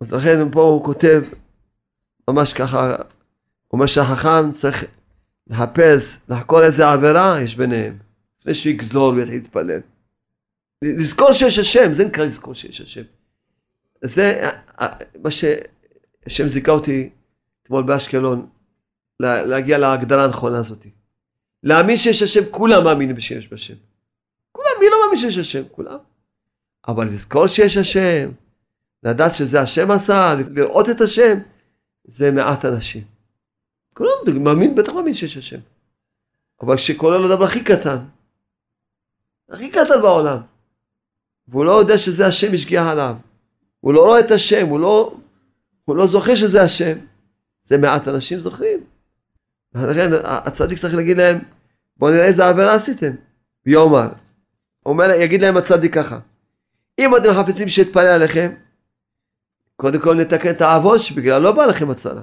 אז 0.00 0.14
לכן 0.14 0.50
פה 0.50 0.62
הוא 0.62 0.84
כותב 0.84 1.22
ממש 2.28 2.52
ככה, 2.52 2.96
אומר 3.72 3.86
שהחכם 3.86 4.52
צריך 4.52 4.84
לחפש, 5.46 6.18
לחקור 6.28 6.62
איזה 6.62 6.88
עבירה 6.88 7.42
יש 7.42 7.56
ביניהם, 7.56 7.98
לפני 8.40 8.54
שיגזור 8.54 9.12
ויתחיל 9.12 9.34
להתפלל. 9.34 9.80
לזכור 10.82 11.32
שיש 11.32 11.58
השם, 11.58 11.92
זה 11.92 12.04
נקרא 12.04 12.24
לזכור 12.24 12.54
שיש 12.54 12.80
השם. 12.80 13.02
זה 14.04 14.50
מה 15.22 15.30
שהשם 15.30 16.48
זיכה 16.48 16.72
אותי 16.72 17.10
אתמול 17.62 17.82
באשקלון, 17.82 18.46
להגיע 19.20 19.78
להגדרה 19.78 20.24
הנכונה 20.24 20.58
הזאת. 20.58 20.86
להאמין 21.62 21.96
שיש 21.96 22.22
השם, 22.22 22.40
כולם 22.50 22.84
מאמינים 22.84 23.20
שיש 23.20 23.52
בשם. 23.52 23.74
כולם, 24.52 24.68
מי 24.80 24.86
לא 24.90 24.96
מאמין 25.04 25.18
שיש 25.18 25.38
השם? 25.38 25.62
כולם. 25.70 25.98
אבל 26.88 27.06
לזכור 27.06 27.46
שיש 27.46 27.76
השם, 27.76 28.30
לדעת 29.02 29.34
שזה 29.34 29.60
השם 29.60 29.90
עשה, 29.90 30.34
לראות 30.50 30.90
את 30.90 31.00
השם, 31.00 31.38
זה 32.04 32.30
מעט 32.30 32.64
אנשים. 32.64 33.02
כולם 33.94 34.10
מאמין, 34.44 34.74
בטח 34.74 34.92
מאמין 34.92 35.12
שיש 35.12 35.36
השם. 35.36 35.58
אבל 36.62 36.76
לו 37.02 37.28
דבר 37.28 37.44
הכי 37.44 37.64
קטן, 37.64 37.98
הכי 39.50 39.70
קטן 39.70 40.02
בעולם, 40.02 40.38
והוא 41.48 41.64
לא 41.64 41.72
יודע 41.72 41.98
שזה 41.98 42.26
השם 42.26 42.54
השגיח 42.54 42.86
עליו, 42.86 43.16
הוא 43.80 43.94
לא 43.94 44.00
רואה 44.00 44.20
את 44.20 44.30
השם, 44.30 44.66
הוא 44.66 44.80
לא, 44.80 45.16
הוא 45.84 45.96
לא 45.96 46.06
זוכר 46.06 46.34
שזה 46.34 46.62
השם, 46.62 46.98
זה 47.64 47.78
מעט 47.78 48.08
אנשים 48.08 48.40
זוכרים. 48.40 48.84
לכן 49.74 50.10
הצדיק 50.24 50.78
צריך 50.78 50.94
להגיד 50.94 51.16
להם, 51.16 51.38
בואו 51.96 52.10
נראה 52.10 52.26
איזה 52.26 52.46
עבירה 52.46 52.74
עשיתם. 52.74 53.10
ויאמר, 53.66 54.08
אומר, 54.86 55.10
יגיד 55.10 55.42
להם 55.42 55.56
הצדיק 55.56 55.94
ככה, 55.94 56.18
אם 56.98 57.16
אתם 57.16 57.30
חפצים 57.32 57.68
שיתפלל 57.68 58.06
עליכם, 58.06 58.52
קודם 59.82 60.00
כל 60.00 60.14
נתקן 60.14 60.50
את 60.50 60.60
העוון 60.60 60.98
שבגלל 60.98 61.42
לא 61.42 61.52
בא 61.52 61.66
לכם 61.66 61.90
הצרה. 61.90 62.22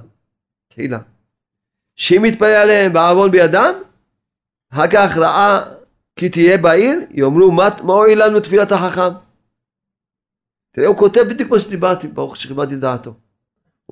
תחילה. 0.69 0.99
שאם 1.95 2.25
יתפלל 2.25 2.55
עליהם 2.55 2.93
בעוון 2.93 3.31
בידם, 3.31 3.73
אחר 4.73 4.87
כך 4.91 5.17
ראה 5.17 5.65
כי 6.15 6.29
תהיה 6.29 6.57
בעיר, 6.57 6.99
יאמרו 7.11 7.51
מה, 7.51 7.69
הועיל 7.83 8.25
לנו 8.25 8.39
תפילת 8.39 8.71
החכם. 8.71 9.11
תראה, 10.75 10.87
הוא 10.87 10.97
כותב 10.97 11.21
בדיוק 11.29 11.51
מה 11.51 11.59
שדיברתי, 11.59 12.07
ברוך 12.07 12.37
שכיבדתי 12.37 12.75
את 12.75 12.79
דעתו. 12.79 13.09
הוא 13.09 13.17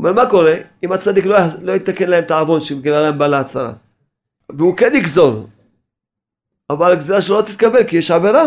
אומר, 0.08 0.14
מה 0.14 0.30
קורה 0.30 0.56
אם 0.84 0.92
הצדיק 0.92 1.26
לא, 1.26 1.38
לא 1.62 1.72
יתקן 1.72 2.10
להם 2.10 2.24
את 2.24 2.32
העוון 2.32 2.62
שבגללם 2.62 3.18
בא 3.18 3.28
להצהרה? 3.28 3.74
והוא 4.50 4.78
כן 4.78 4.96
יגזור, 4.96 5.48
אבל 6.70 6.92
הגזירה 6.92 7.22
שלו 7.22 7.36
לא 7.36 7.42
תתקבל 7.42 7.84
כי 7.84 7.98
יש 7.98 8.12
עבירה. 8.12 8.46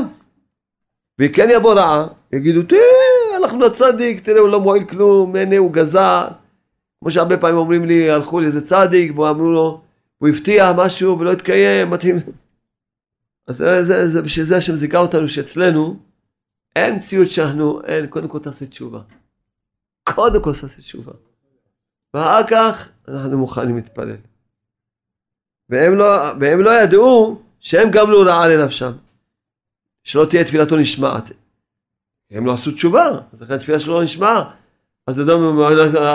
והיא 1.19 1.35
כן 1.35 1.49
יבוא 1.53 1.75
רעה, 1.75 2.07
יגידו, 2.33 2.63
תראה, 2.63 3.20
הלכנו 3.45 3.61
לצדיק, 3.61 4.21
תראה, 4.21 4.41
הוא 4.41 4.49
לא 4.49 4.61
מועיל 4.61 4.85
כלום, 4.85 5.37
הנה 5.37 5.59
הוא 5.59 5.73
גזר. 5.73 6.29
כמו 7.01 7.11
שהרבה 7.11 7.37
פעמים 7.37 7.57
אומרים 7.57 7.85
לי, 7.85 8.11
הלכו 8.11 8.41
לאיזה 8.41 8.61
צדיק, 8.61 9.19
ואמרו 9.19 9.51
לו, 9.51 9.81
הוא 10.19 10.29
הבטיח 10.29 10.69
משהו 10.77 11.19
ולא 11.19 11.33
התקיים, 11.33 11.91
מתאים. 11.91 12.17
אז 13.47 13.57
זה, 13.57 14.09
זה, 14.09 14.23
בשביל 14.23 14.45
זה 14.45 14.57
השם 14.57 14.77
זיכה 14.77 14.99
אותנו 14.99 15.29
שאצלנו 15.29 15.97
אין 16.77 16.97
מציאות 16.97 17.31
שאנחנו, 17.31 17.83
אין, 17.85 18.07
קודם 18.07 18.29
כל 18.29 18.39
תעשה 18.39 18.67
תשובה. 18.67 19.01
קודם 20.03 20.43
כל 20.43 20.53
תעשה 20.53 20.83
תשובה. 20.83 21.13
ואחר 22.15 22.47
כך 22.51 22.89
אנחנו 23.09 23.39
מוכנים 23.39 23.77
להתפלל. 23.77 24.17
והם 25.69 25.95
לא, 25.95 26.33
והם 26.41 26.61
לא 26.61 26.71
ידעו 26.71 27.43
שהם 27.61 27.91
גם 27.91 28.11
לא 28.11 28.23
רעה 28.27 28.49
לנפשם. 28.49 28.93
שלא 30.05 30.25
תהיה 30.31 30.45
תפילתו 30.45 30.77
נשמעת. 30.77 31.31
הם 32.31 32.47
לא 32.47 32.53
עשו 32.53 32.71
תשובה, 32.71 33.21
אז 33.33 33.43
לכן 33.43 33.55
התפילה 33.55 33.81
שלו 33.81 34.01
לא. 34.01 34.43
אז 35.07 35.21
אדם, 35.21 35.61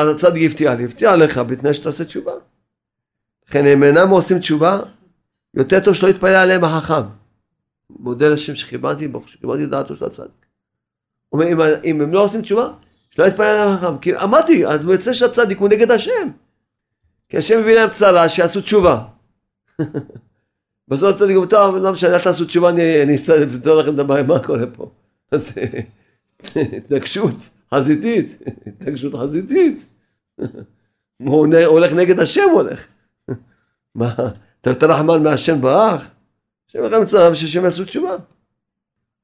הצדיק 0.10 0.52
הבטיח 0.52 0.74
לי, 0.74 0.84
הבטיח 0.84 1.14
לך 1.14 1.38
בתנאי 1.38 1.74
שתעשה 1.74 2.06
תשובה. 2.06 2.32
לכן 3.50 3.66
הם 3.66 3.84
אינם 3.84 4.10
עושים 4.10 4.40
תשובה, 4.40 4.80
יותר 5.54 5.80
טוב 5.80 5.94
שלא 5.94 6.08
יתפלל 6.08 6.36
עליהם 6.36 6.64
החכם. 6.64 7.02
מודה 7.90 8.30
לשם 8.30 8.56
שכיבדתי, 8.56 9.08
ברוך 9.08 9.30
שכיבדתי 9.30 9.66
דעתו 9.66 9.96
של 9.96 10.06
הצדיק. 10.06 10.46
אומר, 11.32 11.48
אם, 11.52 11.62
אם 11.84 12.02
הם 12.02 12.14
לא 12.14 12.24
עושים 12.24 12.42
תשובה, 12.42 12.72
שלא 13.10 13.26
יתפלל 13.26 13.46
עליהם 13.46 13.68
החכם. 13.68 13.98
כי 13.98 14.16
אמרתי, 14.16 14.68
אז 14.68 14.86
יוצא 14.86 15.14
שהצדיק 15.14 15.58
הוא 15.58 15.70
נגד 15.70 15.92
השם. 15.92 16.30
כי 17.30 17.38
השם 17.38 17.62
מביא 17.62 17.76
להם 17.76 17.90
צרה, 17.90 18.30
שיעשו 18.30 18.62
תשובה. 18.62 19.04
בסוף 20.88 21.16
הצדיק 21.16 21.36
אומר, 21.36 21.48
טוב, 21.48 21.76
לא 21.76 21.92
משנה, 21.92 22.16
אל 22.16 22.20
תעשו 22.20 22.46
תשובה, 22.46 22.70
אני 22.70 23.16
אסתדר 23.16 23.76
לכם 23.76 23.94
את 23.94 24.00
הבעיה, 24.00 24.24
מה 24.24 24.40
קורה 24.40 24.68
פה? 24.74 24.92
אז 25.32 25.52
התנגשות 26.78 27.50
חזיתית, 27.74 28.40
התנגשות 28.68 29.14
חזיתית. 29.16 29.86
הוא 31.26 31.48
הולך 31.66 31.94
נגד 31.94 32.20
השם, 32.20 32.50
הולך. 32.54 32.88
מה, 33.96 34.14
אתה 34.62 34.70
יותר 34.70 34.92
רחמן 34.92 35.24
מהשם 35.24 35.62
ברח? 35.62 36.08
השם 36.70 36.84
לכם 36.84 37.02
בשביל 37.32 37.50
שהם 37.50 37.64
יעשו 37.64 37.86
תשובה. 37.86 38.16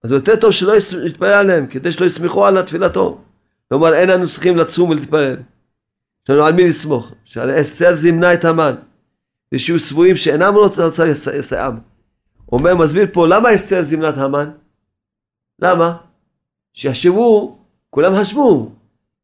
אז 0.03 0.11
יותר 0.11 0.35
טוב 0.35 0.51
שלא 0.51 0.73
יתפלל 1.07 1.33
עליהם, 1.33 1.67
כדי 1.67 1.91
שלא 1.91 2.05
יסמכו 2.05 2.45
על 2.45 2.61
תפילתו. 2.61 3.21
כלומר, 3.69 3.93
אין 3.93 4.09
לנו 4.09 4.27
צריכים 4.27 4.57
לצום 4.57 4.89
ולהתפלל. 4.89 5.37
יש 6.23 6.29
לנו 6.29 6.43
על 6.43 6.53
מי 6.53 6.67
לסמוך. 6.67 7.13
שעל 7.25 7.61
אסתר 7.61 7.95
זימנה 7.95 8.33
את 8.33 8.45
המן. 8.45 8.75
ושיהיו 9.53 9.79
סבורים 9.79 10.15
שאינם 10.15 10.53
רוצה 10.55 11.05
לסייעם. 11.05 11.79
הוא 12.45 12.59
אומר, 12.59 12.75
מסביר 12.75 13.07
פה, 13.13 13.27
למה 13.27 13.55
אסתר 13.55 13.81
זימנה 13.81 14.09
את 14.09 14.17
המן? 14.17 14.49
למה? 15.59 15.97
שיחשבו, 16.73 17.57
כולם 17.89 18.15
חשבו, 18.15 18.69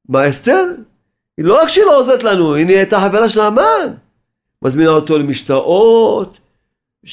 מה 0.10 0.30
אסתר? 0.30 0.64
היא 1.38 1.46
לא 1.46 1.62
רק 1.62 1.70
שהיא 1.70 1.86
לא 1.86 2.00
עוזרת 2.00 2.24
לנו, 2.24 2.54
היא 2.54 2.66
נהייתה 2.66 3.00
חברה 3.00 3.30
של 3.30 3.42
המן. 3.42 3.94
מזמינה 4.62 4.90
אותו 4.90 5.18
למשתאות, 5.18 6.38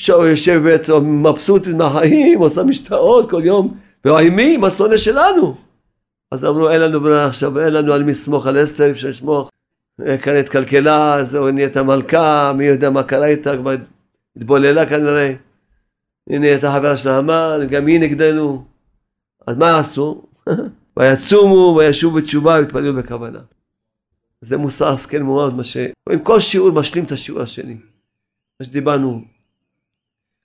יושבת 0.08 0.90
מבסוטית 1.02 1.74
מהחיים, 1.74 2.38
עושה 2.38 2.62
משתאות 2.62 3.30
כל 3.30 3.42
יום, 3.44 3.74
ואימי, 4.04 4.54
עם 4.54 4.64
השונא 4.64 4.96
שלנו. 4.96 5.54
אז 6.30 6.44
אמרו, 6.44 6.70
אין 6.70 6.80
לנו 6.80 7.00
ברירה 7.00 7.26
עכשיו, 7.26 7.60
אין 7.60 7.72
לנו 7.72 7.92
על 7.92 8.02
מי 8.02 8.10
לסמוך 8.10 8.46
על 8.46 8.62
אסתר, 8.62 8.90
אפשר 8.90 9.08
לסמוך. 9.08 9.50
כאן 10.22 10.36
התקלקלה, 10.36 11.24
זהו, 11.24 11.50
נהייתה 11.50 11.82
מלכה, 11.82 12.52
מי 12.56 12.64
יודע 12.64 12.90
מה 12.90 13.02
קרה 13.02 13.26
איתה, 13.26 13.56
כבר 13.56 13.74
התבוללה 14.36 14.86
כנראה. 14.86 15.34
היא 16.28 16.38
נהייתה 16.38 16.72
חברה 16.72 16.96
של 16.96 17.08
המן, 17.08 17.66
גם 17.70 17.86
היא 17.86 18.00
נגדנו. 18.00 18.64
אז 19.46 19.56
מה 19.56 19.78
עשו? 19.78 20.26
ויצומו 20.96 21.76
וישובו 21.78 22.16
בתשובה 22.16 22.52
והתפללו 22.60 22.94
בכוונה. 22.94 23.40
זה 24.40 24.56
מוסר 24.56 24.88
השכל 24.88 25.18
מאוד, 25.18 25.54
מה 25.54 25.64
ש... 25.64 25.76
עם 26.10 26.18
כל 26.22 26.40
שיעור 26.40 26.70
משלים 26.70 27.04
את 27.04 27.12
השיעור 27.12 27.42
השני. 27.42 27.76
מה 28.60 28.66
שדיברנו, 28.66 29.24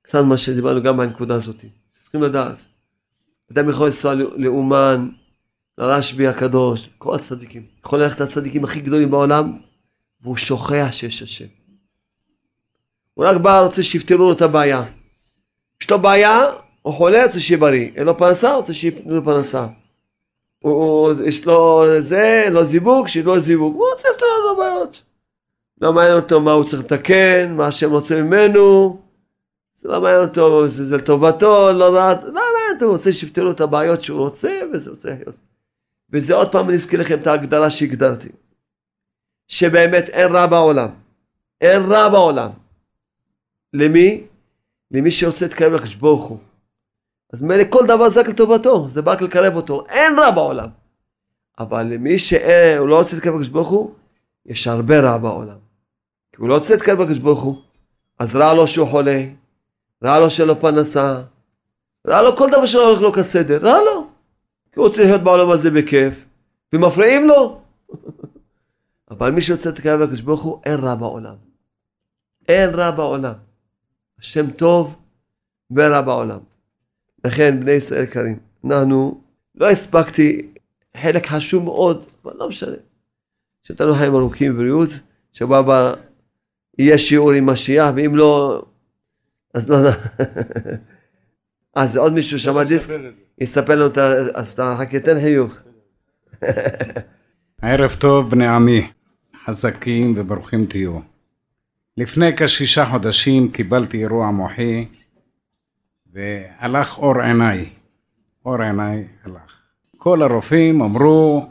קצת 0.01 0.19
מה 0.23 0.37
שדיברנו 0.37 0.83
גם 0.83 0.97
בנקודה 0.97 1.35
הזאת. 1.35 1.65
צריכים 1.99 2.23
לדעת. 2.23 2.65
אדם 3.51 3.69
יכול 3.69 3.85
לנסוע 3.85 4.13
לאומן, 4.13 5.09
לרשב"י 5.77 6.27
הקדוש, 6.27 6.89
כל 6.97 7.15
הצדיקים. 7.15 7.65
יכול 7.85 7.99
ללכת 7.99 8.21
לצדיקים 8.21 8.63
הכי 8.63 8.79
גדולים 8.79 9.11
בעולם, 9.11 9.57
והוא 10.21 10.37
שוכח 10.37 10.87
שיש 10.91 11.21
השם. 11.21 11.45
הוא 13.13 13.25
רק 13.25 13.37
בא, 13.37 13.59
רוצה 13.59 13.83
שיפתרו 13.83 14.17
לו 14.17 14.31
את 14.31 14.41
הבעיה. 14.41 14.83
יש 15.81 15.91
לו 15.91 16.01
בעיה, 16.01 16.41
הוא 16.81 16.93
חולה, 16.93 17.23
רוצה 17.23 17.39
שיהיה 17.39 17.59
בריא. 17.59 17.91
אין 17.95 18.05
לו 18.05 18.17
פרנסה, 18.17 18.55
רוצה 18.55 18.73
שיתנו 18.73 19.15
לו 19.15 19.23
פרנסה. 19.23 19.67
הוא, 20.59 21.11
יש 21.25 21.45
לו 21.45 21.83
זה, 21.99 22.47
לא 22.51 22.63
זיווג, 22.63 23.07
שיהיה 23.07 23.25
לו 23.25 23.39
זיווג. 23.39 23.75
הוא 23.75 23.85
רוצה 23.91 24.07
לפתור 24.13 24.27
לו 24.27 24.51
את 24.51 24.57
הבעיות. 24.57 25.01
לא 25.81 25.93
מעניין 25.93 26.15
אותו 26.15 26.39
מה 26.39 26.51
הוא 26.51 26.63
צריך 26.63 26.83
לתקן, 26.83 27.53
מה 27.57 27.67
השם 27.67 27.91
רוצה 27.91 28.21
ממנו. 28.21 28.97
זה 29.75 29.89
לא 29.89 30.01
מעניין 30.01 30.21
אותו, 30.21 30.67
זה, 30.67 30.85
זה 30.85 30.97
לטובתו, 30.97 31.73
לא 31.73 31.95
רע, 31.95 32.13
לא 32.13 32.21
מעניין 32.21 32.73
אותו, 32.73 32.85
הוא 32.85 32.91
רוצה 32.91 33.13
שיפתרו 33.13 33.51
את 33.51 33.61
הבעיות 33.61 34.01
שהוא 34.01 34.19
רוצה, 34.19 34.59
וזה 34.73 34.89
רוצה 34.89 35.09
להיות. 35.09 35.35
וזה 36.11 36.35
עוד 36.35 36.51
פעם 36.51 36.69
אני 36.69 36.75
אזכיר 36.75 36.99
לכם 36.99 37.19
את 37.19 37.27
ההגדרה 37.27 37.69
שהגדרתי. 37.69 38.29
שבאמת 39.47 40.09
אין 40.09 40.35
רע 40.35 40.45
בעולם. 40.47 40.89
אין 41.61 41.81
רע 41.81 42.09
בעולם. 42.09 42.49
למי? 43.73 44.23
למי 44.91 45.11
שרוצה 45.11 45.45
להתקרב 45.45 45.73
לקדוש 45.73 45.95
ברוך 45.95 46.23
הוא. 46.23 46.37
אז 47.33 47.41
מילא 47.41 47.63
כל 47.69 47.85
דבר 47.87 48.09
זה 48.09 48.19
רק 48.19 48.27
לטובתו, 48.27 48.89
זה 48.89 49.01
בא 49.01 49.11
רק 49.11 49.21
לקרב 49.21 49.55
אותו, 49.55 49.83
אין 49.89 50.19
רע 50.19 50.31
בעולם. 50.31 50.69
אבל 51.59 51.83
למי 51.83 52.19
שהוא 52.19 52.87
לא 52.87 52.99
רוצה 52.99 53.15
להתקרב 53.15 53.33
לקדוש 53.33 53.49
ברוך 53.49 53.69
הוא, 53.69 53.93
יש 54.45 54.67
הרבה 54.67 54.99
רע 54.99 55.17
בעולם. 55.17 55.57
כי 56.31 56.41
הוא 56.41 56.49
לא 56.49 56.55
רוצה 56.55 56.73
להתקרב 56.73 57.01
לקדוש 57.01 57.17
ברוך 57.17 57.41
הוא, 57.41 57.55
אז 58.19 58.35
רע 58.35 58.53
לו 58.53 58.67
שהוא 58.67 58.87
חולה, 58.87 59.25
רע 60.03 60.19
לו 60.19 60.29
שלא 60.29 60.55
פרנסה, 60.59 61.21
רע 62.07 62.21
לו 62.21 62.37
כל 62.37 62.49
דבר 62.51 62.65
שלא 62.65 62.87
הולך 62.87 63.01
לו 63.01 63.13
כסדר, 63.13 63.59
רע 63.61 63.77
לו. 63.81 64.07
כי 64.71 64.79
הוא 64.79 64.87
רוצה 64.87 65.03
להיות 65.03 65.21
בעולם 65.21 65.51
הזה 65.51 65.71
בכיף, 65.71 66.25
ומפריעים 66.73 67.27
לו. 67.27 67.61
אבל 69.11 69.31
מי 69.31 69.41
שרוצה 69.41 69.69
להתקרב 69.69 69.99
לקדוש 69.99 70.21
ברוך 70.21 70.41
הוא, 70.41 70.61
אין 70.65 70.79
רע 70.79 70.95
בעולם. 70.95 71.35
אין 72.47 72.69
רע 72.69 72.91
בעולם. 72.91 73.33
השם 74.19 74.51
טוב 74.51 74.95
ורע 75.71 76.01
בעולם. 76.01 76.39
לכן, 77.23 77.59
בני 77.59 77.71
ישראל 77.71 78.03
יקרים, 78.03 78.39
אנחנו, 78.65 79.21
לא 79.55 79.69
הספקתי 79.69 80.47
חלק 80.97 81.27
חשוב 81.27 81.63
מאוד, 81.63 82.05
אבל 82.23 82.33
לא 82.37 82.49
משנה. 82.49 82.75
שתנו 83.63 83.93
חיים 83.93 84.15
ארוכים 84.15 84.53
ובריאות, 84.53 84.89
שבוע 85.33 85.57
הבא 85.57 85.93
יהיה 86.77 86.97
שיעור 86.97 87.31
עם 87.31 87.45
משיח, 87.45 87.89
ואם 87.95 88.15
לא, 88.15 88.63
אז 89.53 89.69
לא... 89.69 89.77
אז 91.75 91.97
עוד 91.97 92.13
מישהו 92.13 92.39
שמע 92.39 92.63
דיסק, 92.63 92.93
יספר 93.37 93.75
לנו 93.75 93.87
את 93.87 93.97
ה... 93.97 94.07
אז 94.33 94.53
אתה 94.53 94.75
חכה, 94.79 94.99
תן 94.99 95.19
חיוך. 95.19 95.53
ערב 97.61 97.91
טוב 97.99 98.29
בני 98.29 98.47
עמי, 98.47 98.87
חזקים 99.45 100.13
וברוכים 100.17 100.65
תהיו. 100.65 100.99
לפני 101.97 102.35
כשישה 102.37 102.85
חודשים 102.85 103.51
קיבלתי 103.51 103.97
אירוע 103.97 104.31
מוחי 104.31 104.85
והלך 106.13 106.97
אור 106.97 107.21
עיניי. 107.21 107.69
אור 108.45 108.61
עיניי 108.61 109.07
הלך. 109.23 109.61
כל 109.97 110.21
הרופאים 110.21 110.81
אמרו, 110.81 111.47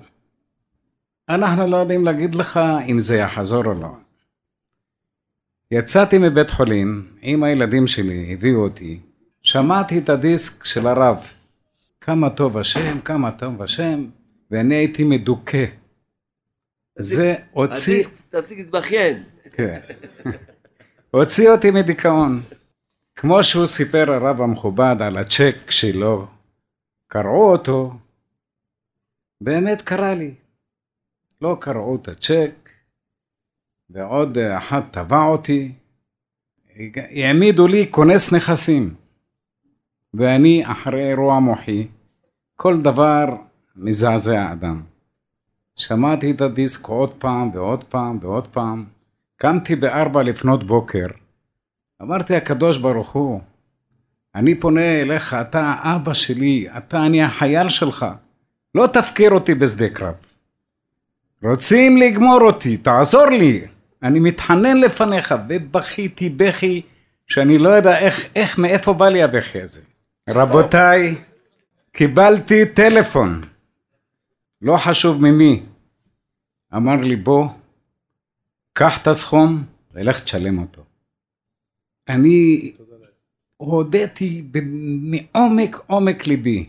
אנחנו 1.29 1.67
לא 1.67 1.77
יודעים 1.77 2.05
להגיד 2.05 2.35
לך 2.35 2.61
אם 2.87 3.01
זה 3.01 3.17
יחזור 3.17 3.65
או 3.65 3.75
לא. 3.75 3.89
יצאתי 5.71 6.19
מבית 6.19 6.51
חולים 6.51 7.09
עם 7.21 7.43
הילדים 7.43 7.87
שלי, 7.87 8.33
הביאו 8.33 8.61
אותי, 8.61 9.01
שמעתי 9.43 9.99
את 9.99 10.09
הדיסק 10.09 10.65
של 10.65 10.87
הרב. 10.87 11.33
כמה 12.01 12.31
טוב 12.31 12.59
השם, 12.59 13.01
כמה 13.01 13.31
טוב 13.31 13.63
השם, 13.63 14.07
ואני 14.51 14.75
הייתי 14.75 15.05
מדוכא. 15.05 15.65
זה 16.99 17.35
הוציא... 17.53 17.95
הדיסק, 17.95 18.11
תפסיק 18.29 18.59
להתבכיין. 18.59 19.23
כן. 19.53 19.81
הוציא 21.11 21.51
אותי 21.51 21.71
מדיכאון. 21.71 22.41
כמו 23.21 23.45
שהוא 23.45 23.67
סיפר 23.67 24.13
הרב 24.13 24.41
המכובד 24.41 24.97
על 25.01 25.17
הצ'ק 25.17 25.71
שלו, 25.71 26.27
קרעו 27.09 27.53
אותו, 27.53 27.93
באמת 29.41 29.83
קרה 29.83 30.15
לי. 30.15 30.35
לא 31.41 31.57
קראו 31.61 31.97
את 31.97 32.09
הצ'ק, 32.09 32.71
ועוד 33.91 34.39
אחד 34.39 34.81
תבע 34.91 35.23
אותי. 35.23 35.73
העמידו 36.95 37.67
לי 37.67 37.87
כונס 37.91 38.33
נכסים. 38.33 38.95
ואני 40.15 40.63
אחרי 40.67 41.09
אירוע 41.09 41.39
מוחי, 41.39 41.89
כל 42.57 42.81
דבר 42.81 43.25
מזעזע 43.77 44.53
אדם. 44.53 44.83
שמעתי 45.77 46.31
את 46.31 46.41
הדיסק 46.41 46.87
עוד 46.87 47.15
פעם 47.15 47.51
ועוד 47.55 47.85
פעם 47.85 48.19
ועוד 48.23 48.47
פעם. 48.47 48.85
קמתי 49.37 49.77
בארבע 49.77 50.23
לפנות 50.23 50.65
בוקר. 50.65 51.07
אמרתי 52.03 52.37
הקדוש 52.37 52.79
ברוך 52.79 53.13
הוא, 53.13 53.41
אני 54.35 54.55
פונה 54.55 55.01
אליך, 55.01 55.35
אתה 55.35 55.61
האבא 55.61 56.13
שלי, 56.13 56.67
אתה 56.79 57.07
אני 57.07 57.23
החייל 57.23 57.69
שלך. 57.69 58.07
לא 58.75 58.87
תפקיר 58.87 59.31
אותי 59.31 59.55
בשדה 59.55 59.89
קרב. 59.89 60.15
רוצים 61.43 61.97
לגמור 61.97 62.41
אותי, 62.41 62.77
תעזור 62.77 63.27
לי. 63.27 63.67
אני 64.03 64.21
מתחנן 64.21 64.77
לפניך, 64.77 65.35
ובכיתי 65.49 66.29
בכי 66.29 66.83
שאני 67.27 67.59
לא 67.59 67.69
יודע 67.69 67.99
איך, 67.99 68.25
איך, 68.37 68.59
מאיפה 68.59 68.93
בא 68.93 69.09
לי 69.09 69.23
הבכי 69.23 69.63
הזה. 69.63 69.81
רבותיי, 70.29 71.15
קיבלתי 71.93 72.67
טלפון, 72.67 73.43
לא 74.63 74.77
חשוב 74.77 75.23
ממי. 75.23 75.63
אמר 76.77 76.97
לי, 76.97 77.17
בוא, 77.17 77.49
קח 78.73 79.03
את 79.03 79.07
הסכום 79.07 79.65
ולך 79.95 80.25
תשלם 80.25 80.59
אותו. 80.59 80.88
אני 82.09 82.73
הודיתי 83.57 84.43
מעומק 85.03 85.77
עומק 85.87 86.27
ליבי, 86.27 86.67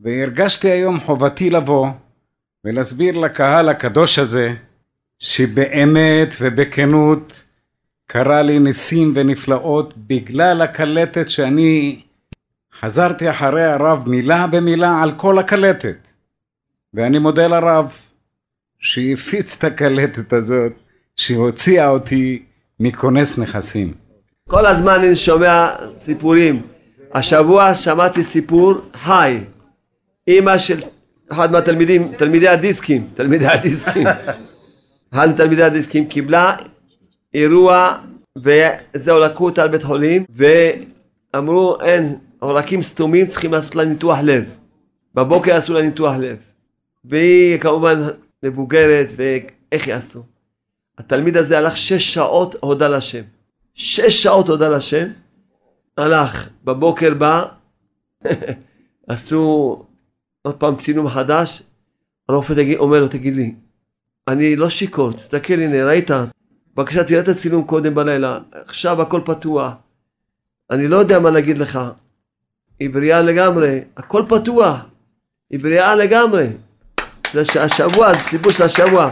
והרגשתי 0.00 0.70
היום 0.70 1.00
חובתי 1.00 1.50
לבוא 1.50 1.88
ולהסביר 2.64 3.18
לקהל 3.18 3.68
הקדוש 3.68 4.18
הזה, 4.18 4.54
שבאמת 5.18 6.34
ובכנות 6.40 7.44
קרה 8.06 8.42
לי 8.42 8.58
ניסים 8.58 9.12
ונפלאות 9.14 9.96
בגלל 9.96 10.62
הקלטת 10.62 11.28
שאני 11.28 12.02
חזרתי 12.80 13.30
אחרי 13.30 13.64
הרב 13.64 14.08
מילה 14.08 14.46
במילה 14.46 15.02
על 15.02 15.12
כל 15.16 15.38
הקלטת. 15.38 16.08
ואני 16.94 17.18
מודה 17.18 17.46
לרב 17.46 17.92
שהפיץ 18.78 19.56
את 19.58 19.64
הקלטת 19.64 20.32
הזאת, 20.32 20.72
שהוציאה 21.16 21.88
אותי 21.88 22.42
מכונס 22.80 23.38
נכסים. 23.38 24.07
כל 24.48 24.66
הזמן 24.66 24.92
אני 24.92 25.16
שומע 25.16 25.68
סיפורים. 25.92 26.62
השבוע 27.14 27.74
שמעתי 27.74 28.22
סיפור 28.22 28.74
חי. 28.94 29.40
אימא 30.28 30.58
של 30.58 30.76
אחד 31.32 31.52
מהתלמידים, 31.52 32.12
תלמידי 32.16 32.48
הדיסקים, 32.48 33.08
תלמידי 33.16 33.46
הדיסקים. 33.46 34.06
אחד 35.12 35.28
מתלמידי 35.30 35.62
הדיסקים 35.62 36.06
קיבלה 36.06 36.56
אירוע 37.34 37.98
וזהו 38.38 39.18
לקחו 39.18 39.44
אותה 39.44 39.64
לבית 39.64 39.82
חולים 39.82 40.24
ואמרו 41.34 41.80
אין 41.80 42.18
עורקים 42.38 42.82
סתומים 42.82 43.26
צריכים 43.26 43.52
לעשות 43.52 43.74
לה 43.74 43.84
ניתוח 43.84 44.18
לב. 44.22 44.44
בבוקר 45.14 45.54
עשו 45.54 45.72
לה 45.74 45.82
ניתוח 45.82 46.14
לב. 46.20 46.36
והיא 47.04 47.58
כמובן 47.58 48.08
מבוגרת 48.42 49.12
ואיך 49.16 49.88
יעשו? 49.88 50.22
התלמיד 50.98 51.36
הזה 51.36 51.58
הלך 51.58 51.76
שש 51.76 52.14
שעות 52.14 52.56
הודה 52.60 52.88
לשם. 52.88 53.22
שש 53.78 54.22
שעות 54.22 54.48
הודה 54.48 54.68
לשם. 54.68 55.08
הלך, 55.96 56.48
בבוקר 56.64 57.14
בא, 57.14 57.46
עשו 59.08 59.84
עוד 60.42 60.54
פעם 60.54 60.76
צילום 60.76 61.08
חדש, 61.08 61.62
הרופא 62.28 62.52
תגיד, 62.52 62.78
אומר 62.78 63.00
לו, 63.00 63.08
תגיד 63.08 63.36
לי, 63.36 63.54
אני 64.28 64.56
לא 64.56 64.68
שיכור, 64.68 65.12
תסתכל, 65.12 65.54
הנה, 65.54 65.84
ראית? 65.84 66.10
בבקשה, 66.74 67.04
תראה 67.04 67.20
את 67.20 67.28
הצילום 67.28 67.64
קודם 67.64 67.94
בלילה, 67.94 68.38
עכשיו 68.52 69.02
הכל 69.02 69.20
פתוח. 69.24 69.72
אני 70.70 70.88
לא 70.88 70.96
יודע 70.96 71.18
מה 71.18 71.30
להגיד 71.30 71.58
לך. 71.58 71.78
היא 72.80 72.90
בריאה 72.90 73.22
לגמרי, 73.22 73.80
הכל 73.96 74.22
פתוח. 74.28 74.76
היא 75.50 75.60
בריאה 75.60 75.94
לגמרי. 75.94 76.46
זה 77.32 77.62
השבוע, 77.62 78.12
זה 78.12 78.18
סיפור 78.18 78.52
של 78.52 78.62
השבוע. 78.62 79.10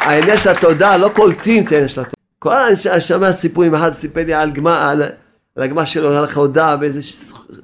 העניין 0.00 0.38
של 0.38 0.50
התודה, 0.50 0.96
לא 0.96 1.10
קולטים 1.14 1.64
את 1.64 1.72
העניין 1.72 1.88
של 1.88 2.00
התודה. 2.00 2.23
כל 2.44 2.52
הזמן 2.52 3.00
שומע 3.00 3.32
סיפורים, 3.32 3.74
אחד 3.74 3.92
סיפר 3.92 4.24
לי 4.24 4.34
על 4.34 4.52
גמר, 4.52 4.72
על, 4.72 5.02
על 5.56 5.62
הגמר 5.62 5.84
שלו, 5.84 6.12
על 6.12 6.24
הודעה, 6.34 6.76
ואיזה 6.80 7.00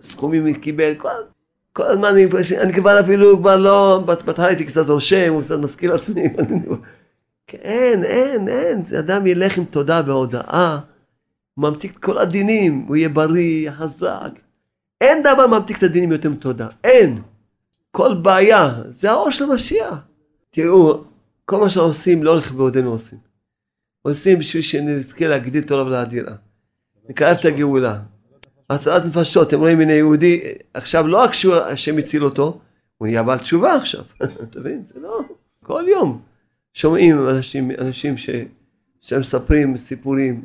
סכומים 0.02 0.46
הוא 0.46 0.54
קיבל, 0.54 0.94
כל, 0.94 1.08
כל 1.72 1.82
הזמן 1.82 2.08
אני, 2.08 2.26
אני 2.60 2.72
כבר 2.72 3.00
אפילו 3.00 3.38
כבר 3.38 3.56
לא, 3.56 4.02
בהתחלה 4.06 4.46
הייתי 4.46 4.64
קצת 4.64 4.88
רושם, 4.88 5.32
הוא 5.32 5.42
קצת 5.42 5.58
מזכיר 5.58 5.92
לעצמי, 5.92 6.22
אין, 7.52 8.04
אין, 8.04 8.48
אין, 8.48 8.84
זה 8.84 8.98
אדם 8.98 9.26
ילך 9.26 9.58
עם 9.58 9.64
תודה 9.64 10.02
והודאה, 10.06 10.78
הוא 11.54 11.68
ממתיק 11.68 11.92
את 11.92 11.98
כל 11.98 12.18
הדינים, 12.18 12.84
הוא 12.88 12.96
יהיה 12.96 13.08
בריא, 13.08 13.70
חזק. 13.70 14.30
אין 15.00 15.22
דבר 15.22 15.46
ממתיק 15.46 15.78
את 15.78 15.82
הדינים 15.82 16.12
יותר 16.12 16.30
מתודה, 16.30 16.68
אין. 16.84 17.22
כל 17.90 18.14
בעיה, 18.14 18.74
זה 18.88 19.10
האור 19.10 19.30
של 19.30 19.44
המשיח. 19.44 19.94
תראו, 20.50 21.04
כל 21.44 21.60
מה 21.60 21.70
שאנחנו 21.70 21.88
עושים 21.88 22.22
לא 22.22 22.30
הולך 22.30 22.52
בעודנו 22.52 22.90
עושים. 22.90 23.29
עושים 24.02 24.38
בשביל 24.38 24.62
שנזכה 24.62 25.26
להגדיל 25.26 25.62
את 25.62 25.70
העולם 25.70 25.86
ולאדירה. 25.86 26.34
נקרב 27.08 27.36
את 27.40 27.44
הגאולה. 27.44 28.00
הצלת 28.70 29.04
נפשות, 29.04 29.48
אתם 29.48 29.58
רואים, 29.58 29.80
הנה 29.80 29.92
יהודי, 29.92 30.40
עכשיו 30.74 31.06
לא 31.06 31.18
רק 31.22 31.34
שהשם 31.34 31.98
הציל 31.98 32.24
אותו, 32.24 32.60
הוא 32.98 33.06
נהיה 33.06 33.22
בעל 33.22 33.38
תשובה 33.38 33.74
עכשיו, 33.74 34.04
אתה 34.42 34.60
מבין? 34.60 34.84
זה 34.84 35.00
לא, 35.00 35.20
כל 35.64 35.84
יום 35.88 36.22
שומעים 36.74 37.28
אנשים, 37.28 37.70
אנשים 37.78 38.18
ש, 38.18 38.30
שהם 39.00 39.20
מספרים 39.20 39.76
סיפורים 39.76 40.42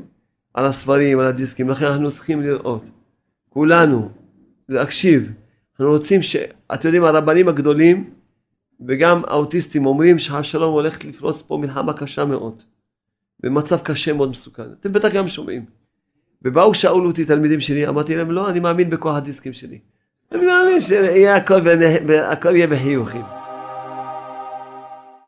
על 0.53 0.65
הספרים, 0.65 1.19
על 1.19 1.25
הדיסקים, 1.25 1.69
לכן 1.69 1.85
אנחנו 1.85 2.11
צריכים 2.11 2.41
לראות, 2.41 2.83
כולנו, 3.49 4.09
להקשיב, 4.69 5.31
אנחנו 5.71 5.93
רוצים 5.93 6.21
ש... 6.21 6.35
אתם 6.73 6.87
יודעים, 6.87 7.03
הרבנים 7.03 7.47
הגדולים 7.47 8.09
וגם 8.87 9.21
האוטיסטים 9.27 9.85
אומרים 9.85 10.19
שהשלום 10.19 10.73
הולך 10.73 11.05
לפרוץ 11.05 11.41
פה 11.41 11.57
מלחמה 11.57 11.93
קשה 11.93 12.25
מאוד, 12.25 12.63
במצב 13.45 13.77
קשה 13.83 14.13
מאוד 14.13 14.29
מסוכן, 14.29 14.63
אתם 14.79 14.93
בטח 14.93 15.11
גם 15.13 15.27
שומעים. 15.27 15.65
ובאו 16.41 16.73
שאלו 16.73 17.05
אותי 17.07 17.25
תלמידים 17.25 17.59
שלי, 17.59 17.87
אמרתי 17.87 18.15
להם 18.15 18.31
לא, 18.31 18.49
אני 18.49 18.59
מאמין 18.59 18.89
בכוח 18.89 19.15
הדיסקים 19.15 19.53
שלי. 19.53 19.79
אני 20.31 20.45
מאמין 20.45 20.79
שהכל 20.79 22.55
יהיה 22.55 22.67
בחיוכים. 22.67 23.34